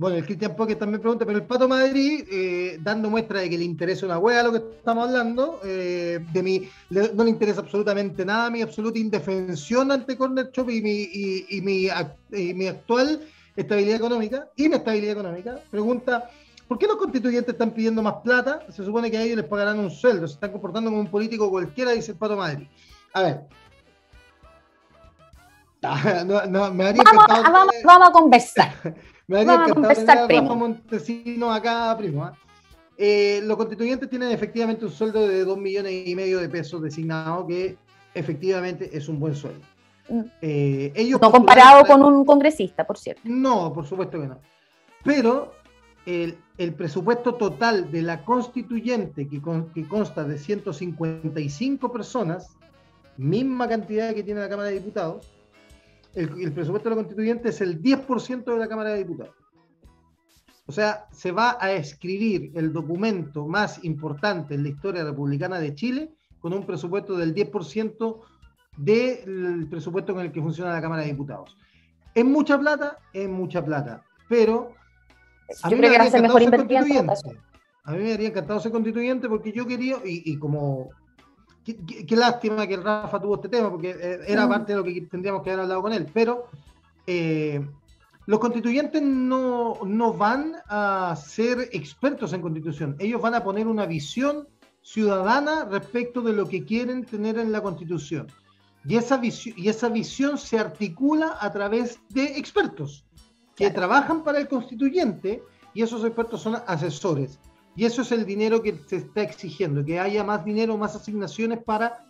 bueno, 0.01 0.17
el 0.17 0.25
Cristian 0.25 0.57
Pocket 0.57 0.77
también 0.77 1.03
pregunta, 1.03 1.27
pero 1.27 1.37
el 1.37 1.45
Pato 1.45 1.69
Madrid, 1.69 2.25
eh, 2.33 2.79
dando 2.81 3.11
muestra 3.11 3.41
de 3.41 3.51
que 3.51 3.59
le 3.59 3.65
interesa 3.65 4.07
una 4.07 4.17
hueá 4.17 4.43
lo 4.43 4.53
que 4.53 4.77
estamos 4.79 5.07
hablando, 5.07 5.61
eh, 5.63 6.25
de 6.33 6.43
mi, 6.43 6.67
no 6.89 7.23
le 7.23 7.29
interesa 7.29 7.61
absolutamente 7.61 8.25
nada 8.25 8.49
mi 8.49 8.63
absoluta 8.63 8.99
indefensión 8.99 9.93
ante 9.93 10.17
Corner 10.17 10.51
Shop 10.53 10.71
y 10.71 10.81
mi, 10.81 11.03
y, 11.51 11.61
mi, 11.61 12.67
actual 12.67 13.21
estabilidad 13.55 13.97
económica, 13.97 14.49
inestabilidad 14.57 15.13
económica, 15.13 15.61
pregunta, 15.71 16.31
¿por 16.67 16.79
qué 16.79 16.87
los 16.87 16.97
constituyentes 16.97 17.53
están 17.53 17.73
pidiendo 17.73 18.03
más 18.03 18.15
plata? 18.25 18.65
Se 18.71 18.83
supone 18.83 19.11
que 19.11 19.19
a 19.19 19.23
ellos 19.23 19.37
les 19.37 19.47
pagarán 19.47 19.79
un 19.81 19.91
sueldo, 19.91 20.27
se 20.27 20.33
están 20.33 20.51
comportando 20.51 20.89
como 20.89 21.03
un 21.03 21.11
político 21.11 21.51
cualquiera, 21.51 21.91
dice 21.91 22.13
el 22.13 22.17
Pato 22.17 22.39
Madrid. 22.39 22.67
A 23.13 23.21
ver. 23.21 23.41
No, 26.49 26.73
me 26.73 26.85
haría 26.85 27.03
vamos, 27.03 27.27
vamos, 27.29 27.75
vamos 27.85 28.09
a 28.09 28.13
conversar. 28.13 28.73
Me 29.31 29.45
daría 29.45 29.64
encantado 29.64 29.95
tener 29.95 30.11
a 30.11 30.27
Rafa 30.27 30.55
Montesino 30.55 31.53
acá, 31.53 31.97
primo. 31.97 32.25
¿ah? 32.25 32.33
Eh, 32.99 33.40
los 33.45 33.57
constituyentes 33.57 34.11
tienen 34.11 34.33
efectivamente 34.33 34.85
un 34.85 34.90
sueldo 34.90 35.29
de 35.29 35.45
2 35.45 35.57
millones 35.57 36.05
y 36.05 36.16
medio 36.16 36.40
de 36.40 36.49
pesos 36.49 36.83
designado, 36.83 37.47
que 37.47 37.79
efectivamente 38.12 38.90
es 38.93 39.09
un 39.09 39.21
buen 39.21 39.37
sueldo. 39.37 39.61
Mm. 40.09 40.23
Eh, 40.43 40.93
ellos 40.97 41.21
no 41.21 41.31
comparado 41.31 41.85
con 41.85 42.03
un 42.03 42.25
congresista, 42.25 42.85
por 42.85 42.99
cierto. 42.99 43.23
No, 43.25 43.73
por 43.73 43.87
supuesto 43.87 44.21
que 44.21 44.27
no. 44.27 44.38
Pero 45.05 45.53
el, 46.07 46.37
el 46.59 46.75
presupuesto 46.75 47.37
total 47.37 47.93
de 47.93 48.03
la 48.03 48.25
constituyente, 48.25 49.29
que, 49.29 49.40
que, 49.73 49.87
consta 49.87 50.25
de 50.25 50.38
155 50.38 51.93
personas, 51.93 52.57
misma 53.16 53.69
cantidad 53.69 54.12
que 54.12 54.25
tiene 54.25 54.40
la 54.40 54.49
Cámara 54.49 54.71
de 54.71 54.75
Diputados, 54.75 55.31
el, 56.14 56.53
presupuesto 56.53 56.88
de 56.88 56.96
la 56.96 57.03
constituyente 57.03 57.51
es 57.51 57.61
el 57.61 57.81
10% 57.81 58.44
de 58.44 58.59
la 58.59 58.68
Cámara 58.68 58.90
de 58.90 58.99
Diputados. 58.99 59.35
O 60.66 60.73
sea, 60.73 61.07
se 61.11 61.33
va 61.33 61.57
a 61.61 61.73
escribir 61.73 62.53
el 62.55 62.73
documento 62.73 63.46
más 63.46 63.85
importante 63.85 64.55
en 64.55 64.62
la 64.62 64.68
historia 64.68 65.05
republicana 65.05 65.59
de 65.59 65.75
Chile 65.75 66.14
con 66.38 66.53
un 66.53 66.64
presupuesto 66.64 67.16
del 67.16 67.35
10% 67.35 68.20
del 68.77 69.66
presupuesto 69.68 70.14
con 70.14 70.25
el 70.25 70.33
que 70.33 70.40
funciona 70.40 70.73
la 70.73 70.81
Cámara 70.81 71.03
de 71.03 71.09
Diputados. 71.09 71.57
¿Es 72.14 72.25
mucha 72.25 72.59
plata? 72.59 72.99
Es 73.12 73.29
mucha 73.29 73.64
plata. 73.64 74.05
Pero 74.29 74.73
a 75.62 75.70
mí 75.70 75.77
me 75.77 75.88
haría 75.88 76.07
encantado 76.07 76.38
ser 76.38 76.51
constituyente. 76.51 77.12
A 77.83 77.92
mí 77.92 77.99
me 77.99 78.12
habría 78.12 78.29
encantado 78.29 78.61
ser 78.61 78.73
constituyente 78.73 79.29
porque 79.29 79.53
yo 79.53 79.66
quería, 79.66 79.96
y 80.05 80.37
como 80.38 80.90
Qué, 82.07 82.17
lástima 82.17 82.67
que 82.67 82.77
Rafa 82.77 83.21
tuvo 83.21 83.37
este 83.37 83.49
tema, 83.49 83.71
porque 83.71 83.91
eh, 83.91 84.21
era 84.27 84.47
mm. 84.47 84.49
parte 84.49 84.73
de 84.73 84.79
lo 84.79 84.85
que 84.85 85.01
tendríamos 85.03 85.43
que 85.43 85.51
haber 85.51 85.63
hablado 85.63 85.83
con 85.83 85.93
él. 85.93 86.07
Pero 86.13 86.47
eh, 87.07 87.65
los 88.27 88.39
constituyentes 88.39 89.03
no, 89.03 89.79
no, 89.85 90.13
van 90.13 90.57
a 90.69 91.17
ser 91.17 91.69
expertos 91.73 92.33
en 92.33 92.43
constitución. 92.43 92.97
Ellos 92.99 93.21
van 93.21 93.35
a 93.35 93.43
poner 93.43 93.67
una 93.67 93.87
visión 93.87 94.47
ciudadana 94.83 95.65
respecto 95.65 96.21
de 96.21 96.33
lo 96.33 96.49
que 96.49 96.65
quieren 96.65 97.05
tener 97.05 97.39
en 97.39 97.53
la 97.53 97.63
constitución. 97.63 98.29
Y 98.85 98.97
esa, 98.97 99.21
y 99.23 99.69
esa 99.69 99.89
visión 99.89 100.39
se 100.39 100.59
articula 100.59 101.37
a 101.41 101.53
través 101.53 102.01
de 102.09 102.39
expertos 102.39 103.05
que 103.55 103.71
trabajan 103.71 104.25
para 104.25 104.39
el 104.39 104.49
constituyente 104.49 105.43
y 105.75 105.83
esos 105.83 106.05
expertos 106.05 106.41
son 106.41 106.57
asesores. 106.67 107.39
Y 107.77 107.85
eso 107.85 108.03
es 108.03 108.13
el 108.13 108.27
dinero 108.27 108.63
que 108.63 108.81
se 108.87 108.97
está 108.97 109.23
exigiendo, 109.23 109.85
que 109.85 110.01
haya 110.01 110.25
más 110.25 110.45
dinero, 110.45 110.77
más 110.77 110.97
asignaciones 110.97 111.63
para 111.63 112.05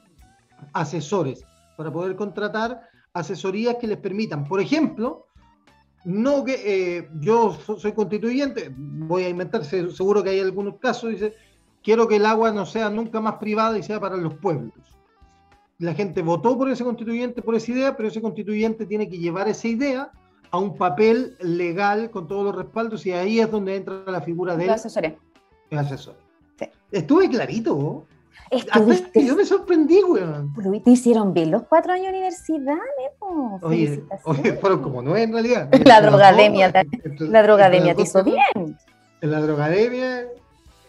asesores, 0.73 1.45
para 1.77 1.93
poder 1.93 2.17
contratar 2.17 2.83
asesorías 3.13 3.77
que 3.77 3.87
les 3.87 3.99
permitan, 3.99 4.45
por 4.45 4.61
ejemplo, 4.61 5.27
no 6.05 6.45
que 6.45 6.97
eh, 6.99 7.09
yo 7.21 7.53
soy 7.53 7.93
constituyente, 7.93 8.73
voy 8.77 9.25
a 9.25 9.29
inventar, 9.29 9.65
seguro 9.65 10.23
que 10.23 10.31
hay 10.31 10.41
algunos 10.41 10.79
casos, 10.79 11.11
dice, 11.11 11.35
quiero 11.83 12.09
que 12.09 12.17
el 12.17 12.27
agua 12.27 12.53
no 12.53 12.65
sea 12.65 12.89
nunca 12.89 13.21
más 13.21 13.35
privada 13.35 13.79
y 13.79 13.83
sea 13.83 14.01
para 14.01 14.17
los 14.17 14.35
pueblos. 14.35 14.73
La 15.79 15.95
gente 15.95 16.23
votó 16.23 16.57
por 16.57 16.71
ese 16.71 16.85
constituyente, 16.85 17.43
por 17.43 17.55
esa 17.55 17.73
idea, 17.73 17.97
pero 17.97 18.09
ese 18.09 18.21
constituyente 18.21 18.87
tiene 18.87 19.09
que 19.09 19.19
llevar 19.19 19.49
esa 19.49 19.69
idea 19.69 20.11
a 20.51 20.59
un 20.59 20.77
papel 20.77 21.37
legal 21.41 22.11
con 22.11 22.27
todos 22.27 22.45
los 22.45 22.55
respaldos 22.55 23.07
y 23.07 23.13
ahí 23.13 23.41
es 23.41 23.51
donde 23.51 23.77
entra 23.77 24.03
la 24.07 24.21
figura 24.21 24.57
del 25.71 25.79
asesor. 25.79 26.17
Estuve 26.91 27.29
clarito. 27.29 28.07
Estuviste... 28.51 29.25
Yo 29.25 29.37
me 29.37 29.45
sorprendí, 29.45 30.03
weón. 30.03 30.53
Te 30.85 30.91
hicieron 30.91 31.33
bien 31.33 31.53
los 31.53 31.63
cuatro 31.63 31.93
años 31.93 32.07
de 32.07 32.13
universidad, 32.13 32.77
Oye, 33.63 34.03
oye, 34.25 34.53
fueron 34.55 34.83
como 34.83 35.03
nueve 35.03 35.23
en 35.23 35.33
realidad. 35.33 35.69
la 35.85 36.01
drogademia, 36.01 36.73
la 37.21 37.43
drogademia 37.43 37.95
te 37.95 38.03
hizo 38.03 38.25
bien. 38.25 38.77
En 39.21 39.31
la 39.31 39.41
drogademia 39.41 40.27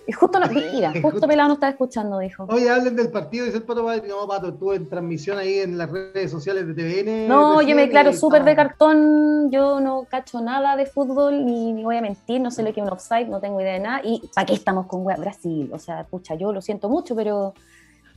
y 0.08 0.14
justo, 0.14 0.40
no, 0.40 0.48
mira, 0.48 0.94
justo 1.02 1.28
Pelado 1.28 1.50
no 1.50 1.54
estaba 1.54 1.72
escuchando, 1.72 2.18
dijo. 2.20 2.46
Oye, 2.50 2.70
hablen 2.70 2.96
del 2.96 3.12
partido, 3.12 3.46
dice 3.46 3.58
el 3.58 3.64
Pato 3.64 3.84
No, 3.84 4.28
Pato, 4.28 4.50
estuve 4.50 4.76
en 4.76 4.90
transmisión 4.90 5.38
ahí 5.38 5.60
en 5.60 5.78
las 5.78 5.92
redes 5.92 6.32
sociales 6.32 6.66
de 6.68 6.74
TVN. 6.74 7.28
No, 7.28 7.62
yo 7.62 7.76
me 7.76 7.84
declaro 7.84 8.12
súper 8.12 8.44
de 8.44 8.56
cartón. 8.56 9.52
Yo 9.52 9.80
no 9.80 10.06
cacho 10.10 10.42
nada 10.42 10.76
de 10.76 10.88
fútbol, 10.88 11.46
ni, 11.46 11.72
ni, 11.74 11.84
voy 11.84 11.98
a 11.98 12.02
mentir, 12.02 12.42
no 12.42 12.50
sé 12.50 12.64
lo 12.64 12.74
que 12.74 12.80
es 12.80 12.86
un 12.86 12.92
offside, 12.92 13.28
no 13.28 13.40
tengo 13.40 13.62
idea 13.62 13.74
de 13.74 13.80
nada. 13.80 14.02
Y 14.04 14.22
¿para 14.34 14.46
qué 14.46 14.54
estamos 14.54 14.88
con 14.88 15.06
Brasil? 15.06 15.70
O 15.72 15.78
sea, 15.78 16.04
pucha, 16.04 16.36
yo 16.36 16.52
lo 16.52 16.62
siento 16.62 16.90
mucho, 16.90 17.16
pero. 17.16 17.54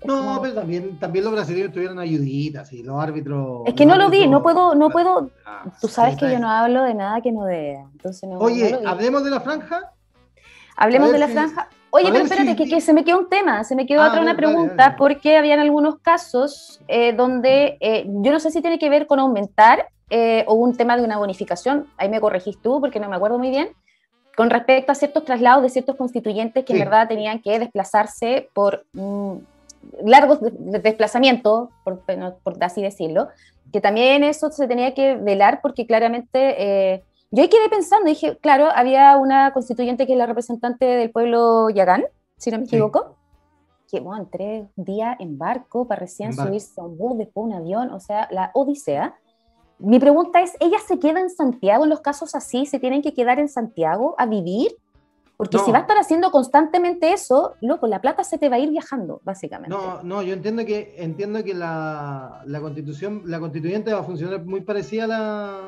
No, 0.04 0.38
pero 0.42 0.54
también, 0.54 0.98
también 0.98 1.24
los 1.24 1.32
brasileños 1.32 1.72
tuvieron 1.72 1.98
ayuditas 1.98 2.72
y 2.72 2.82
los 2.82 3.00
árbitros. 3.00 3.62
Es 3.66 3.74
que 3.74 3.86
no 3.86 3.96
lo 3.96 4.10
vi, 4.10 4.26
no 4.26 4.42
puedo, 4.42 4.74
no 4.74 4.90
puedo. 4.90 5.30
Ah, 5.46 5.64
tú 5.80 5.88
sabes 5.88 6.16
que 6.16 6.30
yo 6.30 6.38
no 6.38 6.50
hablo 6.50 6.82
de 6.82 6.94
nada 6.94 7.20
que 7.20 7.32
no 7.32 7.44
vea. 7.44 7.86
Entonces 7.92 8.28
no, 8.28 8.38
Oye, 8.38 8.78
hablemos 8.84 9.24
de 9.24 9.30
la 9.30 9.40
franja. 9.40 9.93
Hablemos 10.76 11.12
de 11.12 11.18
la 11.18 11.28
franja. 11.28 11.68
Oye, 11.96 12.10
pero 12.10 12.24
espérate, 12.24 12.56
que, 12.56 12.80
se 12.80 12.92
me 12.92 13.04
quedó 13.04 13.20
un 13.20 13.28
tema, 13.28 13.62
se 13.62 13.76
me 13.76 13.86
quedó 13.86 14.02
ah, 14.02 14.08
otra 14.08 14.20
una 14.20 14.34
pregunta, 14.34 14.96
porque 14.98 15.36
habían 15.36 15.60
algunos 15.60 16.00
casos 16.00 16.80
eh, 16.88 17.12
donde 17.12 17.76
eh, 17.78 18.04
yo 18.06 18.32
no 18.32 18.40
sé 18.40 18.50
si 18.50 18.60
tiene 18.60 18.80
que 18.80 18.90
ver 18.90 19.06
con 19.06 19.20
aumentar 19.20 19.86
eh, 20.10 20.44
o 20.48 20.54
un 20.54 20.76
tema 20.76 20.96
de 20.96 21.04
una 21.04 21.18
bonificación, 21.18 21.86
ahí 21.96 22.08
me 22.08 22.20
corregís 22.20 22.60
tú 22.60 22.80
porque 22.80 22.98
no 22.98 23.08
me 23.08 23.14
acuerdo 23.14 23.38
muy 23.38 23.50
bien, 23.50 23.68
con 24.36 24.50
respecto 24.50 24.90
a 24.90 24.96
ciertos 24.96 25.24
traslados 25.24 25.62
de 25.62 25.68
ciertos 25.68 25.94
constituyentes 25.94 26.64
que 26.64 26.72
en 26.72 26.80
verdad 26.80 27.06
tenían 27.06 27.40
que 27.40 27.60
desplazarse 27.60 28.48
por 28.52 28.84
mm, 28.94 29.34
largos 30.04 30.40
desplazamientos, 30.42 31.68
por, 31.84 32.00
por, 32.00 32.64
así 32.64 32.82
decirlo, 32.82 33.28
que 33.72 33.80
también 33.80 34.24
eso 34.24 34.50
se 34.50 34.66
tenía 34.66 34.94
que 34.94 35.14
velar 35.14 35.60
porque 35.62 35.86
claramente 35.86 37.04
yo 37.34 37.42
ahí 37.42 37.48
quedé 37.48 37.68
pensando, 37.68 38.08
dije, 38.08 38.38
claro, 38.38 38.68
había 38.72 39.16
una 39.16 39.52
constituyente 39.52 40.06
que 40.06 40.12
es 40.12 40.18
la 40.18 40.26
representante 40.26 40.84
del 40.84 41.10
pueblo 41.10 41.68
Yagán, 41.68 42.04
si 42.36 42.52
no 42.52 42.58
me 42.58 42.64
equivoco, 42.64 43.16
que 43.90 43.98
bueno, 43.98 44.28
tres 44.30 44.68
días 44.76 45.16
en 45.18 45.36
barco 45.36 45.88
para 45.88 46.00
recién 46.00 46.32
subirse 46.32 46.80
a 46.80 46.84
un 46.84 46.96
bus, 46.96 47.18
después 47.18 47.46
un 47.46 47.54
avión, 47.54 47.90
o 47.90 47.98
sea, 47.98 48.28
la 48.30 48.52
odisea. 48.54 49.16
Mi 49.80 49.98
pregunta 49.98 50.42
es, 50.42 50.52
¿ella 50.60 50.78
se 50.86 51.00
queda 51.00 51.20
en 51.20 51.28
Santiago 51.28 51.82
en 51.82 51.90
los 51.90 52.00
casos 52.00 52.36
así? 52.36 52.66
¿Se 52.66 52.78
tienen 52.78 53.02
que 53.02 53.12
quedar 53.12 53.40
en 53.40 53.48
Santiago 53.48 54.14
a 54.16 54.26
vivir? 54.26 54.76
Porque 55.36 55.58
si 55.58 55.72
va 55.72 55.78
a 55.78 55.80
estar 55.80 55.98
haciendo 55.98 56.30
constantemente 56.30 57.12
eso, 57.12 57.54
loco, 57.60 57.88
la 57.88 58.00
plata 58.00 58.22
se 58.22 58.38
te 58.38 58.48
va 58.48 58.56
a 58.56 58.58
ir 58.60 58.70
viajando, 58.70 59.20
básicamente. 59.24 59.74
No, 59.76 60.00
no, 60.04 60.22
yo 60.22 60.32
entiendo 60.32 60.64
que 60.64 60.94
entiendo 60.98 61.42
que 61.42 61.54
la, 61.54 62.42
la 62.46 62.60
constitución, 62.60 63.22
la 63.24 63.40
constituyente 63.40 63.92
va 63.92 64.00
a 64.00 64.04
funcionar 64.04 64.44
muy 64.44 64.60
parecida 64.60 65.04
a 65.04 65.06
la, 65.08 65.60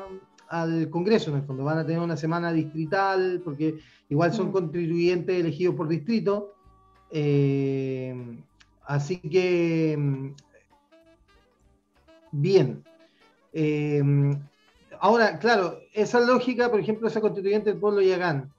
al 0.49 0.89
Congreso, 0.89 1.31
en 1.31 1.37
el 1.37 1.43
fondo. 1.43 1.63
Van 1.63 1.79
a 1.79 1.85
tener 1.85 2.01
una 2.01 2.17
semana 2.17 2.51
distrital, 2.51 3.41
porque 3.43 3.79
igual 4.09 4.33
son 4.33 4.49
mm. 4.49 4.51
constituyentes 4.51 5.39
elegidos 5.39 5.75
por 5.75 5.87
distrito. 5.87 6.53
Eh, 7.11 8.41
así 8.85 9.17
que, 9.17 9.95
mm, 9.97 10.27
bien. 12.31 12.83
Eh, 13.53 14.03
ahora, 14.99 15.39
claro, 15.39 15.79
esa 15.93 16.19
lógica, 16.19 16.69
por 16.69 16.79
ejemplo, 16.79 17.07
esa 17.07 17.21
constituyente 17.21 17.71
del 17.71 17.79
pueblo 17.79 18.01
Yagán, 18.01 18.51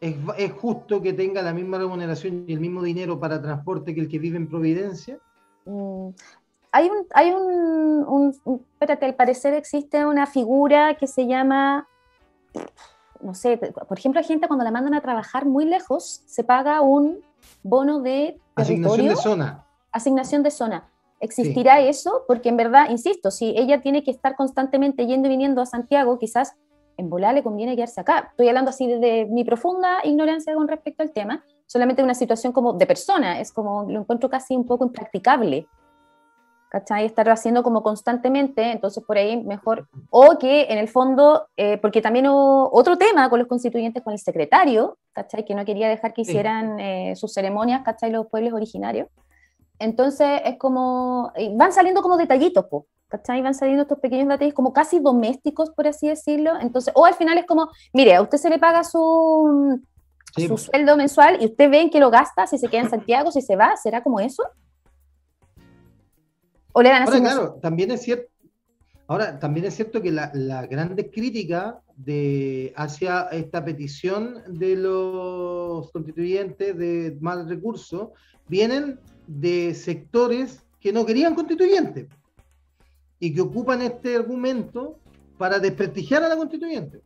¿es, 0.00 0.16
¿es 0.38 0.52
justo 0.52 1.02
que 1.02 1.12
tenga 1.12 1.42
la 1.42 1.52
misma 1.52 1.78
remuneración 1.78 2.44
y 2.46 2.52
el 2.52 2.60
mismo 2.60 2.82
dinero 2.82 3.18
para 3.18 3.40
transporte 3.40 3.94
que 3.94 4.00
el 4.00 4.08
que 4.08 4.18
vive 4.18 4.36
en 4.36 4.48
Providencia? 4.48 5.18
Mm, 5.64 6.10
hay 6.74 6.90
un, 6.90 7.06
hay 7.14 7.30
un, 7.30 8.34
espérate, 8.72 9.06
al 9.06 9.14
parecer 9.14 9.54
existe 9.54 10.04
una 10.04 10.26
figura 10.26 10.94
que 10.94 11.06
se 11.06 11.28
llama, 11.28 11.86
no 13.20 13.32
sé, 13.32 13.58
por 13.58 13.96
ejemplo, 13.96 14.18
hay 14.18 14.26
gente 14.26 14.48
cuando 14.48 14.64
la 14.64 14.72
mandan 14.72 14.92
a 14.94 15.00
trabajar 15.00 15.46
muy 15.46 15.66
lejos, 15.66 16.24
se 16.26 16.42
paga 16.42 16.80
un 16.80 17.20
bono 17.62 18.00
de 18.00 18.40
Asignación 18.56 19.06
de 19.06 19.14
zona. 19.14 19.64
Asignación 19.92 20.42
de 20.42 20.50
zona. 20.50 20.90
¿Existirá 21.20 21.80
eso? 21.80 22.24
Porque 22.26 22.48
en 22.48 22.56
verdad, 22.56 22.90
insisto, 22.90 23.30
si 23.30 23.54
ella 23.56 23.80
tiene 23.80 24.02
que 24.02 24.10
estar 24.10 24.34
constantemente 24.34 25.06
yendo 25.06 25.28
y 25.28 25.30
viniendo 25.30 25.62
a 25.62 25.66
Santiago, 25.66 26.18
quizás 26.18 26.56
en 26.96 27.08
volar 27.08 27.34
le 27.34 27.44
conviene 27.44 27.76
quedarse 27.76 28.00
acá. 28.00 28.30
Estoy 28.30 28.48
hablando 28.48 28.70
así 28.70 28.88
desde 28.88 29.26
mi 29.26 29.44
profunda 29.44 29.98
ignorancia 30.02 30.52
con 30.56 30.66
respecto 30.66 31.04
al 31.04 31.12
tema, 31.12 31.44
solamente 31.66 32.02
una 32.02 32.14
situación 32.14 32.52
como 32.52 32.72
de 32.72 32.86
persona, 32.86 33.38
es 33.38 33.52
como 33.52 33.84
lo 33.88 34.00
encuentro 34.00 34.28
casi 34.28 34.56
un 34.56 34.66
poco 34.66 34.84
impracticable. 34.84 35.68
¿Cachai? 36.74 37.06
Estar 37.06 37.28
haciendo 37.30 37.62
como 37.62 37.84
constantemente, 37.84 38.72
entonces 38.72 39.04
por 39.04 39.16
ahí 39.16 39.40
mejor, 39.44 39.86
o 40.10 40.38
que 40.40 40.66
en 40.70 40.78
el 40.78 40.88
fondo, 40.88 41.46
eh, 41.56 41.78
porque 41.78 42.02
también 42.02 42.26
hubo 42.26 42.68
otro 42.72 42.98
tema 42.98 43.30
con 43.30 43.38
los 43.38 43.46
constituyentes, 43.46 44.02
con 44.02 44.12
el 44.12 44.18
secretario, 44.18 44.98
¿cachai? 45.12 45.44
Que 45.44 45.54
no 45.54 45.64
quería 45.64 45.88
dejar 45.88 46.12
que 46.12 46.22
hicieran 46.22 46.80
eh, 46.80 47.14
sus 47.14 47.32
ceremonias, 47.32 47.82
¿cachai? 47.84 48.10
Los 48.10 48.26
pueblos 48.26 48.54
originarios. 48.54 49.06
Entonces 49.78 50.40
es 50.44 50.58
como, 50.58 51.32
van 51.52 51.72
saliendo 51.72 52.02
como 52.02 52.16
detallitos, 52.16 52.66
¿cachai? 53.06 53.40
Van 53.40 53.54
saliendo 53.54 53.82
estos 53.82 54.00
pequeños 54.00 54.26
detalles 54.26 54.52
como 54.52 54.72
casi 54.72 54.98
domésticos, 54.98 55.70
por 55.70 55.86
así 55.86 56.08
decirlo. 56.08 56.58
Entonces, 56.60 56.92
o 56.96 57.06
al 57.06 57.14
final 57.14 57.38
es 57.38 57.46
como, 57.46 57.68
mire, 57.92 58.16
a 58.16 58.22
usted 58.22 58.38
se 58.38 58.50
le 58.50 58.58
paga 58.58 58.82
su, 58.82 59.80
su 60.34 60.58
sueldo 60.58 60.96
mensual 60.96 61.40
y 61.40 61.44
usted 61.44 61.70
ve 61.70 61.88
que 61.88 62.00
lo 62.00 62.10
gasta, 62.10 62.48
si 62.48 62.58
se 62.58 62.66
queda 62.66 62.80
en 62.80 62.90
Santiago, 62.90 63.30
si 63.30 63.42
se 63.42 63.54
va, 63.54 63.76
¿será 63.76 64.02
como 64.02 64.18
eso? 64.18 64.42
Ahora, 66.74 67.04
claro, 67.06 67.58
también 67.62 67.90
es 67.92 68.02
cierto. 68.02 68.30
Ahora, 69.06 69.38
también 69.38 69.66
es 69.66 69.74
cierto 69.74 70.00
que 70.00 70.10
la, 70.10 70.30
la 70.34 70.66
grande 70.66 71.10
crítica 71.10 71.80
de, 71.96 72.72
hacia 72.76 73.28
esta 73.32 73.64
petición 73.64 74.42
de 74.48 74.76
los 74.76 75.90
constituyentes 75.92 76.76
de 76.76 77.16
más 77.20 77.46
recursos 77.46 78.08
vienen 78.48 78.98
de 79.26 79.74
sectores 79.74 80.62
que 80.80 80.92
no 80.92 81.06
querían 81.06 81.34
constituyentes 81.34 82.08
y 83.20 83.32
que 83.32 83.40
ocupan 83.40 83.82
este 83.82 84.16
argumento 84.16 84.98
para 85.38 85.58
desprestigiar 85.58 86.22
a 86.24 86.28
la 86.28 86.36
constituyente. 86.36 87.00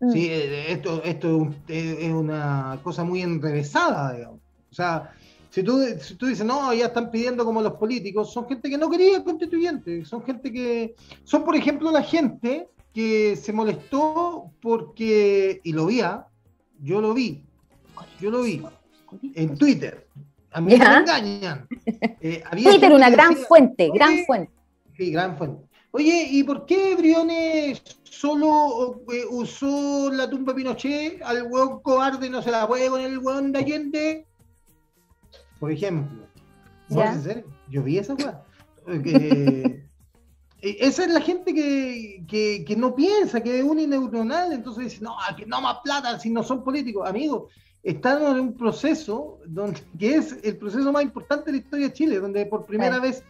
Mm. 0.00 0.10
Sí, 0.10 0.28
eh, 0.30 0.72
esto, 0.72 1.02
esto 1.04 1.54
es 1.68 2.10
una 2.10 2.80
cosa 2.82 3.04
muy 3.04 3.22
enrevesada, 3.22 4.14
digamos. 4.14 4.40
O 4.70 4.74
sea, 4.74 5.12
si 5.50 5.62
tú, 5.62 5.82
si 6.00 6.14
tú 6.14 6.26
dices, 6.26 6.46
no, 6.46 6.72
ya 6.72 6.86
están 6.86 7.10
pidiendo 7.10 7.44
como 7.44 7.60
los 7.60 7.74
políticos, 7.74 8.32
son 8.32 8.46
gente 8.48 8.70
que 8.70 8.78
no 8.78 8.88
quería 8.88 9.22
constituyente, 9.22 10.04
son 10.04 10.22
gente 10.24 10.52
que, 10.52 10.94
son 11.24 11.44
por 11.44 11.56
ejemplo 11.56 11.90
la 11.90 12.02
gente 12.02 12.68
que 12.94 13.36
se 13.36 13.52
molestó 13.52 14.52
porque, 14.62 15.60
y 15.64 15.72
lo 15.72 15.86
vi, 15.86 16.00
¿ah? 16.00 16.26
yo 16.80 17.00
lo 17.00 17.14
vi, 17.14 17.44
yo 18.20 18.30
lo 18.30 18.42
vi 18.42 18.62
en 19.34 19.58
Twitter, 19.58 20.06
a 20.52 20.60
mí 20.60 20.76
me 20.76 20.84
engañan. 20.84 21.66
Eh, 22.22 22.42
Twitter, 22.52 22.92
una 22.92 23.08
gran 23.08 23.34
fuente, 23.34 23.90
gran 23.94 24.24
fuente. 24.26 24.52
Sí, 24.96 25.10
gran 25.10 25.38
fuente. 25.38 25.64
Oye, 25.92 26.28
¿y 26.30 26.44
por 26.44 26.66
qué 26.66 26.94
Briones 26.94 27.82
solo 28.04 29.02
eh, 29.12 29.24
usó 29.30 30.10
la 30.12 30.28
tumba 30.28 30.54
Pinochet 30.54 31.22
al 31.22 31.44
hueón 31.44 31.80
cobarde 31.80 32.28
no 32.28 32.42
se 32.42 32.50
la 32.50 32.68
puede 32.68 32.90
con 32.90 33.00
el 33.00 33.18
hueón 33.18 33.52
de 33.52 33.58
Allende? 33.58 34.26
Por 35.60 35.70
ejemplo. 35.70 36.26
Yo 37.68 37.82
vi 37.82 37.98
esa 37.98 38.14
weá. 38.14 38.42
Eh, 40.62 40.76
esa 40.80 41.04
es 41.04 41.10
la 41.10 41.22
gente 41.22 41.54
que, 41.54 42.76
no 42.76 42.94
piensa, 42.94 43.40
que 43.40 43.60
es 43.60 43.64
unineuronal, 43.64 44.52
entonces 44.52 44.84
dice, 44.84 45.02
no, 45.02 45.16
que 45.34 45.46
no 45.46 45.58
más 45.62 45.78
plata 45.82 46.18
si 46.18 46.28
no 46.28 46.42
son 46.42 46.62
políticos. 46.62 47.08
Amigos, 47.08 47.50
están 47.82 48.22
en 48.22 48.40
un 48.40 48.54
proceso 48.54 49.38
donde, 49.46 49.80
que 49.98 50.16
es 50.16 50.38
el 50.42 50.58
proceso 50.58 50.92
más 50.92 51.02
importante 51.02 51.46
de 51.46 51.52
la 51.52 51.58
historia 51.58 51.86
de 51.86 51.92
Chile, 51.94 52.18
donde 52.18 52.44
por 52.44 52.66
primera 52.66 52.98
vez 52.98 53.24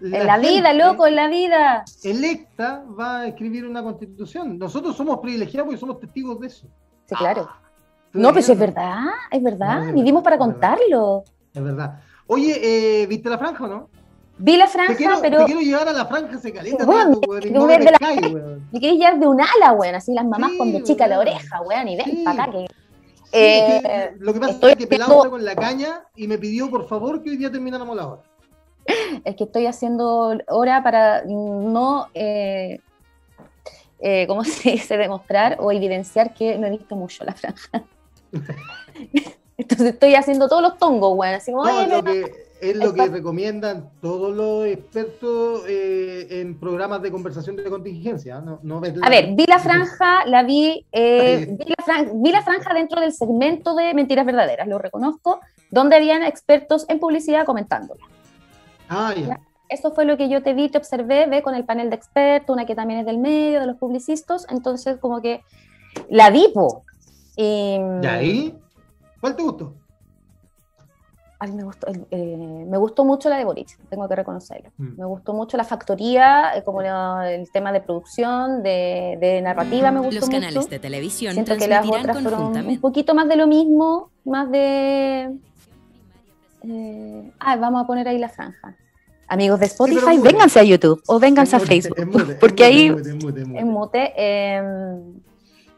en 0.00 0.26
la 0.26 0.38
vida, 0.38 0.72
loco, 0.72 1.08
en 1.08 1.16
la 1.16 1.28
vida. 1.28 1.84
Electa 2.04 2.84
va 2.98 3.22
a 3.22 3.26
escribir 3.26 3.66
una 3.66 3.82
constitución. 3.82 4.56
Nosotros 4.56 4.96
somos 4.96 5.18
privilegiados 5.18 5.74
y 5.74 5.76
somos 5.76 5.98
testigos 5.98 6.38
de 6.38 6.46
eso. 6.46 6.68
Sí, 7.06 7.16
claro. 7.16 7.48
Ah, 7.50 7.60
no, 8.12 8.32
pues 8.32 8.48
es 8.48 8.58
verdad, 8.58 9.06
es 9.32 9.42
verdad. 9.42 9.92
Vivimos 9.92 10.22
para 10.22 10.38
contarlo. 10.38 11.24
Es 11.58 11.64
verdad. 11.64 12.00
Oye, 12.26 13.02
eh, 13.02 13.06
¿viste 13.06 13.28
la 13.28 13.38
franja 13.38 13.64
o 13.64 13.68
no? 13.68 13.90
Vi 14.38 14.56
la 14.56 14.68
franja, 14.68 15.18
pero. 15.20 15.38
Te 15.38 15.44
quiero 15.46 15.60
llevar 15.60 15.88
a 15.88 15.92
la 15.92 16.06
franja, 16.06 16.38
se 16.38 16.52
calienta. 16.52 16.84
Bueno, 16.84 17.20
me, 17.28 17.50
no 17.50 17.66
me, 17.66 17.78
llevar 17.78 19.18
de 19.18 19.26
un 19.26 19.40
ala, 19.40 19.72
weón. 19.72 19.96
Así 19.96 20.14
las 20.14 20.24
mamás 20.24 20.52
cuando 20.56 20.80
chica 20.80 21.08
la 21.08 21.18
oreja, 21.18 21.60
weón, 21.62 21.88
y 21.88 21.96
ven 21.96 22.24
para 22.24 22.44
acá. 22.44 22.52
Que... 22.52 22.66
Eh, 23.32 24.14
lo 24.20 24.32
que 24.32 24.40
pasa 24.40 24.70
es 24.70 24.76
que 24.76 24.86
Pelado 24.86 25.28
con 25.28 25.44
la 25.44 25.56
caña 25.56 26.04
y 26.14 26.28
me 26.28 26.38
pidió, 26.38 26.70
por 26.70 26.88
favor, 26.88 27.22
que 27.22 27.30
hoy 27.30 27.36
día 27.36 27.50
termináramos 27.50 27.96
la 27.96 28.06
hora. 28.06 28.22
Es 29.24 29.36
que 29.36 29.44
estoy 29.44 29.66
haciendo 29.66 30.38
hora 30.48 30.82
para 30.82 31.24
no. 31.24 32.06
Eh, 32.14 32.80
eh, 34.00 34.26
¿Cómo 34.28 34.44
se 34.44 34.70
dice? 34.70 34.96
Demostrar 34.96 35.56
o 35.60 35.72
evidenciar 35.72 36.32
que 36.32 36.56
no 36.58 36.68
he 36.68 36.70
visto 36.70 36.94
mucho 36.94 37.24
la 37.24 37.34
franja. 37.34 37.84
Entonces 39.58 39.88
estoy 39.88 40.14
haciendo 40.14 40.48
todos 40.48 40.62
los 40.62 40.78
tongos, 40.78 41.14
weón. 41.16 41.34
Así 41.34 41.52
como, 41.52 41.68
es 42.60 42.76
lo 42.76 42.92
que 42.92 43.06
recomiendan 43.06 43.90
todos 44.00 44.34
los 44.34 44.66
expertos 44.66 45.62
eh, 45.68 46.26
en 46.30 46.58
programas 46.58 47.02
de 47.02 47.10
conversación 47.10 47.56
de 47.56 47.64
contingencia. 47.64 48.42
A 49.02 49.10
ver, 49.10 49.34
vi 49.34 49.46
la 49.46 49.58
franja, 49.58 50.26
la 50.26 50.42
vi, 50.42 50.84
eh, 50.92 51.56
vi, 52.14 52.32
la 52.32 52.42
franja, 52.42 52.74
dentro 52.74 53.00
del 53.00 53.12
segmento 53.12 53.74
de 53.74 53.94
Mentiras 53.94 54.26
Verdaderas, 54.26 54.66
lo 54.66 54.78
reconozco, 54.78 55.40
donde 55.70 55.96
habían 55.96 56.22
expertos 56.22 56.84
en 56.88 56.98
publicidad 56.98 57.44
comentándola. 57.44 58.04
Ah, 58.88 59.14
ya. 59.14 59.40
Eso 59.68 59.92
fue 59.92 60.04
lo 60.04 60.16
que 60.16 60.28
yo 60.28 60.42
te 60.42 60.54
vi, 60.54 60.68
te 60.68 60.78
observé, 60.78 61.26
ve 61.26 61.42
con 61.42 61.54
el 61.54 61.64
panel 61.64 61.90
de 61.90 61.96
expertos, 61.96 62.54
una 62.54 62.64
que 62.64 62.74
también 62.74 63.00
es 63.00 63.06
del 63.06 63.18
medio, 63.18 63.60
de 63.60 63.66
los 63.66 63.76
publicistas, 63.76 64.46
entonces 64.50 64.96
como 64.98 65.20
que 65.20 65.42
la 66.08 66.30
vi, 66.30 66.52
¿Y 67.36 68.06
ahí? 68.06 68.58
¿Cuál 69.20 69.36
te 69.36 69.42
gustó? 69.42 69.74
me 71.46 71.62
gustó, 71.62 71.86
eh, 72.10 72.64
me 72.68 72.76
gustó 72.78 73.04
mucho 73.04 73.28
la 73.28 73.36
de 73.36 73.44
Boric, 73.44 73.78
tengo 73.88 74.08
que 74.08 74.16
reconocerlo. 74.16 74.70
Mm. 74.76 74.98
Me 74.98 75.04
gustó 75.04 75.32
mucho 75.32 75.56
la 75.56 75.64
factoría, 75.64 76.56
eh, 76.56 76.64
como 76.64 76.82
el 76.82 77.50
tema 77.52 77.70
de 77.70 77.80
producción, 77.80 78.62
de, 78.62 79.40
narrativa, 79.42 79.92
me 79.92 80.00
gustó 80.00 80.20
Los 80.20 80.30
canales 80.30 80.68
de 80.68 80.78
televisión 80.80 81.34
Siento 81.34 81.56
que 81.56 81.68
las 81.68 81.86
otras 81.86 82.20
fueron 82.22 82.56
un 82.56 82.80
poquito 82.80 83.14
más 83.14 83.28
de 83.28 83.36
lo 83.36 83.46
mismo, 83.46 84.10
más 84.24 84.50
de... 84.50 85.30
Eh, 86.64 87.32
ah, 87.38 87.56
vamos 87.56 87.84
a 87.84 87.86
poner 87.86 88.08
ahí 88.08 88.18
la 88.18 88.28
franja. 88.28 88.74
Amigos 89.28 89.60
de 89.60 89.66
Spotify, 89.66 90.18
vénganse 90.18 90.58
a 90.58 90.64
YouTube 90.64 91.00
o 91.06 91.20
vénganse 91.20 91.54
a 91.54 91.60
Facebook, 91.60 91.96
porque 92.40 92.64
ahí 92.64 92.86
en 92.86 93.68
mute. 93.68 94.12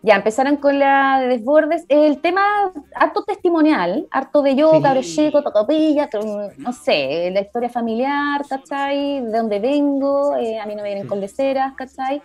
Ya, 0.03 0.17
empezaron 0.17 0.57
con 0.57 0.79
la 0.79 1.21
de 1.21 1.29
desbordes. 1.29 1.85
El 1.89 2.21
tema 2.21 2.73
harto 2.95 3.23
testimonial, 3.25 4.07
harto 4.11 4.41
de 4.41 4.57
yo, 4.57 4.73
sí. 4.73 4.83
cabro 4.83 5.03
chico, 5.03 5.43
tocopilla, 5.43 6.09
no 6.57 6.73
sé, 6.73 7.31
la 7.31 7.41
historia 7.41 7.69
familiar, 7.69 8.43
¿cachai? 8.49 9.21
De 9.21 9.37
dónde 9.37 9.61
vengo, 9.61 10.37
eh, 10.37 10.59
a 10.59 10.65
mí 10.67 10.75
no 10.75 10.83
me 10.83 10.89
vienen 10.89 11.07
con 11.07 11.21
leceras, 11.21 11.75
¿cachai? 11.75 12.23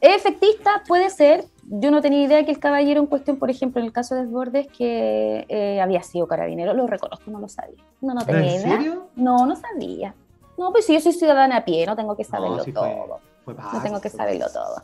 Efectista 0.00 0.82
puede 0.86 1.08
ser. 1.08 1.46
Yo 1.66 1.90
no 1.90 2.02
tenía 2.02 2.22
idea 2.22 2.44
que 2.44 2.50
el 2.50 2.58
caballero 2.58 3.00
en 3.00 3.06
cuestión, 3.06 3.38
por 3.38 3.50
ejemplo, 3.50 3.80
en 3.80 3.86
el 3.86 3.92
caso 3.92 4.14
de 4.14 4.22
Desbordes, 4.22 4.66
que 4.66 5.46
eh, 5.48 5.80
había 5.80 6.02
sido 6.02 6.26
carabinero, 6.26 6.74
lo 6.74 6.86
reconozco, 6.86 7.30
no 7.30 7.40
lo 7.40 7.48
sabía. 7.48 7.82
No, 8.02 8.12
no 8.12 8.26
tenía 8.26 8.42
¿En 8.42 8.60
idea. 8.60 8.76
serio? 8.76 9.08
No, 9.16 9.46
no 9.46 9.56
sabía. 9.56 10.14
No, 10.58 10.70
pues 10.72 10.84
si 10.84 10.92
yo 10.92 11.00
soy 11.00 11.12
ciudadana 11.12 11.56
a 11.56 11.64
pie, 11.64 11.86
no 11.86 11.96
tengo 11.96 12.14
que 12.14 12.24
saberlo 12.24 12.62
todo. 12.66 13.20
no 13.46 13.82
tengo 13.82 14.00
que 14.02 14.10
saberlo 14.10 14.46
todo. 14.52 14.82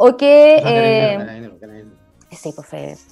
O 0.00 0.16
que... 0.16 0.62
Eh, 0.64 1.50
sí, 2.30 2.54
pues 2.54 3.08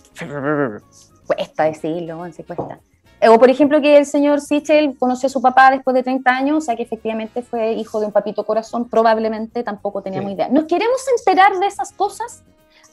cuesta 1.26 1.64
decirlo, 1.64 2.24
sí 2.32 2.44
cuesta. 2.44 2.78
Eh, 3.20 3.28
o 3.28 3.38
por 3.40 3.50
ejemplo 3.50 3.80
que 3.80 3.98
el 3.98 4.06
señor 4.06 4.40
Sichel 4.40 4.96
conoció 4.96 5.26
a 5.26 5.30
su 5.30 5.42
papá 5.42 5.70
después 5.72 5.94
de 5.94 6.04
30 6.04 6.30
años, 6.30 6.58
o 6.58 6.60
sea 6.60 6.76
que 6.76 6.84
efectivamente 6.84 7.42
fue 7.42 7.72
hijo 7.72 7.98
de 7.98 8.06
un 8.06 8.12
papito 8.12 8.44
corazón, 8.44 8.88
probablemente 8.88 9.64
tampoco 9.64 10.00
teníamos 10.00 10.32
idea. 10.32 10.48
¿Nos 10.48 10.64
queremos 10.66 11.00
enterar 11.18 11.58
de 11.58 11.66
esas 11.66 11.92
cosas? 11.92 12.44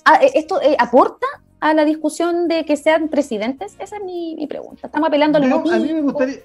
Ah, 0.05 0.19
eh, 0.23 0.31
¿Esto 0.33 0.59
aporta 0.79 1.27
a 1.59 1.75
la 1.75 1.85
discusión 1.85 2.47
de 2.47 2.65
que 2.65 2.77
sean 2.77 3.09
presidentes? 3.09 3.75
Esa 3.77 3.97
es 3.97 4.03
mi, 4.03 4.47
pregunta. 4.47 4.87
Estamos 4.87 5.07
apelando 5.07 5.37
a 5.37 5.41
lo 5.41 5.71
A 5.71 5.77
mí 5.77 5.93
me 5.93 6.01
gustaría, 6.01 6.39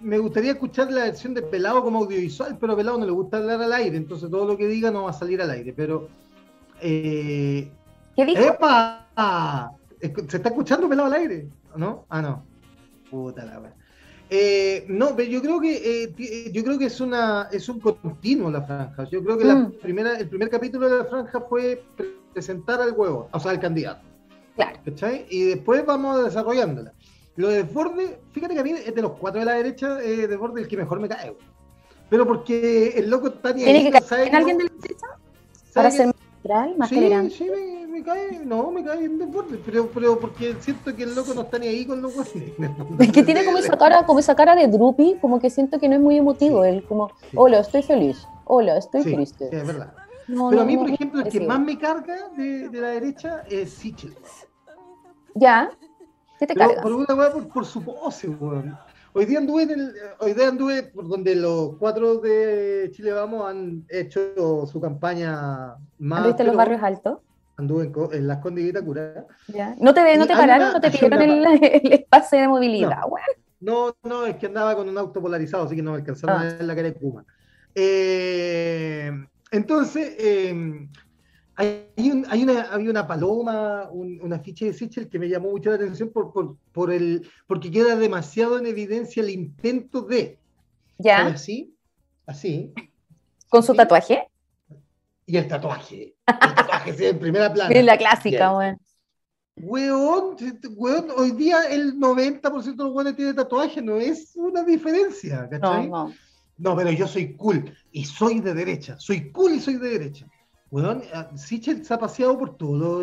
me 0.00 0.18
gustaría 0.18 0.52
escuchar 0.52 0.92
la 0.92 1.04
versión 1.04 1.32
de 1.32 1.40
Pelado 1.40 1.82
como 1.82 2.00
audiovisual, 2.00 2.58
pero 2.60 2.74
a 2.74 2.76
Pelado 2.76 2.98
no 2.98 3.06
le 3.06 3.12
gusta 3.12 3.38
hablar 3.38 3.62
al 3.62 3.72
aire, 3.72 3.96
entonces 3.96 4.30
todo 4.30 4.44
lo 4.44 4.58
que 4.58 4.66
diga 4.66 4.90
no 4.90 5.04
va 5.04 5.10
a 5.10 5.14
salir 5.14 5.40
al 5.40 5.50
aire, 5.50 5.72
pero 5.72 6.08
eh, 6.82 7.70
¿Qué 8.16 8.24
dijo? 8.24 8.42
¡Epa! 8.42 9.06
¿Se 10.00 10.36
está 10.36 10.48
escuchando 10.48 10.88
pelado 10.88 11.08
al 11.08 11.14
aire? 11.14 11.48
¿No? 11.76 12.06
Ah, 12.08 12.22
no. 12.22 12.44
Puta 13.10 13.44
la 13.44 13.60
eh, 14.32 14.84
no, 14.88 15.16
pero 15.16 15.28
yo 15.28 15.42
creo 15.42 15.60
que 15.60 16.04
eh, 16.14 16.52
yo 16.52 16.62
creo 16.62 16.78
que 16.78 16.84
es 16.84 17.00
una 17.00 17.48
es 17.50 17.68
un 17.68 17.80
continuo 17.80 18.48
la 18.48 18.62
franja. 18.62 19.04
Yo 19.10 19.24
creo 19.24 19.36
que 19.36 19.44
la 19.44 19.56
mm. 19.56 19.72
primera, 19.82 20.16
el 20.16 20.28
primer 20.28 20.48
capítulo 20.48 20.88
de 20.88 20.98
la 20.98 21.04
franja 21.04 21.40
fue 21.40 21.82
presentar 22.32 22.80
al 22.80 22.92
huevo, 22.92 23.28
o 23.32 23.40
sea, 23.40 23.50
al 23.50 23.58
candidato. 23.58 24.06
Claro. 24.54 24.78
¿Cachai? 24.84 25.26
Y 25.30 25.46
después 25.46 25.84
vamos 25.84 26.24
desarrollándola. 26.24 26.92
Lo 27.34 27.48
de 27.48 27.64
Borde, 27.64 28.20
fíjate 28.30 28.54
que 28.54 28.60
a 28.60 28.62
mí 28.64 28.70
es 28.70 28.94
de 28.94 29.02
los 29.02 29.12
cuatro 29.12 29.40
de 29.40 29.46
la 29.46 29.54
derecha, 29.54 29.98
eh, 30.00 30.28
de 30.28 30.36
Borde 30.36 30.60
el 30.60 30.68
que 30.68 30.76
mejor 30.76 31.00
me 31.00 31.08
cae. 31.08 31.36
Pero 32.08 32.24
porque 32.24 32.94
el 32.96 33.10
loco 33.10 33.28
está 33.28 33.52
¿Tiene 33.52 33.90
que 33.90 34.00
caer 34.00 34.28
en 34.28 34.34
alguien 34.36 34.58
de 34.58 34.64
la 34.64 34.70
derecha? 34.80 35.06
Para 35.74 35.90
ser 35.90 36.14
más 36.76 36.88
sí, 36.88 37.30
Sí, 37.30 37.50
me, 37.88 38.02
cae, 38.02 38.40
no, 38.44 38.70
me 38.70 38.82
cae 38.82 38.98
bien 38.98 39.18
deporte, 39.18 39.60
pero, 39.64 39.88
pero 39.88 40.18
porque 40.18 40.54
siento 40.60 40.94
que 40.94 41.02
el 41.02 41.14
loco 41.14 41.34
no 41.34 41.42
está 41.42 41.58
ni 41.58 41.68
ahí 41.68 41.84
con 41.84 42.00
los 42.00 42.14
guanes. 42.14 42.34
Es 42.98 43.12
que 43.12 43.22
tiene 43.22 43.44
como 43.44 43.58
esa 43.58 43.76
cara, 43.76 44.06
como 44.06 44.18
esa 44.20 44.34
cara 44.34 44.56
de 44.56 44.66
droopy, 44.68 45.18
como 45.20 45.38
que 45.38 45.50
siento 45.50 45.78
que 45.78 45.88
no 45.88 45.96
es 45.96 46.00
muy 46.00 46.16
emotivo, 46.16 46.64
él 46.64 46.84
como, 46.84 47.10
hola, 47.34 47.60
estoy 47.60 47.82
feliz, 47.82 48.26
hola, 48.44 48.78
estoy 48.78 49.02
triste. 49.02 49.50
Sí, 49.50 49.56
es 49.56 49.66
verdad. 49.66 49.92
pero 50.26 50.62
a 50.62 50.64
mí, 50.64 50.76
por 50.76 50.90
ejemplo, 50.90 51.22
el 51.22 51.28
que 51.30 51.40
más 51.40 51.60
me 51.60 51.78
carga 51.78 52.28
de, 52.36 52.68
de 52.68 52.80
la 52.80 52.88
derecha 52.88 53.44
es 53.50 53.70
Sichel. 53.70 54.16
Ya, 55.34 55.70
¿qué 56.38 56.46
te 56.46 56.54
carga? 56.54 56.82
Por 56.82 56.92
una 56.92 57.14
weá, 57.14 57.32
por, 57.32 57.48
por, 57.48 57.66
su 57.66 57.82
pose, 57.82 58.28
weón. 58.28 58.76
Hoy 59.12 59.24
día 59.24 59.38
anduve 59.38 59.64
en 59.64 59.70
el, 59.70 59.94
hoy 60.20 60.34
día 60.34 60.48
anduve 60.48 60.84
por 60.84 61.08
donde 61.08 61.34
los 61.34 61.76
cuatro 61.78 62.18
de 62.18 62.90
Chile 62.92 63.12
Vamos 63.12 63.48
han 63.48 63.84
hecho 63.88 64.66
su 64.70 64.80
campaña 64.80 65.74
más. 65.98 66.18
¿Anduviste 66.18 66.42
en 66.42 66.46
los 66.46 66.56
barrios 66.56 66.82
altos? 66.82 67.18
Anduve 67.56 67.90
en, 68.12 68.26
las 68.28 68.38
Condes 68.38 68.72
Cura. 68.84 69.26
Ya. 69.48 69.74
¿No 69.80 69.92
te, 69.92 70.16
no 70.16 70.26
te 70.26 70.34
pararon? 70.34 70.72
¿No 70.72 70.80
te 70.80 70.92
pidieron 70.92 71.22
el, 71.22 71.44
el, 71.62 71.92
espacio 71.92 72.40
de 72.40 72.48
movilidad? 72.48 73.00
No. 73.58 73.96
no, 74.04 74.26
es 74.26 74.36
que 74.36 74.46
andaba 74.46 74.76
con 74.76 74.88
un 74.88 74.96
auto 74.96 75.20
polarizado, 75.20 75.64
así 75.64 75.74
que 75.74 75.82
no 75.82 75.90
me 75.90 75.98
alcanzaron 75.98 76.36
ah. 76.36 76.40
a 76.40 76.44
ver 76.44 76.64
la 76.64 76.76
cara 76.76 76.88
de 76.88 76.94
Puma. 76.94 77.24
Eh, 77.74 79.10
entonces, 79.50 80.14
eh, 80.18 80.88
hay, 81.60 82.10
un, 82.10 82.26
hay 82.28 82.42
una, 82.42 82.62
había 82.62 82.90
una 82.90 83.06
paloma, 83.06 83.88
un, 83.90 84.18
un, 84.22 84.32
afiche 84.32 84.66
de 84.66 84.72
Sichel 84.72 85.08
que 85.08 85.18
me 85.18 85.28
llamó 85.28 85.50
mucho 85.50 85.68
la 85.70 85.76
atención 85.76 86.10
por, 86.10 86.32
por, 86.32 86.56
por, 86.72 86.90
el, 86.90 87.28
porque 87.46 87.70
queda 87.70 87.96
demasiado 87.96 88.58
en 88.58 88.66
evidencia 88.66 89.22
el 89.22 89.30
intento 89.30 90.02
de. 90.02 90.38
¿Ya? 90.98 91.26
Así, 91.26 91.74
así. 92.26 92.72
¿Con 93.48 93.62
su 93.62 93.74
tatuaje? 93.74 94.28
Y 95.26 95.36
el 95.36 95.46
tatuaje. 95.46 96.14
El 96.26 96.54
tatuaje, 96.54 96.94
sí, 96.94 97.06
en 97.06 97.18
primera 97.18 97.52
plana. 97.52 97.74
Es 97.74 97.84
la 97.84 97.98
clásica, 97.98 98.56
weón. 98.56 98.80
Weón, 99.56 100.36
weón, 100.76 101.08
hoy 101.16 101.32
día 101.32 101.64
el 101.68 101.98
90% 101.98 102.62
de 102.62 102.84
los 102.84 102.94
weones 102.94 103.16
tiene 103.16 103.34
tatuaje, 103.34 103.82
no 103.82 103.96
es 103.96 104.34
una 104.36 104.62
diferencia, 104.62 105.46
¿cachai? 105.50 105.88
No, 105.88 106.06
no. 106.06 106.14
No, 106.56 106.76
pero 106.76 106.90
yo 106.90 107.06
soy 107.06 107.34
cool 107.36 107.74
y 107.90 108.04
soy 108.04 108.40
de 108.40 108.54
derecha. 108.54 108.98
Soy 108.98 109.30
cool 109.32 109.52
y 109.52 109.60
soy 109.60 109.76
de 109.76 109.88
derecha. 109.88 110.26
Weón, 110.70 111.02
Sichel 111.36 111.84
se 111.84 111.94
ha 111.94 111.98
paseado 111.98 112.38
por 112.38 112.56
todo. 112.56 113.02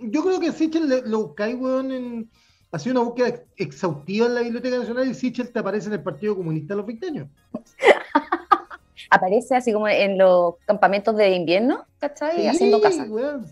Yo 0.00 0.22
creo 0.22 0.40
que 0.40 0.52
Sichel 0.52 1.02
lo 1.06 1.26
buscáis, 1.26 1.56
weón, 1.56 1.92
en. 1.92 2.30
Ha 2.72 2.78
sido 2.78 3.00
una 3.00 3.08
búsqueda 3.08 3.40
exhaustiva 3.56 4.26
en 4.26 4.34
la 4.34 4.40
Biblioteca 4.40 4.78
Nacional 4.78 5.08
y 5.08 5.14
Sichel 5.14 5.52
te 5.52 5.60
aparece 5.60 5.86
en 5.86 5.92
el 5.92 6.02
Partido 6.02 6.34
Comunista 6.34 6.74
a 6.74 6.78
los 6.78 6.86
20 6.86 7.06
años. 7.06 7.28
aparece 9.10 9.54
así 9.54 9.72
como 9.72 9.86
en 9.86 10.18
los 10.18 10.56
campamentos 10.66 11.16
de 11.16 11.30
invierno, 11.36 11.84
¿cachai? 12.00 12.40
Sí, 12.40 12.46
Haciendo 12.48 12.80
casa. 12.80 13.04
Weón. 13.08 13.46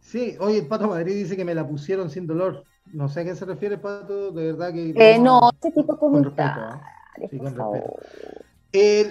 Sí, 0.00 0.36
oye, 0.40 0.58
el 0.58 0.66
Pato 0.66 0.88
Madrid 0.88 1.14
dice 1.14 1.36
que 1.36 1.44
me 1.44 1.54
la 1.54 1.66
pusieron 1.66 2.10
sin 2.10 2.26
dolor. 2.26 2.64
No 2.92 3.08
sé 3.08 3.20
a 3.20 3.24
qué 3.24 3.34
se 3.34 3.44
refiere, 3.44 3.78
Pato, 3.78 4.30
de 4.32 4.52
verdad 4.52 4.72
que. 4.72 4.92
Eh, 4.94 5.18
no, 5.18 5.50
este 5.52 5.70
tipo 5.70 5.94
de 5.94 5.98
comentarios. 5.98 6.80
Sí, 7.30 7.38
con 7.38 7.56
respeto 7.56 7.94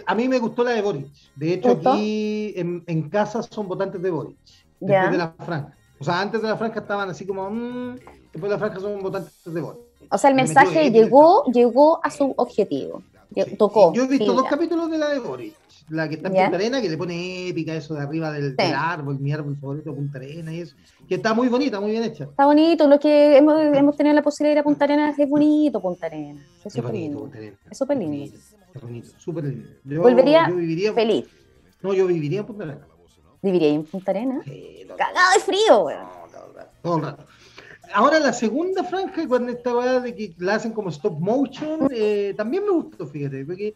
a 0.06 0.16
mí 0.16 0.28
me 0.28 0.40
gustó 0.40 0.64
la 0.64 0.72
de 0.72 0.82
Boric. 0.82 1.08
De 1.36 1.54
hecho, 1.54 1.80
aquí 1.84 2.54
en, 2.56 3.10
casa 3.10 3.44
son 3.44 3.68
votantes 3.68 4.02
de 4.02 4.12
Boric. 4.12 4.38
Después 4.80 5.12
de 5.12 5.18
la 5.18 5.34
franja. 5.38 5.74
O 6.00 6.04
sea, 6.04 6.22
antes 6.22 6.42
de 6.42 6.48
la 6.48 6.58
franja 6.58 6.80
estaban 6.80 7.10
así 7.10 7.26
como, 7.26 7.50
mmm, 7.50 7.96
después 8.32 8.44
de 8.44 8.50
la 8.50 8.60
franja 8.60 8.80
son 8.80 9.02
votantes 9.02 9.34
de 9.46 9.62
Boric. 9.62 9.82
O 10.12 10.18
sea, 10.18 10.30
el 10.30 10.36
mensaje 10.36 10.92
llegó, 10.92 11.44
llegó 11.46 12.00
a 12.04 12.10
su 12.10 12.34
objetivo. 12.38 13.02
Tocó. 13.58 13.94
Yo 13.94 14.04
he 14.04 14.08
visto 14.08 14.34
dos 14.34 14.46
capítulos 14.48 14.90
de 14.90 14.98
la 14.98 15.10
de 15.10 15.20
Boric. 15.20 15.56
La 15.90 16.10
que 16.10 16.16
está 16.16 16.30
en 16.30 16.34
Punta 16.34 16.56
Arena, 16.56 16.82
que 16.82 16.90
le 16.90 16.98
pone 16.98 17.50
épica 17.50 17.76
eso 17.76 17.94
de 17.94 18.02
arriba 18.02 18.32
del, 18.32 18.56
árbol, 18.76 19.20
mi 19.20 19.32
árbol 19.32 19.56
favorito, 19.56 19.94
Punta 19.94 20.18
Arena 20.18 20.52
y 20.52 20.62
eso. 20.62 20.76
Que 21.08 21.16
está 21.16 21.34
muy 21.34 21.48
bonita, 21.48 21.80
muy 21.80 21.92
bien 21.92 22.04
hecha. 22.04 22.24
Está 22.24 22.46
bonito, 22.46 22.88
lo 22.88 23.00
que 23.00 23.38
hemos, 23.38 23.62
hemos 23.62 23.96
tenido 23.96 24.16
la 24.16 24.24
posibilidad 24.24 24.56
de 24.56 24.56
ir 24.56 24.60
a 24.60 24.64
Punta 24.64 24.86
Arena 24.86 25.14
es 25.16 25.30
bonito 25.30 25.80
Punta 25.80 26.08
Arena. 26.08 26.42
Es 26.64 26.74
súper 26.74 26.94
lindo. 26.94 27.30
Es 27.70 27.78
súper 27.78 27.98
lindo. 27.98 28.36
Es 28.36 28.56
bonito, 28.82 29.10
súper 29.18 29.46
lindo. 29.46 29.70
Yo, 29.84 30.02
Volvería 30.02 30.48
feliz. 30.94 31.26
No, 31.82 31.94
yo 31.94 32.08
viviría 32.08 32.40
en 32.40 32.46
Punta 32.46 32.64
Arena. 32.64 32.88
¿Viviría 33.42 33.70
en 33.70 33.84
Punta 33.84 34.12
Arena? 34.12 34.42
Cagado 34.98 35.34
de 35.34 35.40
frío, 35.40 35.84
weón. 35.84 36.08
todo 36.82 36.98
el 36.98 37.04
rato. 37.04 37.26
Ahora 37.94 38.20
la 38.20 38.34
segunda 38.34 38.84
franja, 38.84 39.28
cuando 39.28 39.52
esta 39.52 39.76
weá 39.76 40.00
de 40.00 40.16
que 40.16 40.34
la 40.40 40.56
hacen 40.56 40.72
como 40.72 40.90
stop 40.90 41.20
motion, 41.20 41.88
eh, 41.92 42.34
también 42.36 42.64
me 42.64 42.72
gustó, 42.72 43.06
fíjate, 43.06 43.46
porque 43.46 43.76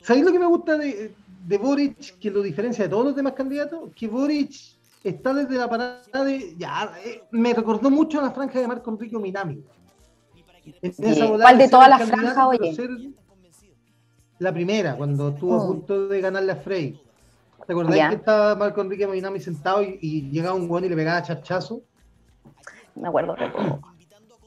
¿sabéis 0.00 0.24
lo 0.24 0.32
que 0.32 0.38
me 0.38 0.46
gusta 0.46 0.78
de, 0.78 1.12
de 1.46 1.58
Boric, 1.58 2.18
que 2.18 2.30
lo 2.30 2.42
diferencia 2.42 2.84
de 2.84 2.90
todos 2.90 3.06
los 3.06 3.16
demás 3.16 3.32
candidatos? 3.32 3.90
Que 3.94 4.06
Boric 4.06 4.54
está 5.02 5.34
desde 5.34 5.56
la 5.56 5.68
parada 5.68 6.24
de, 6.24 6.54
ya, 6.56 6.92
eh, 7.04 7.22
me 7.30 7.52
recordó 7.52 7.90
mucho 7.90 8.20
a 8.20 8.22
la 8.22 8.30
franja 8.30 8.60
de 8.60 8.68
Marco 8.68 8.90
Enrique 8.90 9.18
Minami. 9.18 9.62
¿Cuál 11.40 11.58
de 11.58 11.68
todas 11.68 11.88
las 11.88 12.08
franjas, 12.08 12.46
oye? 12.46 12.74
La 14.38 14.52
primera, 14.52 14.96
cuando 14.96 15.30
estuvo 15.30 15.60
a 15.60 15.64
mm. 15.64 15.66
punto 15.66 16.08
de 16.08 16.20
ganarle 16.20 16.52
a 16.52 16.56
Frey. 16.56 17.00
¿Te 17.66 17.72
acordás 17.72 18.08
que 18.08 18.14
estaba 18.14 18.54
Marco 18.54 18.80
Enrique 18.80 19.06
Minami 19.06 19.40
sentado 19.40 19.82
y, 19.82 20.30
llegaba 20.30 20.54
un 20.54 20.68
guano 20.68 20.86
y 20.86 20.90
le 20.90 20.96
pegaba 20.96 21.22
chachazo? 21.22 21.82
Me 22.94 23.08
acuerdo 23.08 23.36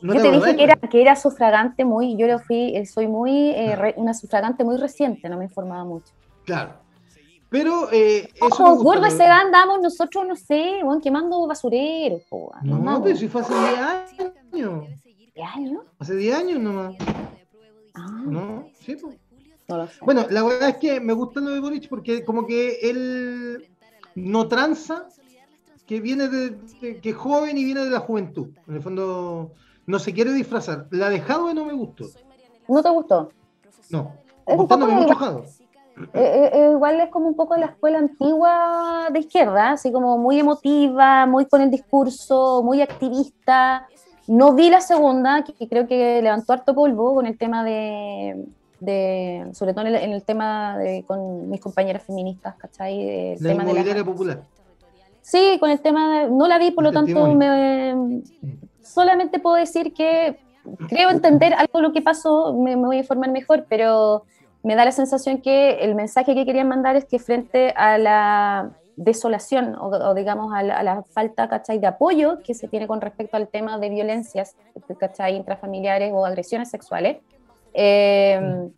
yo 0.02 0.14
te, 0.14 0.32
dije 0.32 0.56
que 0.56 0.64
era, 0.64 0.76
que 0.76 1.02
era 1.02 1.16
sufragante 1.16 1.86
muy, 1.86 2.18
yo 2.18 2.28
lo 2.28 2.40
fui, 2.40 2.76
eh, 2.76 2.86
soy 2.86 3.08
muy, 3.08 3.52
eh, 3.52 3.94
una 3.98 4.14
sufragante 4.14 4.64
muy 4.64 4.78
reciente, 4.78 5.30
no 5.30 5.38
me 5.38 5.46
informaba 5.46 5.84
mucho. 5.84 6.12
Claro. 6.46 6.74
Pero 7.50 7.90
eh, 7.92 8.30
Ojo, 8.40 8.78
gordo 8.78 9.06
ese 9.06 9.26
andamos 9.26 9.82
nosotros, 9.82 10.26
no 10.26 10.36
sé, 10.36 10.80
bueno, 10.84 11.02
quemando 11.02 11.46
basureros. 11.46 12.22
no, 12.64 13.04
pero 13.04 13.16
si 13.16 13.28
fue 13.28 13.42
hace 13.42 13.54
10 13.54 14.34
años. 14.54 14.88
¿10 15.36 15.56
años? 15.56 15.84
Hace 16.00 16.16
10 16.16 16.36
años 16.36 16.60
nomás. 16.60 16.96
Ah. 17.94 18.22
No, 18.26 18.70
sí, 18.80 18.96
pues. 18.96 19.18
Bueno, 20.02 20.26
la 20.30 20.44
verdad 20.44 20.70
es 20.70 20.78
que 20.78 21.00
me 21.00 21.14
gusta 21.14 21.40
lo 21.40 21.52
de 21.52 21.60
Boric 21.60 21.90
porque 21.90 22.24
como 22.24 22.46
que 22.46 22.80
él 22.82 23.70
no 24.16 24.48
tranza, 24.48 25.08
que 25.86 26.00
viene 26.00 26.30
de, 26.30 26.58
que 27.02 27.10
es 27.10 27.16
joven 27.16 27.58
y 27.58 27.66
viene 27.66 27.82
de 27.82 27.90
la 27.90 28.00
juventud. 28.00 28.50
En 28.68 28.76
el 28.76 28.82
fondo 28.82 29.52
no 29.86 30.00
se 30.00 30.14
quiere 30.14 30.32
disfrazar. 30.32 30.88
La 30.92 31.10
de 31.10 31.20
Jadwe 31.20 31.54
no 31.54 31.66
me 31.66 31.74
gustó. 31.74 32.06
¿No 32.68 32.82
te 32.82 32.90
gustó? 32.90 33.30
No. 33.90 34.14
Es 34.46 34.58
gustándome 34.58 34.94
mucho 34.94 35.16
Jadwe. 35.16 35.44
Eh, 35.98 36.08
eh, 36.14 36.52
eh, 36.54 36.72
igual 36.72 37.00
es 37.00 37.10
como 37.10 37.28
un 37.28 37.36
poco 37.36 37.54
de 37.54 37.62
la 37.62 37.66
escuela 37.68 38.00
antigua 38.00 39.10
de 39.12 39.20
izquierda, 39.20 39.72
así 39.72 39.92
como 39.92 40.18
muy 40.18 40.40
emotiva, 40.40 41.26
muy 41.26 41.46
con 41.46 41.62
el 41.62 41.70
discurso, 41.70 42.64
muy 42.64 42.82
activista. 42.82 43.88
No 44.28 44.54
vi 44.54 44.70
la 44.70 44.82
segunda, 44.82 45.44
que 45.44 45.68
creo 45.68 45.88
que 45.88 46.22
levantó 46.22 46.54
harto 46.54 46.74
polvo 46.74 47.16
con 47.16 47.26
el 47.26 47.38
tema 47.38 47.64
de, 47.64 48.46
de, 48.82 49.48
sobre 49.54 49.74
todo 49.74 49.86
en 49.86 50.12
el, 50.12 50.24
tema 50.24 50.78
de, 50.78 51.04
con 51.06 51.50
mis 51.50 51.62
compañeras 51.62 52.04
feministas, 52.04 52.56
¿cachai? 52.56 53.34
El 53.34 53.40
tema 53.40 53.64
de 53.64 53.94
la 53.94 54.04
popular. 54.04 54.42
Sí, 55.22 55.58
con 55.60 55.70
el 55.70 55.80
tema, 55.80 56.22
de, 56.22 56.30
no 56.32 56.48
la 56.48 56.58
vi, 56.58 56.72
por 56.72 56.84
lo 56.84 56.92
tanto, 56.92 57.28
me, 57.28 58.24
solamente 58.82 59.40
puedo 59.40 59.56
decir 59.56 59.94
que 59.94 60.40
creo 60.90 61.12
entender 61.12 61.54
algo 61.54 61.80
de 61.80 61.82
lo 61.84 61.94
que 61.94 62.02
pasó, 62.02 62.54
me, 62.54 62.76
voy 62.76 62.98
a 62.98 63.00
informar 63.00 63.30
mejor, 63.30 63.66
pero 63.70 64.24
me 64.64 64.76
da 64.76 64.84
la 64.84 64.92
sensación 64.92 65.42
que 65.42 65.84
el 65.84 65.94
mensaje 65.94 66.34
que 66.34 66.44
querían 66.44 66.68
mandar 66.68 66.96
es 66.96 67.06
que 67.06 67.20
frente 67.20 67.74
a 67.78 68.00
la 68.00 68.72
desolación 68.96 69.76
o, 69.80 70.14
digamos 70.14 70.54
a 70.54 70.64
la, 70.64 71.04
falta 71.04 71.48
¿cachai? 71.48 71.80
de 71.80 71.88
apoyo 71.88 72.40
que 72.44 72.54
se 72.54 72.68
tiene 72.68 72.88
con 72.88 73.00
respecto 73.02 73.38
al 73.38 73.48
tema 73.48 73.80
de 73.80 73.90
violencias 73.90 74.56
¿cachai? 75.00 75.36
intrafamiliares 75.36 76.12
o 76.14 76.26
agresiones 76.26 76.70
sexuales, 76.70 77.18
eh, 77.74 78.70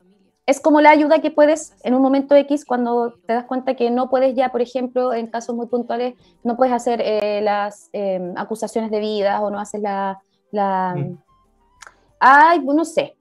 es 0.45 0.59
como 0.59 0.81
la 0.81 0.91
ayuda 0.91 1.19
que 1.19 1.31
puedes 1.31 1.73
en 1.83 1.95
un 1.95 2.01
momento 2.01 2.35
X 2.35 2.65
cuando 2.65 3.13
te 3.25 3.33
das 3.33 3.45
cuenta 3.45 3.75
que 3.75 3.89
no 3.89 4.09
puedes 4.09 4.35
ya, 4.35 4.51
por 4.51 4.61
ejemplo, 4.61 5.13
en 5.13 5.27
casos 5.27 5.55
muy 5.55 5.67
puntuales, 5.67 6.15
no 6.43 6.57
puedes 6.57 6.73
hacer 6.73 7.01
eh, 7.01 7.41
las 7.41 7.89
eh, 7.93 8.33
acusaciones 8.35 8.91
debidas 8.91 9.41
o 9.41 9.49
no 9.49 9.59
haces 9.59 9.81
la... 9.81 10.19
la 10.51 10.95
Ay, 12.19 12.61
pues, 12.61 12.77
no 12.77 12.85
sé, 12.85 13.17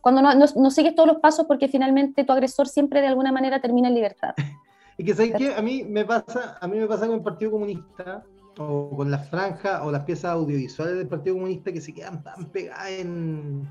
cuando 0.00 0.22
no, 0.22 0.34
no, 0.34 0.70
sigues 0.70 0.94
todos 0.94 1.08
los 1.08 1.18
pasos 1.18 1.46
porque 1.46 1.66
finalmente 1.66 2.22
tu 2.22 2.32
agresor 2.32 2.68
siempre 2.68 3.00
de 3.00 3.08
alguna 3.08 3.32
manera 3.32 3.60
termina 3.60 3.88
en 3.88 3.94
libertad. 3.94 4.34
Y 4.96 5.04
que 5.04 5.14
sabes 5.14 5.34
que 5.34 5.52
a 5.52 5.60
mí 5.60 5.82
me 5.82 6.04
pasa, 6.04 6.56
a 6.60 6.68
mí 6.68 6.78
me 6.78 6.86
pasa 6.86 7.06
con 7.06 7.16
el 7.16 7.22
Partido 7.22 7.50
Comunista 7.50 8.22
o 8.58 8.90
con 8.96 9.10
las 9.10 9.28
franjas 9.28 9.82
o 9.82 9.90
las 9.90 10.04
piezas 10.04 10.26
audiovisuales 10.26 10.96
del 10.96 11.08
Partido 11.08 11.34
Comunista 11.34 11.72
que 11.72 11.80
se 11.80 11.92
quedan 11.92 12.22
tan 12.22 12.46
pegadas 12.50 12.90
en, 12.90 13.68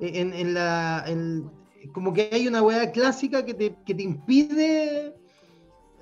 en, 0.00 0.54
la. 0.54 1.04
como 1.92 2.12
que 2.12 2.30
hay 2.32 2.48
una 2.48 2.62
weá 2.62 2.90
clásica 2.90 3.44
que 3.44 3.54
te, 3.54 3.76
que 3.84 3.94
te 3.94 4.02
impide 4.02 5.14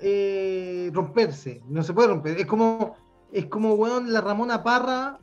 eh, 0.01 0.89
romperse. 0.93 1.61
No 1.67 1.83
se 1.83 1.93
puede 1.93 2.07
romper. 2.07 2.37
Es 2.37 2.45
como, 2.45 2.95
es 3.31 3.45
como 3.45 3.73
weón, 3.73 4.11
la 4.11 4.21
Ramona 4.21 4.63
Parra 4.63 5.19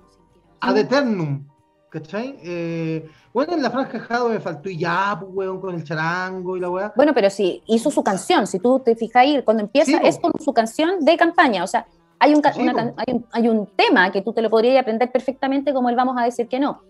ad 0.60 0.76
eternum. 0.76 1.46
¿Cachai? 1.90 2.38
Eh, 2.42 3.08
bueno, 3.32 3.54
en 3.54 3.62
la 3.62 3.70
franja 3.70 4.00
Jado 4.00 4.28
me 4.28 4.40
faltó 4.40 4.68
y 4.68 4.76
ya, 4.76 5.16
pues, 5.18 5.32
weón, 5.32 5.60
con 5.60 5.74
el 5.74 5.84
charango 5.84 6.56
y 6.56 6.60
la 6.60 6.68
weá. 6.68 6.92
Bueno, 6.96 7.14
pero 7.14 7.30
sí, 7.30 7.62
hizo 7.66 7.90
su 7.90 8.02
canción. 8.02 8.46
Si 8.46 8.58
tú 8.58 8.80
te 8.80 8.96
fijas 8.96 9.22
ahí, 9.22 9.42
cuando 9.42 9.62
empieza, 9.62 9.98
es 9.98 10.18
con 10.18 10.32
su 10.38 10.52
canción 10.52 11.04
de 11.04 11.16
campaña. 11.16 11.64
O 11.64 11.66
sea, 11.66 11.86
hay 12.18 12.34
un, 12.34 12.42
hay, 12.44 13.14
un, 13.14 13.26
hay 13.32 13.48
un, 13.48 13.66
tema 13.76 14.10
que 14.10 14.22
tú 14.22 14.32
te 14.32 14.42
lo 14.42 14.50
podrías 14.50 14.80
aprender 14.80 15.10
perfectamente, 15.10 15.72
como 15.72 15.88
él 15.88 15.96
vamos 15.96 16.16
a 16.18 16.24
decir 16.24 16.48
que 16.48 16.58
no, 16.58 16.82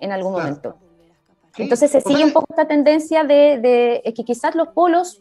en 0.00 0.12
algún 0.12 0.32
momento. 0.32 0.76
Entonces 1.58 1.90
se 1.90 2.00
sigue 2.00 2.24
un 2.24 2.32
poco 2.32 2.46
esta 2.50 2.66
tendencia 2.66 3.24
de, 3.24 4.02
que 4.16 4.24
quizás 4.24 4.54
los 4.54 4.68
polos, 4.68 5.20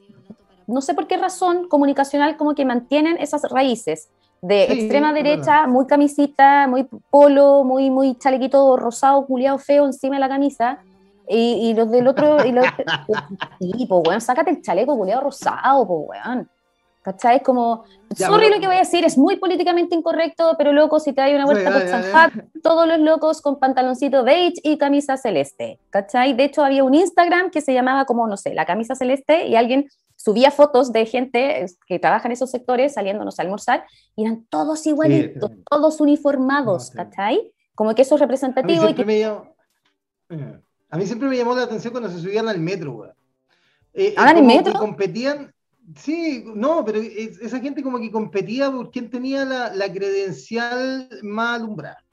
no 0.67 0.81
sé 0.81 0.93
por 0.93 1.07
qué 1.07 1.17
razón 1.17 1.67
comunicacional, 1.67 2.37
como 2.37 2.55
que 2.55 2.65
mantienen 2.65 3.17
esas 3.17 3.43
raíces 3.49 4.09
de 4.41 4.63
extrema 4.63 5.13
derecha, 5.13 5.67
muy 5.67 5.85
camisita, 5.85 6.67
muy 6.67 6.87
polo, 7.09 7.63
muy, 7.63 7.89
muy 7.89 8.15
chalequito 8.17 8.75
rosado, 8.77 9.25
culiado 9.25 9.59
feo 9.59 9.85
encima 9.85 10.15
de 10.15 10.19
la 10.21 10.29
camisa, 10.29 10.79
y, 11.27 11.73
los 11.75 11.89
del 11.89 12.07
otro, 12.07 12.45
y 12.45 12.51
los, 12.51 12.65
y, 13.59 13.85
pues, 13.85 14.01
weón, 14.05 14.19
sácate 14.19 14.51
el 14.51 14.61
chaleco 14.61 14.97
culiado 14.97 15.21
rosado, 15.21 15.87
pues, 15.87 16.09
weón. 16.25 16.49
¿Cachai? 17.01 17.37
Es 17.37 17.43
como, 17.43 17.83
sorry 18.15 18.49
lo 18.49 18.59
que 18.59 18.67
voy 18.67 18.75
a 18.75 18.79
decir, 18.79 19.03
es 19.03 19.17
muy 19.17 19.37
políticamente 19.37 19.95
incorrecto, 19.95 20.53
pero 20.57 20.71
loco, 20.71 20.99
si 20.99 21.13
te 21.13 21.21
hay 21.21 21.33
una 21.33 21.45
vuelta 21.45 21.71
por 21.71 21.87
San 21.87 22.51
todos 22.61 22.87
los 22.87 22.99
locos 22.99 23.41
con 23.41 23.59
pantaloncito 23.59 24.23
beige 24.23 24.61
y 24.63 24.77
camisa 24.77 25.17
celeste, 25.17 25.79
¿cachai? 25.89 26.33
De 26.33 26.43
hecho, 26.43 26.63
había 26.63 26.83
un 26.83 26.93
Instagram 26.93 27.49
que 27.49 27.61
se 27.61 27.73
llamaba 27.73 28.05
como, 28.05 28.27
no 28.27 28.37
sé, 28.37 28.53
la 28.53 28.65
camisa 28.65 28.93
celeste 28.93 29.47
y 29.47 29.55
alguien 29.55 29.89
subía 30.15 30.51
fotos 30.51 30.93
de 30.93 31.05
gente 31.07 31.65
que 31.87 31.97
trabaja 31.97 32.27
en 32.27 32.33
esos 32.33 32.51
sectores 32.51 32.93
saliéndonos 32.93 33.39
a 33.39 33.41
almorzar 33.41 33.85
y 34.15 34.25
eran 34.25 34.45
todos 34.49 34.85
igualitos, 34.85 35.51
todos 35.67 35.99
uniformados, 35.99 36.91
¿cachai? 36.91 37.51
Como 37.73 37.95
que 37.95 38.03
eso 38.03 38.15
es 38.15 38.21
representativo. 38.21 38.83
A 38.83 38.93
mí, 38.93 39.13
eh, 39.13 40.59
a 40.89 40.97
mí 40.97 41.05
siempre 41.07 41.27
me 41.27 41.37
llamó 41.37 41.55
la 41.55 41.63
atención 41.63 41.91
cuando 41.91 42.09
se 42.09 42.19
subían 42.19 42.47
al 42.47 42.59
metro, 42.59 42.93
güey. 42.93 43.09
Eh, 43.93 44.13
¿Ahora 44.15 44.37
en 44.37 44.45
metro? 44.45 44.73
competían, 44.73 45.53
Sí, 45.97 46.43
no, 46.55 46.85
pero 46.85 46.99
esa 46.99 47.59
gente 47.59 47.83
como 47.83 47.99
que 47.99 48.11
competía 48.11 48.71
por 48.71 48.91
quién 48.91 49.09
tenía 49.09 49.45
la, 49.45 49.73
la 49.73 49.91
credencial 49.91 51.09
más 51.23 51.59
alumbrada. 51.59 52.03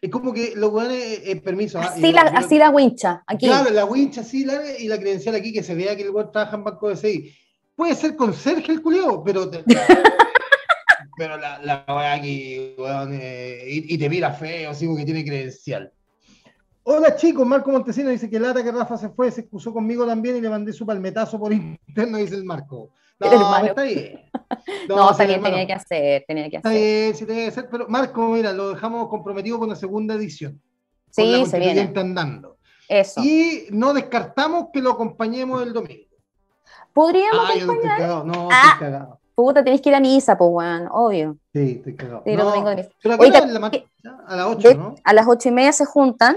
Es 0.00 0.10
como 0.10 0.32
que 0.32 0.52
los 0.54 0.72
weones, 0.72 0.96
eh, 0.96 1.22
eh 1.32 1.36
permiso. 1.36 1.78
Ah, 1.80 1.86
así, 1.92 2.12
la, 2.12 2.22
así 2.22 2.56
la 2.56 2.70
wincha, 2.70 3.24
aquí. 3.26 3.46
Claro, 3.46 3.70
la 3.70 3.84
wincha 3.84 4.20
así, 4.20 4.44
la, 4.44 4.78
y 4.78 4.86
la 4.86 4.98
credencial 4.98 5.34
aquí, 5.34 5.52
que 5.52 5.62
se 5.62 5.74
vea 5.74 5.96
que 5.96 6.02
el 6.02 6.10
weón 6.10 6.30
trabaja 6.30 6.56
en 6.56 6.64
Banco 6.64 6.88
de 6.88 6.96
CI. 6.96 7.34
Puede 7.74 7.94
ser 7.94 8.16
conserje 8.16 8.72
el 8.72 8.82
culeo, 8.82 9.22
pero... 9.24 9.50
pero 11.18 11.36
la, 11.36 11.58
la 11.58 11.84
weá 11.88 12.14
aquí, 12.14 12.74
weón, 12.78 13.10
eh, 13.12 13.64
y, 13.66 13.94
y, 13.94 13.98
te 13.98 14.08
mira 14.08 14.32
feo, 14.32 14.70
así 14.70 14.86
porque 14.86 15.04
tiene 15.04 15.24
credencial. 15.24 15.92
Hola 16.84 17.16
chicos, 17.16 17.46
Marco 17.46 17.70
Montesino 17.70 18.08
dice 18.08 18.30
que 18.30 18.40
lata 18.40 18.62
que 18.62 18.72
Rafa 18.72 18.96
se 18.96 19.10
fue, 19.10 19.30
se 19.30 19.42
excusó 19.42 19.74
conmigo 19.74 20.06
también 20.06 20.36
y 20.36 20.40
le 20.40 20.48
mandé 20.48 20.72
su 20.72 20.86
palmetazo 20.86 21.38
por 21.38 21.52
interno, 21.52 22.16
dice 22.16 22.36
el 22.36 22.44
Marco. 22.44 22.92
No, 23.20 23.56
está 23.64 23.82
bien. 23.82 24.20
No, 24.88 25.10
está 25.10 25.24
bien, 25.24 25.42
tenía 25.42 25.66
que 25.66 25.72
hacer, 25.72 26.24
tenía 26.26 26.48
que 26.48 26.56
hacer. 26.58 26.70
Está 26.72 26.78
bien, 26.78 27.14
sí 27.14 27.26
tenía 27.26 27.42
que 27.44 27.48
hacer, 27.48 27.68
pero 27.70 27.86
Marco, 27.88 28.28
mira, 28.28 28.52
lo 28.52 28.70
dejamos 28.70 29.08
comprometido 29.08 29.58
con 29.58 29.68
la 29.68 29.76
segunda 29.76 30.14
edición. 30.14 30.60
Sí, 31.10 31.44
se 31.46 31.58
viene. 31.58 31.92
andando. 31.96 32.56
Eso. 32.88 33.20
Y 33.22 33.66
no 33.70 33.92
descartamos 33.92 34.68
que 34.72 34.80
lo 34.80 34.92
acompañemos 34.92 35.62
el 35.62 35.72
domingo. 35.72 36.08
Podríamos 36.92 37.44
ah, 37.46 37.52
acompañar. 37.62 38.00
Yo. 38.00 38.24
No, 38.24 38.48
ah, 38.50 38.62
estoy 38.72 38.86
cagado. 38.86 39.20
Puta, 39.34 39.62
tenés 39.62 39.80
que 39.80 39.90
ir 39.90 39.94
a 39.94 40.00
misa, 40.00 40.36
pues, 40.36 40.50
weón, 40.50 40.88
obvio. 40.90 41.36
Sí, 41.52 41.76
estoy 41.76 41.94
cagado. 41.94 42.22
Sí, 42.24 42.34
no, 42.34 42.50
pero 43.02 43.14
acá 43.14 43.46
la, 43.46 43.70
a 44.26 44.36
las 44.36 44.46
8, 44.46 44.74
¿no? 44.74 44.94
A 45.04 45.12
las 45.12 45.26
8 45.28 45.48
y 45.48 45.52
media 45.52 45.72
se 45.72 45.84
juntan, 45.84 46.36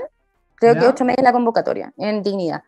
creo 0.56 0.76
que 0.76 0.86
8 0.86 1.04
y 1.04 1.08
media 1.08 1.16
es 1.20 1.24
la 1.24 1.32
convocatoria, 1.32 1.94
en 1.98 2.22
dignidad. 2.22 2.62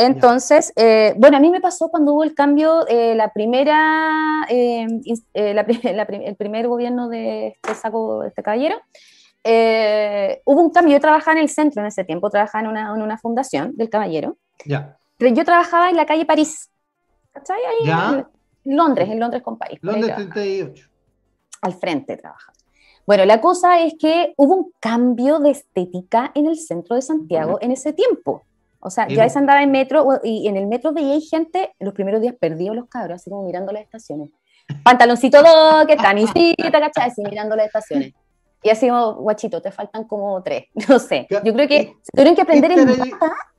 Entonces, 0.00 0.72
eh, 0.76 1.14
bueno, 1.18 1.36
a 1.36 1.40
mí 1.40 1.50
me 1.50 1.60
pasó 1.60 1.90
cuando 1.90 2.14
hubo 2.14 2.24
el 2.24 2.34
cambio, 2.34 2.86
eh, 2.88 3.14
la 3.14 3.32
primera, 3.32 4.46
eh, 4.48 4.86
el 5.34 6.36
primer 6.36 6.68
gobierno 6.68 7.08
de 7.08 7.48
este 7.48 7.74
saco, 7.74 8.24
este 8.24 8.42
caballero, 8.42 8.76
hubo 10.44 10.60
un 10.60 10.70
cambio. 10.70 10.94
Yo 10.94 11.00
trabajaba 11.00 11.36
en 11.36 11.42
el 11.42 11.50
centro 11.50 11.82
en 11.82 11.88
ese 11.88 12.04
tiempo, 12.04 12.30
trabajaba 12.30 12.64
en 12.64 12.70
una, 12.70 12.94
en 12.94 13.02
una 13.02 13.18
fundación 13.18 13.76
del 13.76 13.90
caballero. 13.90 14.36
Ya. 14.64 14.96
Pero 15.18 15.34
yo 15.34 15.44
trabajaba 15.44 15.90
en 15.90 15.96
la 15.96 16.06
calle 16.06 16.24
París. 16.24 16.70
¿Cachai? 17.32 17.58
Ahí 17.58 17.90
En 18.64 18.76
Londres, 18.76 19.08
en 19.08 19.20
Londres 19.20 19.42
con 19.42 19.58
París. 19.58 19.78
Londres 19.82 20.14
38. 20.16 20.88
Al 21.60 21.74
frente 21.74 22.16
trabajaba. 22.16 22.54
Bueno, 23.06 23.24
la 23.24 23.40
cosa 23.40 23.80
es 23.80 23.94
que 23.98 24.34
hubo 24.36 24.54
un 24.54 24.72
cambio 24.80 25.40
de 25.40 25.50
estética 25.50 26.30
en 26.34 26.46
el 26.46 26.56
centro 26.58 26.96
de 26.96 27.02
Santiago 27.02 27.58
en 27.60 27.72
ese 27.72 27.92
tiempo. 27.92 28.44
O 28.80 28.90
sea, 28.90 29.06
ya 29.08 29.28
se 29.28 29.38
andaba 29.38 29.62
en 29.62 29.70
metro 29.70 30.06
y 30.24 30.48
en 30.48 30.56
el 30.56 30.66
metro 30.66 30.92
veía 30.92 31.18
gente, 31.20 31.74
los 31.78 31.92
primeros 31.92 32.20
días 32.20 32.34
perdidos 32.38 32.74
los 32.74 32.88
cabros, 32.88 33.16
así 33.16 33.30
como 33.30 33.44
mirando 33.44 33.72
las 33.72 33.82
estaciones. 33.82 34.30
Pantaloncito 34.82 35.42
que 35.86 35.96
camisita, 35.96 36.80
¿cachai? 36.80 37.10
Así 37.10 37.22
mirando 37.22 37.56
las 37.56 37.66
estaciones. 37.66 38.14
Y 38.62 38.70
así 38.70 38.88
como, 38.88 39.14
guachito, 39.14 39.62
te 39.62 39.70
faltan 39.70 40.04
como 40.04 40.42
tres, 40.42 40.64
no 40.88 40.98
sé. 40.98 41.26
Yo 41.30 41.52
creo 41.52 41.68
que 41.68 41.94
se 42.02 42.12
tuvieron 42.12 42.34
que 42.34 42.42
aprender 42.42 42.72
en 42.72 42.86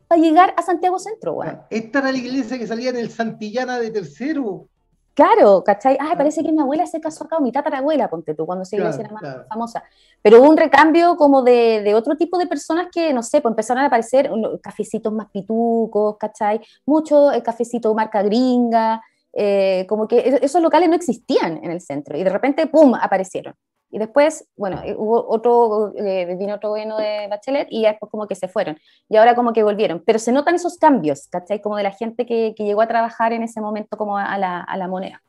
para 0.08 0.22
llegar 0.22 0.54
a 0.58 0.62
Santiago 0.62 1.00
Centro, 1.00 1.34
güey. 1.36 1.52
Esta 1.70 2.00
era 2.00 2.12
la 2.12 2.18
iglesia 2.18 2.58
que 2.58 2.68
salía 2.68 2.90
en 2.90 2.98
el 2.98 3.10
Santillana 3.10 3.80
de 3.80 3.92
Tercero. 3.92 4.68
Claro, 5.14 5.64
¿cachai? 5.64 5.98
Ay, 6.00 6.16
parece 6.16 6.42
que 6.42 6.52
mi 6.52 6.62
abuela 6.62 6.86
se 6.86 7.02
casó 7.02 7.26
acá, 7.26 7.38
o 7.38 7.42
mi 7.42 7.52
tatarabuela, 7.52 8.10
ponte 8.10 8.34
tú, 8.34 8.46
cuando 8.46 8.64
se 8.64 8.78
claro, 8.78 8.98
era 8.98 9.10
más 9.12 9.48
famosa. 9.50 9.84
Pero 10.22 10.40
hubo 10.40 10.50
un 10.50 10.58
recambio 10.58 11.18
como 11.18 11.42
de, 11.44 11.82
de, 11.84 11.94
otro 11.96 12.16
tipo 12.16 12.38
de 12.38 12.48
personas 12.48 12.88
que, 12.92 13.14
no 13.14 13.22
sé, 13.22 13.42
pues 13.42 13.52
empezaron 13.52 13.84
a 13.84 13.88
aparecer 13.88 14.32
cafecitos 14.62 15.12
más 15.12 15.30
pitucos, 15.30 16.18
¿cachai? 16.18 16.62
Mucho 16.86 17.32
eh, 17.34 17.44
cafecito 17.44 17.94
marca 17.94 18.24
gringa, 18.24 19.02
eh, 19.34 19.86
como 19.88 20.08
que 20.08 20.20
e-, 20.20 20.46
esos 20.46 20.62
locales 20.62 20.90
no 20.90 20.96
existían 20.96 21.60
en 21.64 21.72
el 21.72 21.82
centro 21.82 22.18
y 22.18 22.24
de 22.24 22.30
repente, 22.30 22.68
¡pum!, 22.68 22.96
aparecieron. 22.96 23.54
Y 23.92 24.00
después, 24.00 24.48
bueno, 24.56 24.82
eh, 24.84 24.96
hubo 24.98 25.30
otro, 25.30 25.94
eh, 25.98 26.36
vino 26.40 26.56
otro 26.56 26.70
gobierno 26.70 26.98
de 26.98 27.28
Bachelet 27.28 27.68
y 27.70 27.84
después 27.84 28.10
como 28.10 28.26
que 28.26 28.36
se 28.36 28.48
fueron. 28.48 28.78
Y 29.10 29.18
ahora 29.18 29.36
como 29.36 29.52
que 29.52 29.64
volvieron. 29.64 30.02
Pero 30.06 30.18
se 30.18 30.32
notan 30.32 30.56
esos 30.56 30.78
cambios, 30.78 31.28
¿cachai? 31.28 31.62
Como 31.62 31.76
de 31.76 31.84
la 31.84 31.92
gente 31.92 32.26
que, 32.26 32.54
que 32.56 32.64
llegó 32.64 32.82
a 32.82 32.88
trabajar 32.88 33.34
en 33.34 33.44
ese 33.44 33.60
momento 33.60 33.98
como 33.98 34.18
a 34.18 34.38
la, 34.38 34.62
a 34.62 34.78
la 34.78 34.88
moneda. 34.88 35.22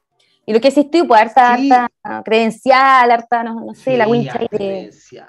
Y 0.46 0.52
lo 0.52 0.60
que 0.60 0.68
existió, 0.68 1.06
pues, 1.06 1.20
harta, 1.20 1.54
harta 1.54 2.22
credencial, 2.24 3.10
harta, 3.10 3.42
no, 3.42 3.64
no 3.64 3.74
sé, 3.74 3.96
la 3.96 4.08
wincha 4.08 4.38
de... 4.38 4.48
Credencial. 4.48 5.28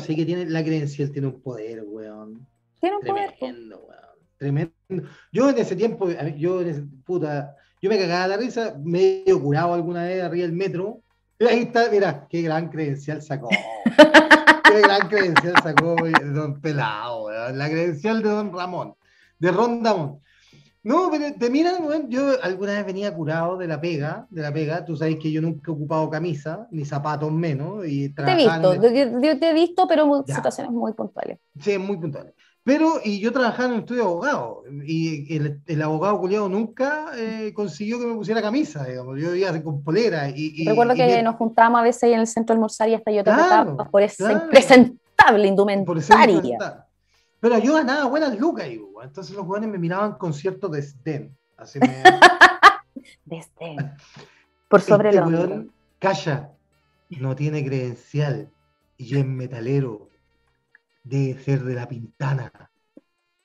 Sé 0.00 0.16
que 0.16 0.24
tiene, 0.24 0.46
la 0.46 0.64
credencial 0.64 1.10
tiene 1.12 1.28
un 1.28 1.40
poder, 1.40 1.84
weón. 1.86 2.46
Tiene 2.80 2.96
un 2.96 3.02
poder. 3.02 3.34
Tremendo, 3.38 3.78
weón. 3.78 4.00
Tremendo. 4.36 4.72
Yo 5.32 5.50
en 5.50 5.58
ese 5.58 5.76
tiempo, 5.76 6.08
yo 6.36 6.62
en 6.62 6.68
ese, 6.68 6.82
puta, 7.04 7.56
yo 7.80 7.90
me 7.90 7.98
cagaba 7.98 8.26
la 8.28 8.36
risa, 8.36 8.74
medio 8.82 9.40
curado 9.40 9.74
alguna 9.74 10.04
vez 10.04 10.22
arriba 10.22 10.46
del 10.46 10.56
metro, 10.56 11.02
Ahí 11.48 11.60
está, 11.60 11.88
mira, 11.90 12.26
qué 12.28 12.42
gran 12.42 12.68
credencial 12.68 13.22
sacó. 13.22 13.48
qué 14.64 14.80
gran 14.82 15.08
credencial 15.08 15.54
sacó 15.62 15.96
Don 16.34 16.60
Pelado, 16.60 17.30
la 17.52 17.68
credencial 17.68 18.22
de 18.22 18.28
Don 18.28 18.52
Ramón, 18.52 18.94
de 19.38 19.50
Ron 19.50 19.82
Damón. 19.82 20.20
No, 20.82 21.10
pero 21.10 21.34
te 21.38 21.50
miran, 21.50 22.08
yo 22.08 22.42
alguna 22.42 22.72
vez 22.72 22.86
venía 22.86 23.14
curado 23.14 23.58
de 23.58 23.66
la 23.66 23.80
pega, 23.80 24.26
de 24.30 24.40
la 24.40 24.52
pega, 24.52 24.84
tú 24.84 24.96
sabes 24.96 25.16
que 25.16 25.30
yo 25.30 25.42
nunca 25.42 25.70
he 25.70 25.74
ocupado 25.74 26.08
camisa, 26.08 26.66
ni 26.70 26.86
zapatos 26.86 27.30
menos, 27.30 27.86
y 27.86 28.08
Te 28.10 28.22
he 28.22 28.36
visto, 28.36 28.74
yo, 28.74 29.38
te 29.38 29.50
he 29.50 29.54
visto, 29.54 29.86
pero 29.86 30.16
en 30.16 30.34
situaciones 30.34 30.72
muy 30.72 30.92
puntuales. 30.94 31.38
Sí, 31.58 31.76
muy 31.76 31.98
puntuales. 31.98 32.32
Pero, 32.62 33.00
y 33.02 33.20
yo 33.20 33.32
trabajaba 33.32 33.68
en 33.68 33.74
un 33.74 33.80
estudio 33.80 34.02
de 34.02 34.08
abogado, 34.08 34.62
y 34.84 35.34
el, 35.66 35.82
abogado 35.82 36.20
culiado 36.20 36.48
nunca 36.48 37.06
eh, 37.16 37.52
consiguió 37.54 37.98
que 37.98 38.06
me 38.06 38.14
pusiera 38.14 38.42
camisa, 38.42 38.84
digamos. 38.84 39.18
Yo 39.18 39.34
iba 39.34 39.62
con 39.62 39.82
polera. 39.82 40.28
Y, 40.28 40.66
Recuerdo 40.66 40.94
que 40.94 41.22
nos 41.22 41.36
juntábamos 41.36 41.80
a 41.80 41.84
veces 41.84 42.02
ahí 42.04 42.12
en 42.12 42.20
el 42.20 42.26
centro 42.26 42.54
de 42.54 42.58
almorzar 42.58 42.88
y 42.90 42.94
hasta 42.94 43.10
yo 43.10 43.24
te 43.24 43.30
claro, 43.30 43.76
por 43.90 44.02
esa 44.02 44.32
impresentable 44.32 45.48
indumentaria. 45.48 46.86
Pero 47.40 47.58
yo 47.58 47.74
ganaba 47.74 48.04
buenas 48.04 48.38
lucas, 48.38 48.66
y, 48.68 48.78
entonces 49.02 49.34
los 49.34 49.46
jóvenes 49.46 49.70
me 49.70 49.78
miraban 49.78 50.12
con 50.18 50.34
cierto 50.34 50.68
desdén. 50.68 51.34
Así 51.56 51.78
me... 51.78 52.02
desdén. 53.24 53.94
Por 54.68 54.82
sobre 54.82 55.08
este 55.08 55.22
lo 55.22 55.64
Calla, 55.98 56.50
no 57.08 57.34
tiene 57.34 57.64
credencial 57.64 58.50
y 58.96 59.18
es 59.18 59.26
metalero 59.26 60.09
debe 61.02 61.42
ser 61.42 61.62
de 61.62 61.74
la 61.74 61.88
Pintana. 61.88 62.52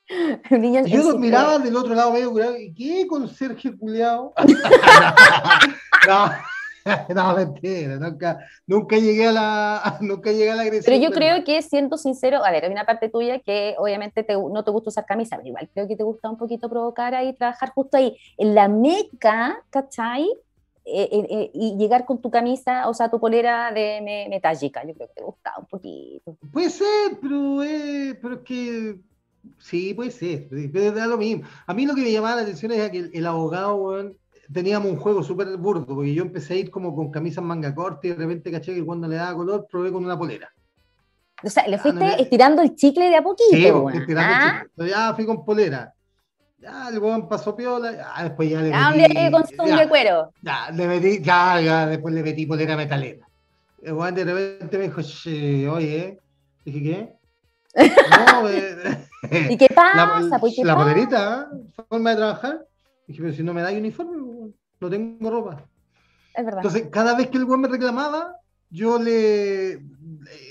yo 0.86 1.04
los 1.04 1.20
miraba 1.20 1.58
del 1.60 1.76
otro 1.76 1.96
lado 1.96 2.12
medio 2.14 2.32
curado, 2.32 2.58
¿y 2.58 2.74
qué 2.74 3.08
con 3.08 3.28
Sergio 3.28 3.78
Culeado? 3.78 4.34
no, 6.08 6.32
no, 7.16 7.36
mentira, 7.36 7.98
nunca, 7.98 8.40
nunca 8.68 8.98
llegué 8.98 9.28
a 9.28 9.32
la 9.32 9.98
nunca 10.02 10.32
llegué 10.32 10.52
a 10.52 10.56
la 10.56 10.62
agresión. 10.62 10.86
Pero 10.86 11.10
yo 11.10 11.12
creo 11.12 11.44
que 11.44 11.62
siendo 11.64 11.98
sincero, 11.98 12.46
a 12.46 12.52
ver, 12.52 12.66
hay 12.66 12.72
una 12.72 12.86
parte 12.86 13.10
tuya 13.10 13.40
que 13.40 13.76
obviamente 13.80 14.26
no 14.30 14.64
te 14.64 14.72
gusta 14.72 14.90
usar 14.90 15.06
camisa, 15.06 15.36
pero 15.38 15.48
igual 15.48 15.70
creo 15.74 15.88
que 15.88 15.96
te 15.96 16.04
gusta 16.04 16.30
un 16.30 16.38
poquito 16.38 16.70
provocar 16.70 17.16
ahí, 17.16 17.34
trabajar 17.34 17.72
justo 17.74 17.98
ahí, 17.98 18.16
en 18.38 18.54
la 18.54 18.68
meca, 18.68 19.64
¿cachai? 19.72 20.30
Eh, 20.88 21.10
eh, 21.12 21.28
eh, 21.32 21.52
y 21.52 21.78
llegar 21.78 22.06
con 22.06 22.22
tu 22.22 22.30
camisa, 22.30 22.88
o 22.88 22.94
sea, 22.94 23.10
tu 23.10 23.20
polera 23.20 23.72
de 23.72 24.28
metálica, 24.30 24.86
yo 24.86 24.94
creo 24.94 25.08
que 25.08 25.16
te 25.16 25.24
gustaba 25.24 25.58
un 25.58 25.66
poquito. 25.66 26.38
Puede 26.52 26.70
ser, 26.70 27.18
pero, 27.20 27.58
pero 28.22 28.36
es 28.36 28.42
que 28.42 29.00
sí, 29.58 29.96
puede 29.96 30.12
ser, 30.12 30.48
pero 30.72 30.92
da 30.92 31.08
lo 31.08 31.18
mismo. 31.18 31.44
A 31.66 31.74
mí 31.74 31.88
lo 31.88 31.96
que 31.96 32.04
me 32.04 32.12
llamaba 32.12 32.36
la 32.36 32.42
atención 32.44 32.72
es 32.72 32.92
que 32.92 33.10
el, 33.12 33.26
abogado, 33.26 34.14
teníamos 34.54 34.92
un 34.92 34.98
juego 34.98 35.24
súper 35.24 35.58
burdo, 35.58 35.88
porque 35.88 36.14
yo 36.14 36.22
empecé 36.22 36.54
a 36.54 36.58
ir 36.58 36.70
como 36.70 36.96
con 36.96 37.10
camisas 37.10 37.44
manga 37.44 37.74
corta 37.74 38.06
y 38.06 38.12
de 38.12 38.18
repente 38.18 38.52
caché 38.52 38.76
que 38.76 38.86
cuando 38.86 39.08
le 39.08 39.16
daba 39.16 39.36
color 39.36 39.68
probé 39.68 39.92
con 39.92 40.06
una 40.06 40.18
polera. 40.18 40.54
O 41.44 41.50
sea, 41.50 41.68
le 41.68 41.78
ah, 41.78 41.80
fuiste 41.80 42.22
estirando 42.22 42.62
el 42.62 42.76
chicle 42.76 43.10
de 43.10 43.16
a 43.16 43.24
poquito. 43.24 43.50
Sí, 43.90 43.98
estirando 43.98 44.34
el 44.36 44.40
¿ah? 44.40 44.66
chicle. 44.70 44.90
ya 44.90 45.14
fui 45.16 45.26
con 45.26 45.44
polera. 45.44 45.95
Ya, 46.66 46.90
el 46.90 46.98
weón 46.98 47.30
pasó 47.30 47.56
piola, 47.56 47.92
ya, 47.92 48.24
después 48.24 48.50
ya 48.50 48.60
le 48.60 48.74
ah, 48.74 48.90
metí... 48.90 49.32
con 49.32 49.46
su 49.46 49.78
de 49.78 49.88
cuero. 49.88 50.34
Ya, 50.42 50.72
le 50.72 50.88
metí, 50.88 51.22
ya, 51.22 51.62
ya, 51.62 51.86
después 51.86 52.12
le 52.12 52.24
metí 52.24 52.48
polera 52.48 52.76
metalera. 52.76 53.28
El 53.84 53.94
weón 53.94 54.16
de 54.16 54.26
repente 54.26 54.78
me 54.80 54.86
dijo, 54.86 55.02
oye, 55.76 56.20
dije, 56.66 56.84
¿qué? 56.84 57.14
No, 58.32 58.50
eh, 58.50 59.08
¿Y 59.52 59.58
qué 59.58 59.68
pasa? 59.76 60.22
La, 60.22 60.40
pues, 60.40 60.56
¿qué 60.56 60.66
la 60.66 60.76
polerita, 60.76 61.50
¿eh? 61.54 61.84
forma 61.88 62.10
de 62.10 62.16
trabajar. 62.16 62.66
Dije, 63.06 63.22
pero 63.22 63.34
si 63.34 63.44
no 63.44 63.54
me 63.54 63.62
da 63.62 63.72
uniforme, 63.72 64.52
no 64.80 64.90
tengo 64.90 65.30
ropa. 65.30 65.64
Es 66.34 66.44
verdad. 66.44 66.62
Entonces, 66.64 66.90
cada 66.92 67.16
vez 67.16 67.28
que 67.28 67.38
el 67.38 67.44
weón 67.44 67.62
me 67.62 67.68
reclamaba, 67.68 68.38
yo 68.72 68.98
le 68.98 69.84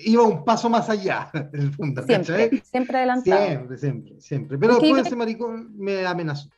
iba 0.05 0.22
un 0.22 0.45
paso 0.45 0.68
más 0.68 0.89
allá, 0.89 1.31
en 1.33 1.61
el 1.61 1.72
fondo. 1.72 2.03
Siempre, 2.03 2.62
siempre 2.62 2.99
adelantado. 2.99 3.47
Siempre, 3.47 3.79
siempre, 3.79 4.20
siempre. 4.20 4.59
Pero 4.59 4.79
después 4.79 5.07
ese 5.07 5.16
maricón 5.16 5.77
me 5.77 6.07
amenazó. 6.07 6.49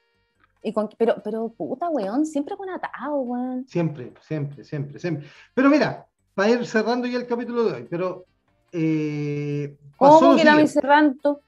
Y 0.63 0.73
con, 0.73 0.89
pero, 0.99 1.17
pero 1.23 1.49
puta, 1.51 1.89
weón, 1.91 2.27
siempre 2.27 2.57
con 2.57 2.69
atado, 2.69 3.17
weón. 3.21 3.67
Siempre, 3.69 4.13
siempre, 4.21 4.65
siempre, 4.65 4.99
siempre. 4.99 5.29
Pero 5.55 5.71
mira, 5.71 6.07
para 6.35 6.51
ir 6.51 6.67
cerrando 6.67 7.07
ya 7.07 7.19
el 7.19 7.27
capítulo 7.27 7.65
de 7.65 7.73
hoy, 7.73 7.87
pero... 7.89 8.25
Eh, 8.73 9.77
¿Cómo 9.97 10.35
que 10.35 10.45
la 10.45 10.67
cerrando? 10.67 11.41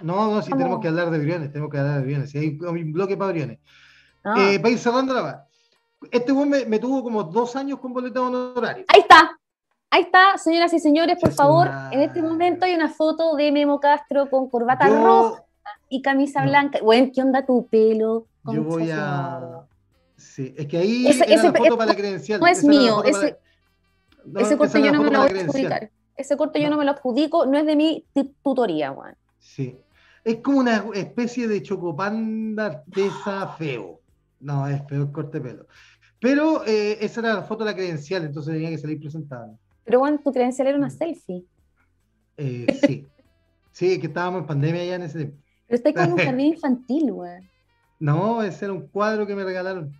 No, 0.00 0.34
no, 0.34 0.42
si 0.42 0.50
tenemos 0.50 0.80
que 0.80 0.88
hablar 0.88 1.10
de 1.10 1.18
aviones, 1.18 1.52
tenemos 1.52 1.70
que 1.70 1.78
hablar 1.78 1.96
de 1.96 2.02
aviones. 2.02 2.30
Si 2.30 2.38
hay 2.38 2.58
un 2.58 2.92
bloque 2.92 3.16
para 3.16 3.30
aviones. 3.30 3.58
Ah. 4.24 4.34
Eh, 4.38 4.58
para 4.58 4.70
ir 4.70 4.78
cerrando 4.78 5.14
la 5.14 5.46
Este 6.10 6.32
weón 6.32 6.48
me, 6.48 6.64
me, 6.66 6.78
tuvo 6.78 7.02
como 7.02 7.24
dos 7.24 7.56
años 7.56 7.78
con 7.78 7.92
boleta 7.92 8.20
honorario. 8.20 8.84
Ahí 8.88 9.00
está. 9.00 9.35
Ahí 9.90 10.02
está, 10.02 10.36
señoras 10.36 10.72
y 10.72 10.80
señores, 10.80 11.16
por 11.20 11.32
favor, 11.32 11.70
en 11.90 12.00
este 12.00 12.20
momento 12.20 12.64
hay 12.64 12.74
una 12.74 12.88
foto 12.88 13.36
de 13.36 13.52
Memo 13.52 13.80
Castro 13.80 14.28
con 14.28 14.50
corbata 14.50 14.88
roja 14.88 15.44
y 15.88 16.02
camisa 16.02 16.42
blanca. 16.42 16.80
Bueno, 16.82 17.10
¿qué 17.14 17.22
onda 17.22 17.46
tu 17.46 17.66
pelo? 17.68 18.26
Yo 18.52 18.62
voy 18.62 18.90
a... 18.92 19.66
Sí, 20.16 20.54
es 20.56 20.66
que 20.66 20.78
ahí 20.78 21.06
ese, 21.06 21.24
era 21.32 21.42
la 21.42 21.52
foto 21.52 21.76
para 21.76 21.92
la 21.92 21.96
credencial. 21.96 22.40
No 22.40 22.46
es 22.46 22.64
mío, 22.64 23.04
ese, 23.04 23.38
ese 24.34 24.56
corte 24.56 24.82
yo 24.82 24.92
no 24.92 25.02
me 25.02 25.10
lo 25.10 25.22
voy 25.22 25.38
a 25.38 25.42
adjudicar. 25.42 25.90
Ese 26.16 26.36
corte 26.36 26.60
yo 26.60 26.70
no 26.70 26.78
me 26.78 26.84
lo 26.84 26.92
adjudico, 26.92 27.44
no 27.46 27.58
es 27.58 27.66
de 27.66 27.76
mi 27.76 28.06
tutoría, 28.42 28.90
Juan. 28.90 29.16
Sí. 29.38 29.78
Es 30.24 30.38
como 30.38 30.58
una 30.58 30.84
especie 30.94 31.46
de 31.46 31.62
chocopanda 31.62 32.66
artesa 32.66 33.48
feo. 33.58 34.00
No, 34.40 34.66
es 34.66 34.82
peor 34.82 35.12
corte 35.12 35.38
de 35.38 35.48
pelo. 35.48 35.66
Pero 36.18 36.64
eh, 36.66 36.98
esa 37.00 37.20
era 37.20 37.34
la 37.34 37.42
foto 37.42 37.64
de 37.64 37.70
la 37.70 37.76
credencial, 37.76 38.24
entonces 38.24 38.54
tenía 38.54 38.70
que 38.70 38.78
salir 38.78 38.98
presentada. 38.98 39.54
Pero 39.86 40.00
bueno, 40.00 40.18
tu 40.22 40.32
credencial 40.32 40.68
era 40.68 40.76
una 40.76 40.88
mm. 40.88 40.98
selfie. 40.98 41.44
Eh, 42.36 42.66
sí. 42.86 43.06
sí, 43.72 44.00
que 44.00 44.08
estábamos 44.08 44.42
en 44.42 44.46
pandemia 44.46 44.84
ya 44.84 44.96
en 44.96 45.02
ese 45.02 45.18
tiempo. 45.18 45.38
Pero 45.68 45.76
está 45.76 45.94
como 45.94 46.14
un 46.14 46.20
jardín 46.24 46.46
infantil, 46.46 47.12
güey. 47.12 47.40
No, 47.98 48.42
ese 48.42 48.66
era 48.66 48.74
un 48.74 48.88
cuadro 48.88 49.26
que 49.26 49.34
me 49.34 49.44
regalaron. 49.44 49.98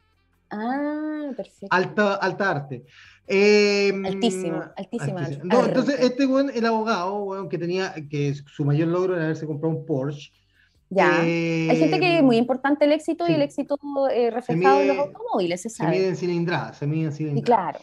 Ah, 0.50 1.30
perfecto. 1.36 1.68
Alta, 1.70 2.14
alta 2.16 2.50
arte. 2.50 2.84
Eh, 3.28 3.92
altísimo, 4.04 4.62
altísima. 4.76 5.26
entonces, 5.28 5.98
este 5.98 6.26
güey, 6.26 6.46
el 6.54 6.64
abogado, 6.66 7.24
güey, 7.24 7.48
que 7.48 7.58
tenía, 7.58 7.92
que 8.08 8.34
su 8.34 8.64
mayor 8.64 8.88
logro 8.88 9.14
era 9.16 9.24
haberse 9.24 9.46
comprado 9.46 9.74
un 9.74 9.84
Porsche, 9.84 10.30
Ya. 10.90 11.22
Hay 11.22 11.76
gente 11.76 11.98
que 11.98 12.18
es 12.18 12.22
muy 12.22 12.36
importante 12.36 12.84
el 12.84 12.92
éxito 12.92 13.24
y 13.28 13.32
el 13.32 13.42
éxito 13.42 13.78
reflejado 14.30 14.80
en 14.80 14.88
los 14.88 14.98
automóviles, 14.98 15.62
se 15.62 15.70
sabe. 15.70 15.94
Se 15.94 15.98
mide 15.98 16.08
en 16.08 16.16
cilindrada, 16.16 16.72
se 16.72 16.86
mide 16.86 17.06
en 17.06 17.12
cilindrada. 17.12 17.40
Y 17.40 17.42
claro. 17.42 17.80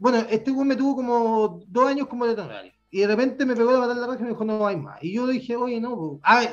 Bueno, 0.00 0.18
este 0.28 0.50
güey 0.50 0.66
me 0.66 0.76
tuvo 0.76 0.96
como 0.96 1.60
dos 1.66 1.86
años 1.86 2.08
como 2.08 2.26
detonario. 2.26 2.72
Y 2.90 3.00
de 3.00 3.06
repente 3.08 3.44
me 3.44 3.56
pegó 3.56 3.72
la 3.72 3.78
patada 3.78 3.94
en 3.94 4.00
la 4.00 4.06
raja 4.06 4.20
y 4.20 4.22
me 4.22 4.28
dijo, 4.30 4.44
no 4.44 4.66
hay 4.66 4.76
más. 4.76 5.02
Y 5.02 5.14
yo 5.14 5.26
dije, 5.26 5.56
oye, 5.56 5.80
no. 5.80 6.20
Ah, 6.22 6.46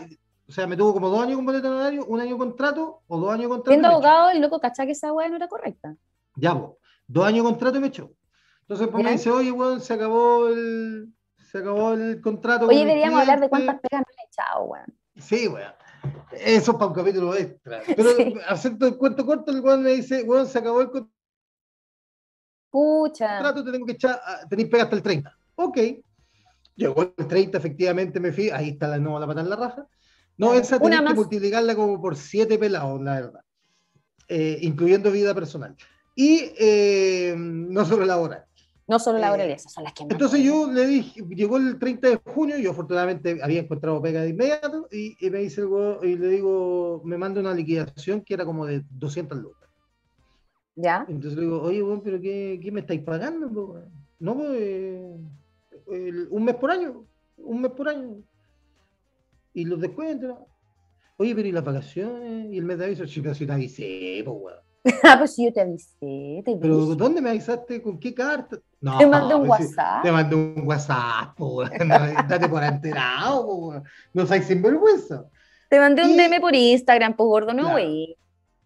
o 0.47 0.51
sea, 0.51 0.67
me 0.67 0.75
tuvo 0.75 0.93
como 0.93 1.09
dos 1.09 1.21
años 1.21 1.35
como 1.37 1.51
detonario, 1.51 2.03
un 2.05 2.19
año 2.19 2.37
contrato 2.37 3.03
o 3.07 3.19
dos 3.19 3.31
años 3.31 3.47
contrato. 3.47 3.69
Siendo 3.71 3.87
abogado, 3.87 4.31
el 4.31 4.41
loco 4.41 4.59
cachá 4.59 4.85
que 4.85 4.91
esa 4.93 5.13
weá 5.13 5.29
no 5.29 5.35
era 5.35 5.47
correcta. 5.47 5.95
Ya, 6.35 6.59
pues. 6.59 6.73
Dos 7.07 7.25
años 7.25 7.43
contrato 7.43 7.77
y 7.77 7.81
me 7.81 7.87
echó. 7.87 8.11
Entonces, 8.61 8.87
pues 8.87 9.03
me 9.03 9.11
dice, 9.11 9.29
oye, 9.29 9.51
weón, 9.51 9.81
se 9.81 9.93
acabó 9.93 10.47
el, 10.47 11.13
se 11.37 11.59
acabó 11.59 11.93
el 11.93 12.21
contrato. 12.21 12.67
Oye, 12.67 12.79
deberíamos 12.79 13.21
hablar 13.21 13.39
de 13.39 13.49
cuántas 13.49 13.79
pegas 13.79 14.01
no 14.01 14.23
he 14.23 14.27
echado, 14.27 14.63
weón. 14.63 14.85
Sí, 15.17 15.47
weón. 15.47 15.73
Eso 16.31 16.71
es 16.71 16.77
para 16.77 16.87
un 16.87 16.93
capítulo 16.93 17.35
extra. 17.35 17.83
Pero 17.85 18.09
acepto 18.47 18.87
el 18.87 18.97
cuento 18.97 19.25
corto, 19.25 19.51
el 19.51 19.61
weón 19.61 19.83
me 19.83 19.91
dice, 19.91 20.23
weón, 20.23 20.47
se 20.47 20.57
acabó 20.57 20.81
el 20.81 20.89
contrato. 20.89 21.20
Pucha. 22.71 23.37
Contrato, 23.37 23.63
te 23.63 23.71
tengo 23.71 23.85
que 23.85 23.91
echar, 23.91 24.19
ah, 24.25 24.39
tenéis 24.49 24.69
pega 24.69 24.83
hasta 24.83 24.95
el 24.95 25.03
30. 25.03 25.37
Ok. 25.55 25.77
Llegó 26.75 27.13
el 27.15 27.27
30, 27.27 27.57
efectivamente 27.57 28.19
me 28.19 28.31
fui, 28.31 28.49
ahí 28.49 28.69
está 28.69 28.87
la 28.87 28.97
nueva 28.97 29.19
la 29.19 29.27
pata 29.27 29.41
en 29.41 29.49
la 29.49 29.55
raja. 29.57 29.87
No, 30.37 30.53
esa 30.53 30.79
tenés 30.79 31.01
que 31.01 31.13
multiplicarla 31.13 31.75
como 31.75 32.01
por 32.01 32.15
siete 32.15 32.57
pelados, 32.57 32.99
la 33.01 33.13
verdad. 33.13 33.41
Eh, 34.27 34.59
incluyendo 34.61 35.11
vida 35.11 35.35
personal. 35.35 35.75
Y 36.15 36.53
eh, 36.57 37.35
no 37.37 37.85
solo 37.85 38.05
laboral. 38.05 38.45
No 38.87 38.97
solo 38.97 39.17
eh, 39.17 39.21
laboral, 39.21 39.51
esas 39.51 39.73
son 39.73 39.83
las 39.83 39.93
que 39.93 40.03
Entonces 40.03 40.41
yo 40.41 40.71
le 40.71 40.87
dije, 40.87 41.21
llegó 41.29 41.57
el 41.57 41.77
30 41.77 42.09
de 42.09 42.15
junio, 42.25 42.57
yo 42.57 42.71
afortunadamente 42.71 43.39
había 43.43 43.59
encontrado 43.59 44.01
pega 44.01 44.21
de 44.21 44.29
inmediato, 44.29 44.87
y, 44.91 45.15
me 45.29 45.39
dice 45.39 45.63
y 46.03 46.15
le 46.15 46.27
digo, 46.27 47.01
me 47.03 47.17
manda 47.17 47.41
una 47.41 47.53
liquidación 47.53 48.21
que 48.21 48.33
era 48.33 48.45
como 48.45 48.65
de 48.65 48.83
200 48.89 49.37
lucas. 49.37 49.60
¿Ya? 50.75 51.05
Entonces 51.07 51.37
le 51.37 51.45
digo, 51.45 51.61
oye, 51.61 51.81
bueno, 51.81 52.01
pero 52.03 52.19
¿qué, 52.21 52.59
qué 52.61 52.71
me 52.71 52.81
estáis 52.81 53.01
pagando? 53.01 53.83
No, 54.19 54.35
pues 54.35 55.19
un 56.29 56.43
mes 56.43 56.55
por 56.55 56.71
año, 56.71 57.05
un 57.37 57.61
mes 57.61 57.71
por 57.71 57.89
año. 57.89 58.17
Y 59.53 59.65
los 59.65 59.79
descuentos. 59.79 60.37
Oye, 61.17 61.35
pero 61.35 61.47
¿y 61.47 61.51
las 61.51 61.63
vacaciones? 61.63 62.51
¿Y 62.51 62.57
el 62.57 62.63
mes 62.63 62.79
de 62.79 62.85
aviso? 62.85 63.05
Sí, 63.05 63.21
pero 63.21 63.35
si 63.35 63.45
te 63.45 63.51
avisé, 63.51 64.21
pues, 64.25 64.37
weón. 64.39 64.59
ah, 65.03 65.15
pues 65.19 65.35
sí, 65.35 65.45
yo 65.45 65.53
te 65.53 65.61
avisé. 65.61 66.41
Te 66.43 66.57
pero 66.59 66.77
¿dónde 66.95 67.21
me 67.21 67.29
avisaste? 67.29 67.81
¿Con 67.81 67.99
qué 67.99 68.13
carta? 68.13 68.57
No, 68.79 68.97
te 68.97 69.05
mandé 69.05 69.35
un 69.35 69.47
pues 69.47 69.61
WhatsApp. 69.61 70.03
Te 70.03 70.11
mandé 70.11 70.35
un 70.35 70.63
WhatsApp, 70.65 71.35
pues, 71.37 71.69
date 71.79 72.49
por 72.49 72.63
enterado, 72.63 73.45
pues, 73.45 73.83
no 74.13 74.25
seas 74.25 74.45
sinvergüenza. 74.45 75.25
Te 75.69 75.79
mandé 75.79 76.03
un 76.03 76.17
DM 76.17 76.41
por 76.41 76.55
Instagram, 76.55 77.15
pues 77.15 77.27
gordo, 77.27 77.53
no, 77.53 77.71
güey. 77.71 78.17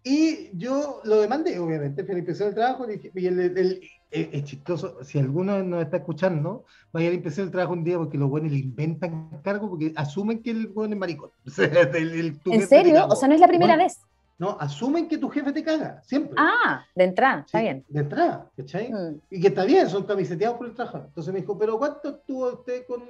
Y 0.08 0.56
yo 0.56 1.02
lo 1.04 1.20
demandé, 1.20 1.58
obviamente, 1.58 2.02
impresión 2.02 2.50
del 2.50 2.56
trabajo, 2.56 2.86
y 2.88 3.26
el, 3.26 3.40
el, 3.40 3.82
es, 4.12 4.44
chistoso, 4.44 5.04
si 5.04 5.18
alguno 5.18 5.64
nos 5.64 5.82
está 5.82 5.98
escuchando, 5.98 6.66
vaya 6.94 7.08
a 7.08 7.10
la 7.10 7.16
impresión 7.16 7.48
del 7.48 7.52
trabajo 7.52 7.74
un 7.74 7.84
día 7.84 7.98
porque 7.98 8.16
los 8.16 8.30
buenos 8.30 8.52
le 8.52 8.60
inventan 8.60 9.42
cargo 9.44 9.68
porque 9.68 9.94
asumen 9.96 10.44
que 10.44 10.52
el 10.52 10.68
buen 10.68 10.94
es 10.94 11.00
maricón. 11.00 11.32
¿En 12.46 12.68
serio? 12.68 13.08
O 13.08 13.16
sea, 13.16 13.28
no 13.28 13.34
es 13.34 13.42
la 13.42 13.48
primera 13.48 13.76
vez. 13.76 14.00
No, 14.38 14.56
asumen 14.60 15.08
que 15.08 15.18
tu 15.18 15.28
jefe 15.28 15.52
te 15.52 15.64
caga, 15.64 16.04
siempre. 16.04 16.36
Ah, 16.38 16.86
de 16.94 17.04
entrada, 17.04 17.40
está 17.44 17.62
bien. 17.62 17.84
De 17.90 18.02
entrada, 18.02 18.48
¿cachai? 18.56 18.94
Mm. 18.94 19.22
Y 19.32 19.42
que 19.42 19.48
está 19.48 19.66
bien, 19.66 19.90
son 19.90 20.04
camiseteados 20.04 20.58
por 20.58 20.68
el 20.68 20.76
trabajo. 20.76 21.00
Entonces 21.00 21.34
me 21.34 21.40
dijo, 21.40 21.58
¿pero 21.58 21.80
cuánto 21.80 22.10
estuvo 22.10 22.48
usted 22.54 22.86
con 22.86 23.04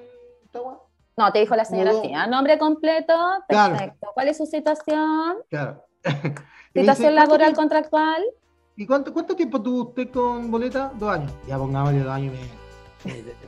Tawa? 0.49 0.81
No, 1.17 1.31
te 1.33 1.39
dijo 1.39 1.57
la 1.57 1.65
señora 1.65 1.91
así, 1.91 2.13
¿ah? 2.13 2.25
nombre 2.27 2.57
completo, 2.57 3.13
perfecto. 3.49 4.11
¿Cuál 4.13 4.29
es 4.29 4.37
su 4.37 4.45
situación? 4.45 5.37
Claro. 5.49 5.83
¿Situación 6.73 7.15
laboral 7.15 7.53
contractual? 7.53 8.23
¿Y 8.75 8.85
cuánto, 8.85 9.13
cuánto 9.13 9.35
tiempo 9.35 9.61
tuvo 9.61 9.89
usted 9.89 10.09
con 10.09 10.51
boleta? 10.51 10.91
Dos 10.99 11.13
años. 11.13 11.31
Ya 11.47 11.57
pongámosle 11.57 11.99
dos 11.99 12.11
años 12.11 12.33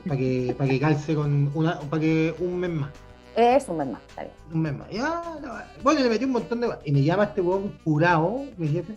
para 0.06 0.18
que, 0.18 0.56
para 0.58 0.70
que 0.70 0.80
calce 0.80 1.16
con 1.16 1.52
una, 1.54 1.80
para 1.80 2.02
que 2.02 2.36
un 2.40 2.60
mes 2.60 2.70
más. 2.70 2.90
Es 3.36 3.68
un 3.70 3.78
mes 3.78 3.88
más, 3.88 4.02
está 4.08 4.24
bien. 4.24 4.34
Un 4.54 4.62
mes 4.62 4.74
más. 4.74 4.90
Ya, 4.90 5.70
bueno, 5.84 6.02
le 6.02 6.10
metí 6.10 6.26
un 6.26 6.32
montón 6.32 6.62
de. 6.62 6.70
Y 6.86 6.92
me 6.92 7.04
llama 7.04 7.26
este 7.26 7.42
huevón 7.42 7.78
jurado, 7.84 8.46
mi 8.58 8.68
jefe. 8.68 8.96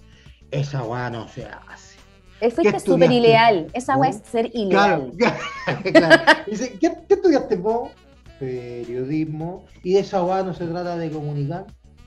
Esa 0.50 0.82
weá 0.82 1.10
no 1.10 1.28
se 1.28 1.46
hace. 1.46 1.98
Él 2.40 2.52
fuiste 2.52 2.80
súper 2.80 3.10
ileal. 3.10 3.68
Esa 3.74 3.96
weá 3.96 4.10
es 4.10 4.22
ser 4.24 4.50
ileal. 4.54 5.12
Claro, 5.18 5.82
claro. 5.92 6.22
Dice, 6.46 6.72
¿qué, 6.80 6.92
¿qué, 7.06 7.14
estudiaste 7.14 7.56
vos? 7.56 7.90
Periodismo. 8.38 9.66
Y 9.82 9.96
esa 9.96 10.22
weá 10.22 10.42
no 10.42 10.54
se 10.54 10.66
trata 10.66 10.96
de 10.96 11.10
comunicar. 11.10 11.66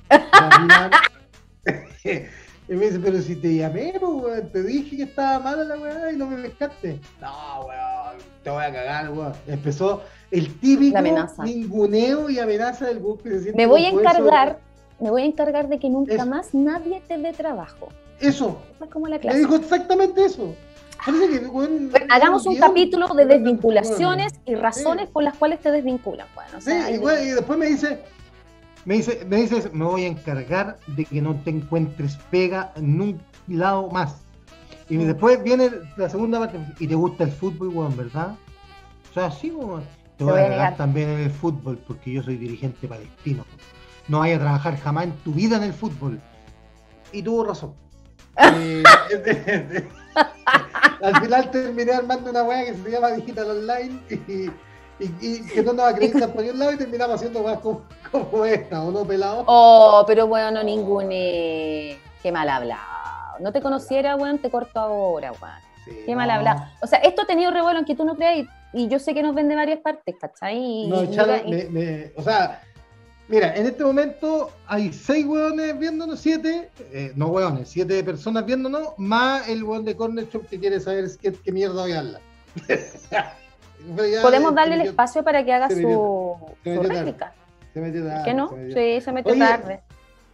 Y 2.68 2.74
me 2.74 2.86
dice, 2.86 3.00
pero 3.00 3.22
si 3.22 3.36
te 3.36 3.56
llamé, 3.56 3.94
pues, 4.00 4.52
te 4.52 4.64
dije 4.64 4.96
que 4.96 5.04
estaba 5.04 5.40
mala 5.40 5.64
la 5.66 5.78
weá 5.78 6.12
y 6.14 6.16
no 6.16 6.28
me 6.28 6.42
pescaste. 6.44 7.00
No, 7.20 7.66
weón, 7.66 8.18
te 8.42 8.50
voy 8.50 8.64
a 8.64 8.72
cagar, 8.72 9.12
weón. 9.12 9.34
Empezó 9.48 10.02
el 10.32 10.54
típico 10.60 10.98
ninguneo 11.44 12.30
y 12.30 12.40
amenaza 12.40 12.86
del 12.86 13.00
bus 13.00 13.22
que 13.22 13.30
se 13.32 13.42
siente 13.42 13.58
Me 13.58 13.68
voy 13.68 13.84
a 13.84 13.90
encargar, 13.90 14.60
me 15.00 15.10
voy 15.10 15.24
a 15.24 15.26
encargar 15.26 15.68
de 15.68 15.78
que 15.78 15.90
nunca 15.90 16.24
más 16.24 16.54
nadie 16.54 17.02
te 17.06 17.18
dé 17.18 17.34
trabajo. 17.34 17.90
Eso. 18.22 18.62
Es 18.82 18.90
como 18.90 19.08
la 19.08 19.20
clase. 19.20 19.38
Me 19.38 19.44
dijo 19.44 19.58
exactamente 19.58 20.24
eso. 20.24 20.56
hagamos 22.10 22.46
un 22.46 22.56
capítulo 22.56 23.10
de 23.10 23.26
desvinculaciones 23.26 24.32
y 24.46 24.56
razones 24.56 25.10
por 25.10 25.24
las 25.24 25.36
cuales 25.36 25.60
te 25.60 25.70
desvinculan. 25.70 26.28
Bueno, 26.34 26.62
sí, 26.62 26.72
y, 26.72 27.28
y 27.28 27.32
después 27.32 27.60
me 27.60 27.66
dice, 27.66 28.00
me 28.86 28.96
dice, 28.96 29.26
me 29.30 29.38
dices, 29.38 29.74
me 29.74 29.86
voy 29.86 30.04
a 30.04 30.08
encargar 30.08 30.78
de 30.88 31.06
que 31.06 31.22
no 31.22 31.36
te 31.44 31.52
encuentres 31.52 32.18
pega 32.30 32.74
en 32.76 33.02
un 33.02 33.22
lado 33.48 33.90
más. 33.90 34.24
Y 34.90 34.98
mm. 34.98 35.08
después 35.08 35.44
viene 35.44 35.70
la 35.96 36.10
segunda 36.10 36.40
parte, 36.40 36.60
y 36.80 36.88
te 36.88 36.96
gusta 36.96 37.24
el 37.24 37.32
fútbol, 37.32 37.70
weón, 37.70 37.96
¿verdad? 37.96 38.36
O 39.10 39.14
sea, 39.14 39.32
sí, 39.32 39.52
weón. 39.52 39.84
Te 40.18 40.26
voy 40.26 40.40
a 40.40 40.50
cagar 40.50 40.78
también 40.78 41.10
en 41.10 41.20
el 41.22 41.32
fútbol, 41.32 41.80
porque 41.88 42.12
yo 42.12 42.22
soy 42.22 42.38
dirigente 42.38 42.88
palestino. 42.88 43.46
No 44.08 44.20
vaya 44.20 44.36
a 44.36 44.40
trabajar 44.40 44.78
jamás 44.78 45.06
en 45.06 45.14
tu 45.24 45.34
vida 45.34 45.58
en 45.58 45.64
el 45.64 45.74
fútbol. 45.74 46.20
Y 47.12 47.22
tuvo 47.22 47.46
razón. 47.46 47.74
Eh, 48.36 48.84
al 51.04 51.22
final 51.22 51.52
terminé 51.52 51.92
armando 51.92 52.32
una 52.32 52.44
weá 52.44 52.66
que 52.66 52.74
se 52.74 52.92
llama 52.92 53.12
Digital 53.12 53.50
Online 53.52 54.00
y 54.10 54.50
y, 55.22 55.42
que 55.48 55.62
no 55.64 55.72
andaba 55.72 55.94
creyendo 55.96 56.32
por 56.32 56.44
un 56.44 56.60
lado 56.60 56.74
y 56.74 56.78
terminamos 56.78 57.16
haciendo 57.16 57.44
más 57.44 57.60
como, 57.60 58.46
esta, 58.46 58.84
¿o 58.84 58.92
no, 58.92 59.06
pelado? 59.06 59.44
Oh, 59.48 60.04
pero 60.08 60.28
bueno, 60.28 60.64
ningún. 60.64 61.08
Eh, 61.12 61.98
qué 62.22 62.32
mal 62.32 62.50
hablado. 62.50 63.40
No 63.40 63.52
te 63.52 63.62
conociera, 63.62 64.16
weón, 64.16 64.40
te 64.40 64.50
corto 64.50 64.80
ahora, 64.80 65.32
weón. 65.32 66.06
qué 66.06 66.16
mal 66.16 66.30
hablado. 66.30 66.64
O 66.82 66.88
sea, 66.88 67.00
esto 67.00 67.24
ha 67.24 67.26
tenido 67.26 67.52
revuelo, 67.52 67.80
aunque 67.80 67.96
tú 67.96 68.06
no 68.06 68.16
creas, 68.16 68.48
y, 68.74 68.88
yo 68.88 69.00
sé 69.00 69.14
que 69.14 69.24
nos 69.24 69.36
ven 69.36 69.50
de 69.50 69.56
varias 69.56 69.80
partes, 69.80 70.16
¿cachai? 70.20 70.88
no, 70.88 71.02
o 72.16 72.24
sea, 72.24 72.62
mira, 73.28 73.56
en 73.56 73.68
este 73.68 73.84
momento 73.84 74.52
hay 74.66 74.92
seis 74.92 75.26
weones 75.26 75.78
viéndonos, 75.78 76.20
siete, 76.20 76.70
eh, 76.92 77.12
no 77.16 77.28
weones, 77.28 77.70
siete 77.70 78.04
personas 78.04 78.46
viéndonos, 78.46 78.90
más 78.98 79.48
el 79.48 79.64
weón 79.64 79.86
de 79.86 79.96
Corner 79.96 80.28
Shop 80.30 80.48
que 80.48 80.60
quiere 80.60 80.80
saber 80.80 81.06
qué, 81.22 81.34
qué 81.34 81.52
mierda 81.52 81.82
voy 81.82 81.92
a 81.92 82.00
hablar. 82.00 82.22
Podemos 84.22 84.56
darle 84.56 84.76
el 84.76 84.82
espacio 84.82 85.24
para 85.24 85.44
que 85.44 85.54
haga 85.54 85.70
su, 85.70 86.38
réplica. 86.64 87.34
Se 87.74 87.82
metió 87.82 88.06
tarde. 88.06 88.22
¿Qué 88.26 88.34
no? 88.34 88.50
sí, 88.74 89.02
se 89.02 89.12
metió 89.12 89.38
tarde. 89.38 89.82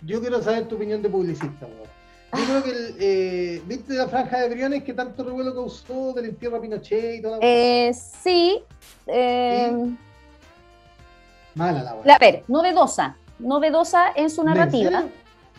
Yo 0.01 0.21
quiero 0.21 0.41
saber 0.41 0.67
tu 0.67 0.75
opinión 0.75 1.01
de 1.01 1.09
publicista, 1.09 1.67
Yo 1.67 2.45
creo 2.45 2.63
que, 2.63 2.69
el, 2.69 2.95
eh, 2.99 3.61
¿viste 3.65 3.93
la 3.93 4.07
franja 4.07 4.39
de 4.39 4.49
Briones 4.49 4.83
que 4.83 4.93
tanto 4.93 5.23
revuelo 5.23 5.53
causó 5.53 6.13
del 6.13 6.25
entierro 6.25 6.57
a 6.57 6.61
Pinochet 6.61 7.15
y 7.15 7.21
todo? 7.21 7.39
Eh, 7.41 7.91
sí. 7.93 8.63
Eh, 9.07 9.95
Mala 11.55 11.83
la 11.83 12.13
A 12.13 12.19
ver, 12.19 12.43
novedosa. 12.47 13.17
Novedosa 13.39 14.11
en 14.15 14.29
su 14.29 14.43
narrativa 14.43 15.05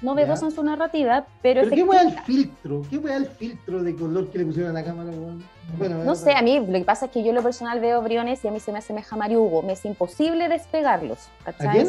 novedosa 0.03 0.47
en 0.47 0.53
su 0.53 0.63
narrativa, 0.63 1.27
pero... 1.43 1.63
¿Pero 1.63 1.75
qué 1.75 1.85
fue 1.85 2.01
el 2.01 2.19
filtro? 2.21 2.83
¿Qué 2.89 2.99
fue 2.99 3.15
el 3.15 3.27
filtro 3.27 3.83
de 3.83 3.95
color 3.95 4.31
que 4.31 4.39
le 4.39 4.47
pusieron 4.47 4.71
a 4.71 4.81
la 4.81 4.85
cámara? 4.85 5.11
Bueno, 5.77 6.05
no 6.05 6.15
sé, 6.15 6.33
a 6.33 6.43
mí 6.43 6.59
lo 6.59 6.73
que 6.73 6.85
pasa 6.85 7.07
es 7.07 7.13
que 7.13 7.23
yo 7.23 7.33
lo 7.33 7.43
personal 7.43 7.81
veo 7.81 8.03
Briones 8.03 8.45
y 8.45 8.49
a 8.49 8.51
mí 8.51 8.61
se 8.61 8.73
me 8.73 8.79
asemeja 8.79 9.15
a 9.15 9.19
Mario 9.19 9.43
Hugo. 9.43 9.63
Me 9.63 9.75
es 9.75 9.85
imposible 9.85 10.49
despegarlos. 10.49 11.29
¿Cachai? 11.45 11.87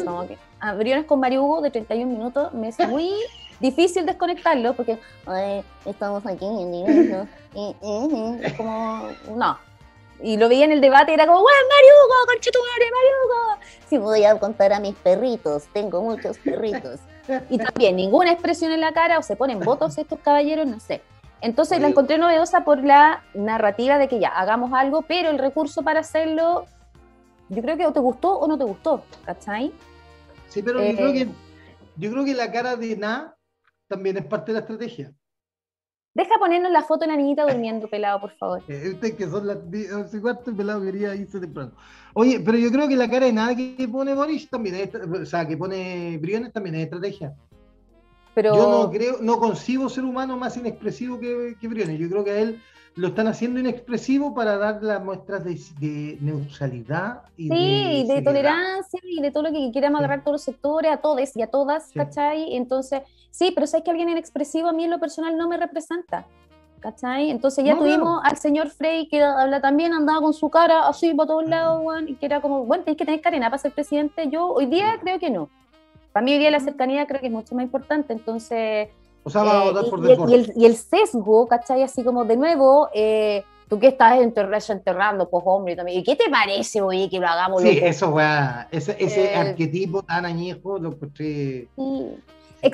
¿A, 0.60 0.74
Briones 0.74 1.06
con 1.06 1.20
Mario 1.20 1.44
Hugo 1.44 1.60
de 1.62 1.70
31 1.70 2.10
minutos 2.10 2.52
me 2.54 2.68
es 2.68 2.78
muy 2.88 3.10
difícil 3.60 4.06
desconectarlo 4.06 4.74
porque 4.74 4.98
estamos 5.84 6.24
aquí 6.26 6.44
en 6.44 6.74
es 8.42 8.52
como... 8.54 9.08
No, 9.36 9.58
y 10.22 10.36
lo 10.36 10.48
veía 10.48 10.64
en 10.64 10.72
el 10.72 10.80
debate 10.80 11.10
y 11.10 11.14
era 11.14 11.26
como, 11.26 11.40
¡Bueno, 11.40 11.58
Mario 11.68 11.90
Hugo, 12.04 12.14
conchetumare, 12.32 12.90
Mario 12.90 13.10
Hugo! 13.24 13.64
Si 13.88 13.98
voy 13.98 14.24
a 14.24 14.38
contar 14.38 14.72
a 14.72 14.80
mis 14.80 14.94
perritos, 14.94 15.64
tengo 15.72 16.00
muchos 16.00 16.38
perritos. 16.38 17.00
Y 17.48 17.58
también 17.58 17.96
ninguna 17.96 18.32
expresión 18.32 18.72
en 18.72 18.80
la 18.80 18.92
cara, 18.92 19.18
o 19.18 19.22
se 19.22 19.36
ponen 19.36 19.60
votos 19.60 19.96
estos 19.98 20.18
caballeros, 20.20 20.66
no 20.66 20.80
sé. 20.80 21.02
Entonces 21.40 21.80
la 21.80 21.88
encontré 21.88 22.18
novedosa 22.18 22.64
por 22.64 22.84
la 22.84 23.24
narrativa 23.34 23.98
de 23.98 24.08
que 24.08 24.20
ya, 24.20 24.28
hagamos 24.28 24.72
algo, 24.72 25.02
pero 25.02 25.28
el 25.28 25.38
recurso 25.38 25.82
para 25.82 26.00
hacerlo, 26.00 26.66
yo 27.48 27.62
creo 27.62 27.76
que 27.76 27.86
o 27.86 27.92
te 27.92 27.98
gustó 27.98 28.38
o 28.38 28.46
no 28.46 28.56
te 28.56 28.64
gustó, 28.64 29.04
¿cachai? 29.24 29.72
Sí, 30.48 30.62
pero 30.62 30.82
yo, 30.82 30.96
creo 30.96 31.12
que, 31.12 31.28
yo 31.96 32.10
creo 32.12 32.24
que 32.24 32.34
la 32.34 32.52
cara 32.52 32.76
de 32.76 32.96
Na 32.96 33.34
también 33.88 34.16
es 34.18 34.24
parte 34.24 34.52
de 34.52 34.54
la 34.54 34.60
estrategia. 34.60 35.12
Deja 36.14 36.38
ponernos 36.38 36.70
la 36.70 36.82
foto 36.82 37.00
de 37.00 37.06
la 37.06 37.16
niñita 37.16 37.44
durmiendo, 37.44 37.88
pelado, 37.88 38.20
por 38.20 38.32
favor. 38.32 38.62
Usted 38.68 39.16
que 39.16 39.28
son 39.28 39.46
las 39.46 39.58
11 39.58 40.20
cuarto, 40.20 40.54
pelado 40.54 40.82
quería 40.82 41.14
irse 41.14 41.40
temprano. 41.40 41.72
Oye, 42.14 42.40
pero 42.40 42.58
yo 42.58 42.70
creo 42.70 42.86
que 42.86 42.96
la 42.96 43.08
cara 43.08 43.26
de 43.26 43.32
nada 43.32 43.56
que 43.56 43.88
pone 43.90 44.14
Boris 44.14 44.48
también 44.50 44.74
es, 44.74 44.94
o 44.94 45.24
sea, 45.24 45.46
que 45.46 45.56
pone 45.56 46.18
Briones 46.18 46.52
también 46.52 46.74
es 46.74 46.84
estrategia. 46.84 47.34
Pero... 48.34 48.54
Yo 48.54 48.70
no 48.70 48.90
creo, 48.90 49.18
no 49.20 49.38
concibo 49.38 49.88
ser 49.88 50.04
humano 50.04 50.36
más 50.36 50.56
inexpresivo 50.56 51.18
que, 51.18 51.56
que 51.58 51.68
Briones. 51.68 51.98
Yo 51.98 52.08
creo 52.08 52.24
que 52.24 52.30
a 52.30 52.40
él 52.40 52.62
lo 52.94 53.08
están 53.08 53.26
haciendo 53.26 53.58
inexpresivo 53.58 54.34
para 54.34 54.58
dar 54.58 54.82
las 54.82 55.02
muestras 55.02 55.44
de, 55.44 56.18
neutralidad 56.20 57.22
y 57.36 57.48
sí, 57.48 58.06
de, 58.06 58.22
tolerancia 58.22 59.00
y 59.02 59.22
de 59.22 59.30
todo 59.30 59.44
lo 59.44 59.52
que 59.52 59.70
quiera 59.72 59.88
agarrar 59.88 60.22
todos 60.22 60.34
los 60.34 60.42
sectores, 60.42 60.92
a 60.92 60.98
todos 60.98 61.34
y 61.34 61.42
a 61.42 61.46
todas, 61.46 61.90
¿cachai? 61.94 62.54
Entonces, 62.54 63.00
sí, 63.32 63.50
pero 63.52 63.66
sabes 63.66 63.82
que 63.82 63.90
alguien 63.90 64.08
inexpresivo 64.10 64.68
a 64.68 64.72
mí 64.72 64.84
en 64.84 64.90
lo 64.90 65.00
personal 65.00 65.36
no 65.36 65.48
me 65.48 65.56
representa. 65.56 66.26
¿Cachai? 66.78 67.30
Entonces 67.30 67.64
ya 67.64 67.78
tuvimos 67.78 68.20
al 68.24 68.36
señor 68.38 68.68
Frey 68.68 69.06
que 69.06 69.22
habla 69.22 69.60
también, 69.60 69.92
andaba 69.92 70.20
con 70.20 70.34
su 70.34 70.50
cara 70.50 70.88
así 70.88 71.14
para 71.14 71.28
todos 71.28 71.48
lados, 71.48 71.80
y 72.08 72.16
que 72.16 72.26
era 72.26 72.40
como, 72.40 72.64
bueno, 72.64 72.82
tienes 72.82 72.98
que 72.98 73.04
tener 73.04 73.20
carena 73.20 73.50
para 73.50 73.58
ser 73.58 73.70
presidente. 73.70 74.28
Yo 74.28 74.48
hoy 74.48 74.66
día 74.66 74.98
creo 75.00 75.20
que 75.20 75.30
no. 75.30 75.48
Para 76.12 76.24
mí 76.24 76.32
hoy 76.32 76.38
día 76.40 76.50
la 76.50 76.58
cercanía 76.58 77.06
creo 77.06 77.20
que 77.20 77.28
es 77.28 77.32
mucho 77.32 77.54
más 77.54 77.64
importante. 77.64 78.12
Entonces, 78.12 78.88
o 79.24 79.30
sea, 79.30 79.44
va 79.44 79.60
a 79.60 79.64
votar 79.64 79.84
eh, 79.84 79.90
por 79.90 80.00
y, 80.00 80.32
y, 80.32 80.34
el, 80.34 80.52
y, 80.56 80.66
el, 80.66 80.76
sesgo, 80.76 81.46
¿cachai? 81.46 81.82
Así 81.82 82.02
como 82.02 82.24
de 82.24 82.36
nuevo, 82.36 82.88
eh, 82.92 83.44
tú 83.68 83.78
que 83.78 83.86
estás 83.86 84.18
enterrando, 84.20 85.30
pues 85.30 85.42
hombre, 85.46 85.76
también. 85.76 86.00
¿Y 86.00 86.02
qué 86.02 86.16
te 86.16 86.28
parece, 86.28 86.82
oye, 86.82 87.08
que 87.08 87.20
lo 87.20 87.28
hagamos? 87.28 87.62
Sí, 87.62 87.78
eso, 87.80 88.10
weá, 88.10 88.68
ese, 88.70 88.96
ese 88.98 89.34
arquetipo 89.34 90.02
tan 90.02 90.26
añejo 90.26 90.78
lo 90.78 90.90
encontré. 90.90 91.68
Sí. 91.76 92.16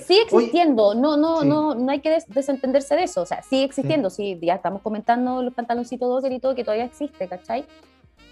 Sigue 0.07 0.22
existiendo, 0.22 0.95
no, 0.95 1.16
no, 1.16 1.45
no, 1.45 1.74
no 1.74 1.91
hay 1.91 2.01
que 2.01 2.18
desentenderse 2.28 2.95
de 2.95 3.05
eso, 3.05 3.22
o 3.22 3.26
sea, 3.26 3.43
sigue 3.43 3.64
existiendo, 3.64 4.11
sí. 4.11 4.39
ya 4.43 4.57
estamos 4.57 4.82
comentando 4.82 5.43
los 5.43 5.55
pantaloncitos 5.55 6.09
docker 6.09 6.30
y 6.30 6.41
todo, 6.41 6.55
que 6.55 6.62
todavía 6.62 6.84
existe, 6.84 7.26
¿cachai? 7.26 7.64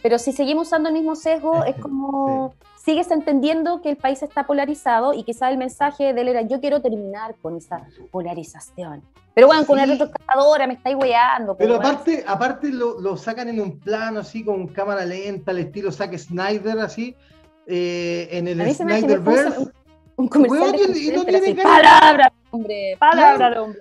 Pero 0.02 0.18
si 0.18 0.32
seguimos 0.32 0.68
usando 0.68 0.90
el 0.90 0.94
mismo 0.94 1.16
sesgo, 1.16 1.64
es 1.64 1.76
como 1.76 2.54
sigues 2.76 3.10
entendiendo 3.10 3.80
que 3.80 3.90
el 3.90 3.96
país 3.96 4.22
está 4.22 4.46
polarizado 4.46 5.14
y 5.14 5.24
quizá 5.24 5.50
el 5.50 5.56
mensaje 5.56 6.12
de 6.12 6.20
él 6.20 6.28
era 6.28 6.42
yo 6.42 6.60
quiero 6.60 6.80
terminar 6.80 7.34
con 7.42 7.56
esa 7.56 7.88
polarización. 8.12 9.02
Pero 9.34 9.48
bueno, 9.48 9.66
con 9.66 9.74
una 9.74 9.86
retroexcavadora 9.86 10.66
me 10.66 10.74
estáis 10.74 10.96
weando. 10.96 11.56
Pero 11.56 11.76
aparte, 11.76 12.24
aparte 12.26 12.68
lo, 12.70 13.00
lo, 13.00 13.16
sacan 13.16 13.48
en 13.48 13.60
un 13.60 13.78
plano 13.80 14.20
así 14.20 14.44
con 14.44 14.66
cámara 14.68 15.04
lenta, 15.04 15.50
al 15.50 15.58
estilo 15.58 15.90
Zack 15.90 16.16
Snyder 16.16 16.78
así, 16.78 17.16
eh, 17.66 18.28
en 18.30 18.48
el 18.48 18.74
Snyderverse. 18.74 19.72
Un, 20.16 20.28
comercial 20.28 20.96
y, 20.96 21.10
no 21.10 21.24
tiene 21.24 21.54
palabra, 21.54 22.32
hombre, 22.50 22.96
palabra, 22.98 23.36
claro, 23.36 23.64
hombre. 23.64 23.80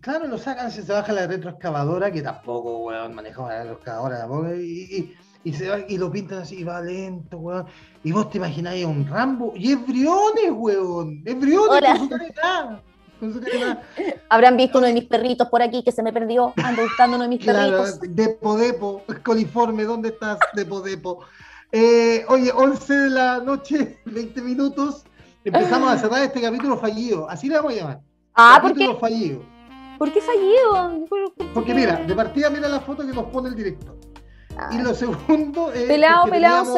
claro, 0.00 0.28
lo 0.28 0.38
sacan, 0.38 0.70
se, 0.70 0.82
se 0.82 0.92
baja 0.92 1.12
la 1.12 1.26
retroexcavadora, 1.26 2.12
que 2.12 2.22
tampoco, 2.22 2.78
weón, 2.84 3.14
maneja 3.14 3.42
la 3.42 3.58
retroexcavadora 3.58 4.18
tampoco, 4.20 4.54
y, 4.54 5.16
y, 5.42 5.52
se 5.52 5.68
va, 5.68 5.78
y 5.88 5.98
lo 5.98 6.10
pintan 6.10 6.38
así, 6.38 6.62
va 6.62 6.80
lento, 6.80 7.38
weón. 7.38 7.66
Y 8.04 8.12
vos 8.12 8.30
te 8.30 8.38
imagináis 8.38 8.84
un 8.84 9.08
Rambo, 9.08 9.52
y 9.56 9.72
es 9.72 9.86
Briones, 9.86 10.52
weón, 10.52 11.22
es 11.24 11.40
Briones 11.40 11.82
con 11.82 11.98
su 11.98 12.08
careta. 12.08 12.82
Con 13.18 13.32
su 13.34 13.40
Habrán 14.28 14.56
visto 14.56 14.78
uno 14.78 14.86
de 14.86 14.94
mis 14.94 15.04
perritos 15.04 15.48
por 15.48 15.62
aquí 15.62 15.82
que 15.82 15.90
se 15.90 16.04
me 16.04 16.12
perdió, 16.12 16.54
ando 16.56 16.82
buscando 16.82 17.16
uno 17.16 17.24
de 17.24 17.28
mis 17.28 17.44
perritos. 17.44 18.00
Depo, 18.02 18.56
Depo, 18.56 19.02
coliforme, 19.24 19.82
¿dónde 19.82 20.10
estás, 20.10 20.38
Depo, 20.54 20.80
Depo? 20.80 21.24
Eh, 21.72 22.24
oye, 22.28 22.50
11 22.52 22.94
de 22.94 23.10
la 23.10 23.38
noche, 23.38 23.98
20 24.04 24.42
minutos, 24.42 25.04
empezamos 25.44 25.90
a 25.90 25.98
cerrar 25.98 26.22
este 26.22 26.40
capítulo 26.40 26.76
fallido, 26.76 27.28
así 27.28 27.48
le 27.48 27.56
vamos 27.56 27.72
a 27.72 27.76
llamar. 27.76 28.00
Ah, 28.34 28.58
capítulo 28.62 28.98
¿por 28.98 29.08
qué? 29.08 29.14
fallido. 29.14 29.42
¿Por 29.98 30.12
qué 30.12 30.20
fallido? 30.20 31.06
Porque 31.52 31.74
mira, 31.74 31.96
de 31.96 32.14
partida 32.14 32.48
mira 32.48 32.68
la 32.68 32.80
foto 32.80 33.06
que 33.06 33.12
nos 33.12 33.24
pone 33.26 33.48
el 33.48 33.54
director. 33.54 33.96
Y 34.70 34.78
lo 34.78 34.94
segundo 34.94 35.72
es. 35.72 35.84
Pelado, 35.84 36.26
pelado. 36.26 36.74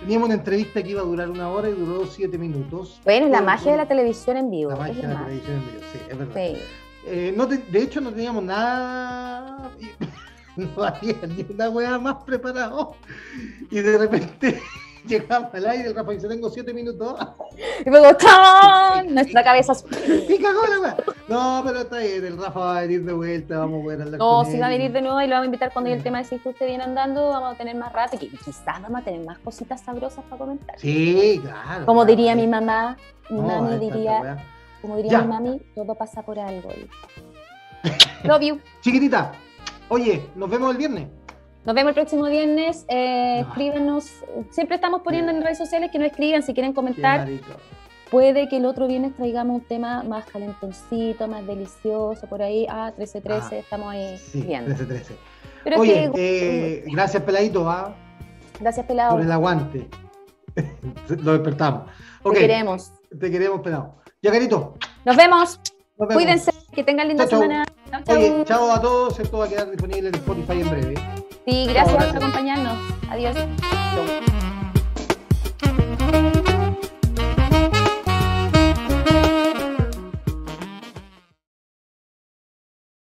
Teníamos, 0.00 0.26
una 0.26 0.34
entrevista 0.34 0.82
que 0.82 0.90
iba 0.90 1.00
a 1.00 1.04
durar 1.04 1.30
una 1.30 1.48
hora 1.50 1.68
y 1.68 1.72
duró 1.72 2.06
siete 2.06 2.38
minutos. 2.38 3.00
Bueno, 3.04 3.28
la 3.28 3.40
magia 3.40 3.72
de 3.72 3.76
la 3.76 3.86
televisión 3.86 4.36
en 4.36 4.50
vivo. 4.50 4.70
La 4.70 4.76
magia 4.76 5.08
de 5.08 5.14
la 5.14 5.24
televisión 5.24 5.56
en 5.56 5.66
vivo, 5.66 5.80
sí, 5.92 5.98
es 6.10 6.18
verdad. 6.18 6.60
Eh, 7.06 7.34
no 7.36 7.46
de 7.46 7.82
hecho, 7.82 8.00
no 8.00 8.10
teníamos 8.10 8.42
nada. 8.44 9.70
no 10.56 10.82
había 10.82 11.14
ni 11.26 11.46
una 11.50 11.68
weá 11.70 11.98
más 11.98 12.16
preparado. 12.24 12.96
Y 13.70 13.80
de 13.80 13.98
repente 13.98 14.60
llegamos 15.06 15.54
al 15.54 15.66
aire, 15.66 15.88
el 15.88 15.94
Rafa 15.94 16.12
dice, 16.12 16.28
tengo 16.28 16.50
siete 16.50 16.72
minutos. 16.72 17.18
Y 17.84 17.90
luego, 17.90 18.16
¡tan! 18.16 19.14
Nuestra 19.14 19.42
cabeza. 19.42 19.72
y 20.28 20.38
cagó 20.38 20.66
la 20.66 20.80
weá. 20.80 20.96
No, 21.28 21.62
pero 21.64 21.80
está 21.80 21.98
bien, 21.98 22.24
el 22.24 22.38
Rafa 22.38 22.60
va 22.60 22.78
a 22.78 22.80
venir 22.82 23.04
de 23.04 23.12
vuelta, 23.12 23.58
vamos 23.58 23.84
a 23.84 23.88
ver 23.88 24.02
hablar 24.02 24.18
No, 24.18 24.44
si 24.44 24.58
va 24.58 24.66
a 24.66 24.70
venir 24.70 24.92
de 24.92 25.02
nuevo 25.02 25.20
y 25.20 25.26
lo 25.26 25.30
vamos 25.30 25.44
a 25.44 25.46
invitar 25.46 25.72
cuando 25.72 25.90
el 25.90 26.02
tema 26.02 26.18
de 26.18 26.24
si 26.24 26.36
usted 26.36 26.66
viene 26.66 26.84
andando, 26.84 27.28
vamos 27.28 27.54
a 27.54 27.58
tener 27.58 27.76
más 27.76 27.92
rato 27.92 28.16
y 28.20 28.28
quizás 28.28 28.64
vamos 28.64 29.00
a 29.00 29.04
tener 29.04 29.24
más 29.24 29.38
cositas 29.38 29.80
sabrosas 29.80 30.24
para 30.24 30.38
comentar. 30.38 30.78
Sí, 30.78 31.40
claro. 31.42 31.86
Como 31.86 32.04
diría 32.04 32.34
mi 32.34 32.46
mamá, 32.46 32.96
mi 33.30 33.40
mami 33.40 33.78
diría, 33.78 34.44
como 34.80 34.96
diría 34.96 35.22
mi 35.22 35.28
mami, 35.28 35.60
todo 35.74 35.94
pasa 35.94 36.22
por 36.22 36.38
algo. 36.38 36.70
Love 38.24 38.42
you. 38.42 38.60
Chiquitita, 38.80 39.32
oye, 39.88 40.28
nos 40.36 40.50
vemos 40.50 40.70
el 40.72 40.76
viernes. 40.76 41.08
Nos 41.64 41.74
vemos 41.74 41.90
el 41.90 41.94
próximo 41.94 42.24
viernes. 42.26 42.84
Eh, 42.88 43.40
escríbenos. 43.40 44.10
Siempre 44.50 44.76
estamos 44.76 45.02
poniendo 45.02 45.30
en 45.30 45.42
redes 45.42 45.58
sociales 45.58 45.90
que 45.90 45.98
nos 45.98 46.08
escriban 46.08 46.42
si 46.42 46.54
quieren 46.54 46.72
comentar. 46.72 47.28
Puede 48.10 48.48
que 48.48 48.58
el 48.58 48.66
otro 48.66 48.88
viernes 48.88 49.14
traigamos 49.16 49.62
un 49.62 49.66
tema 49.66 50.02
más 50.02 50.26
calentoncito, 50.26 51.28
más 51.28 51.46
delicioso, 51.46 52.26
por 52.26 52.42
ahí. 52.42 52.66
Ah, 52.68 52.92
13-13, 52.98 53.22
ah, 53.30 53.56
estamos 53.56 53.90
ahí 53.90 54.18
sí, 54.18 54.42
viendo. 54.42 54.74
13-13. 54.74 55.78
Oye, 55.78 56.10
eh, 56.16 56.84
gracias, 56.92 57.22
Peladito. 57.22 57.70
¿ah? 57.70 57.94
Gracias, 58.60 58.84
Pelado. 58.84 59.12
Por 59.12 59.22
el 59.22 59.32
aguante. 59.32 59.88
Lo 61.22 61.32
despertamos. 61.32 61.90
Te 62.22 62.38
queremos. 62.38 62.92
Te 63.18 63.30
queremos, 63.30 63.60
Pelado. 63.60 63.94
Ya, 64.20 64.30
Carito. 64.30 64.74
Nos 65.04 65.16
vemos. 65.16 65.60
Cuídense. 65.96 66.52
Que 66.72 66.82
tengan 66.82 67.08
linda 67.08 67.26
semana. 67.26 67.64
Oye, 68.08 68.44
chao 68.44 68.72
a 68.72 68.80
todos. 68.80 69.18
Esto 69.20 69.38
va 69.38 69.44
a 69.46 69.48
quedar 69.48 69.70
disponible 69.70 70.08
en 70.08 70.14
Spotify 70.16 70.60
en 70.60 70.70
breve. 70.70 71.21
Sí, 71.46 71.66
gracias 71.68 72.04
por 72.06 72.16
acompañarnos. 72.16 72.78
Adiós. 73.10 73.36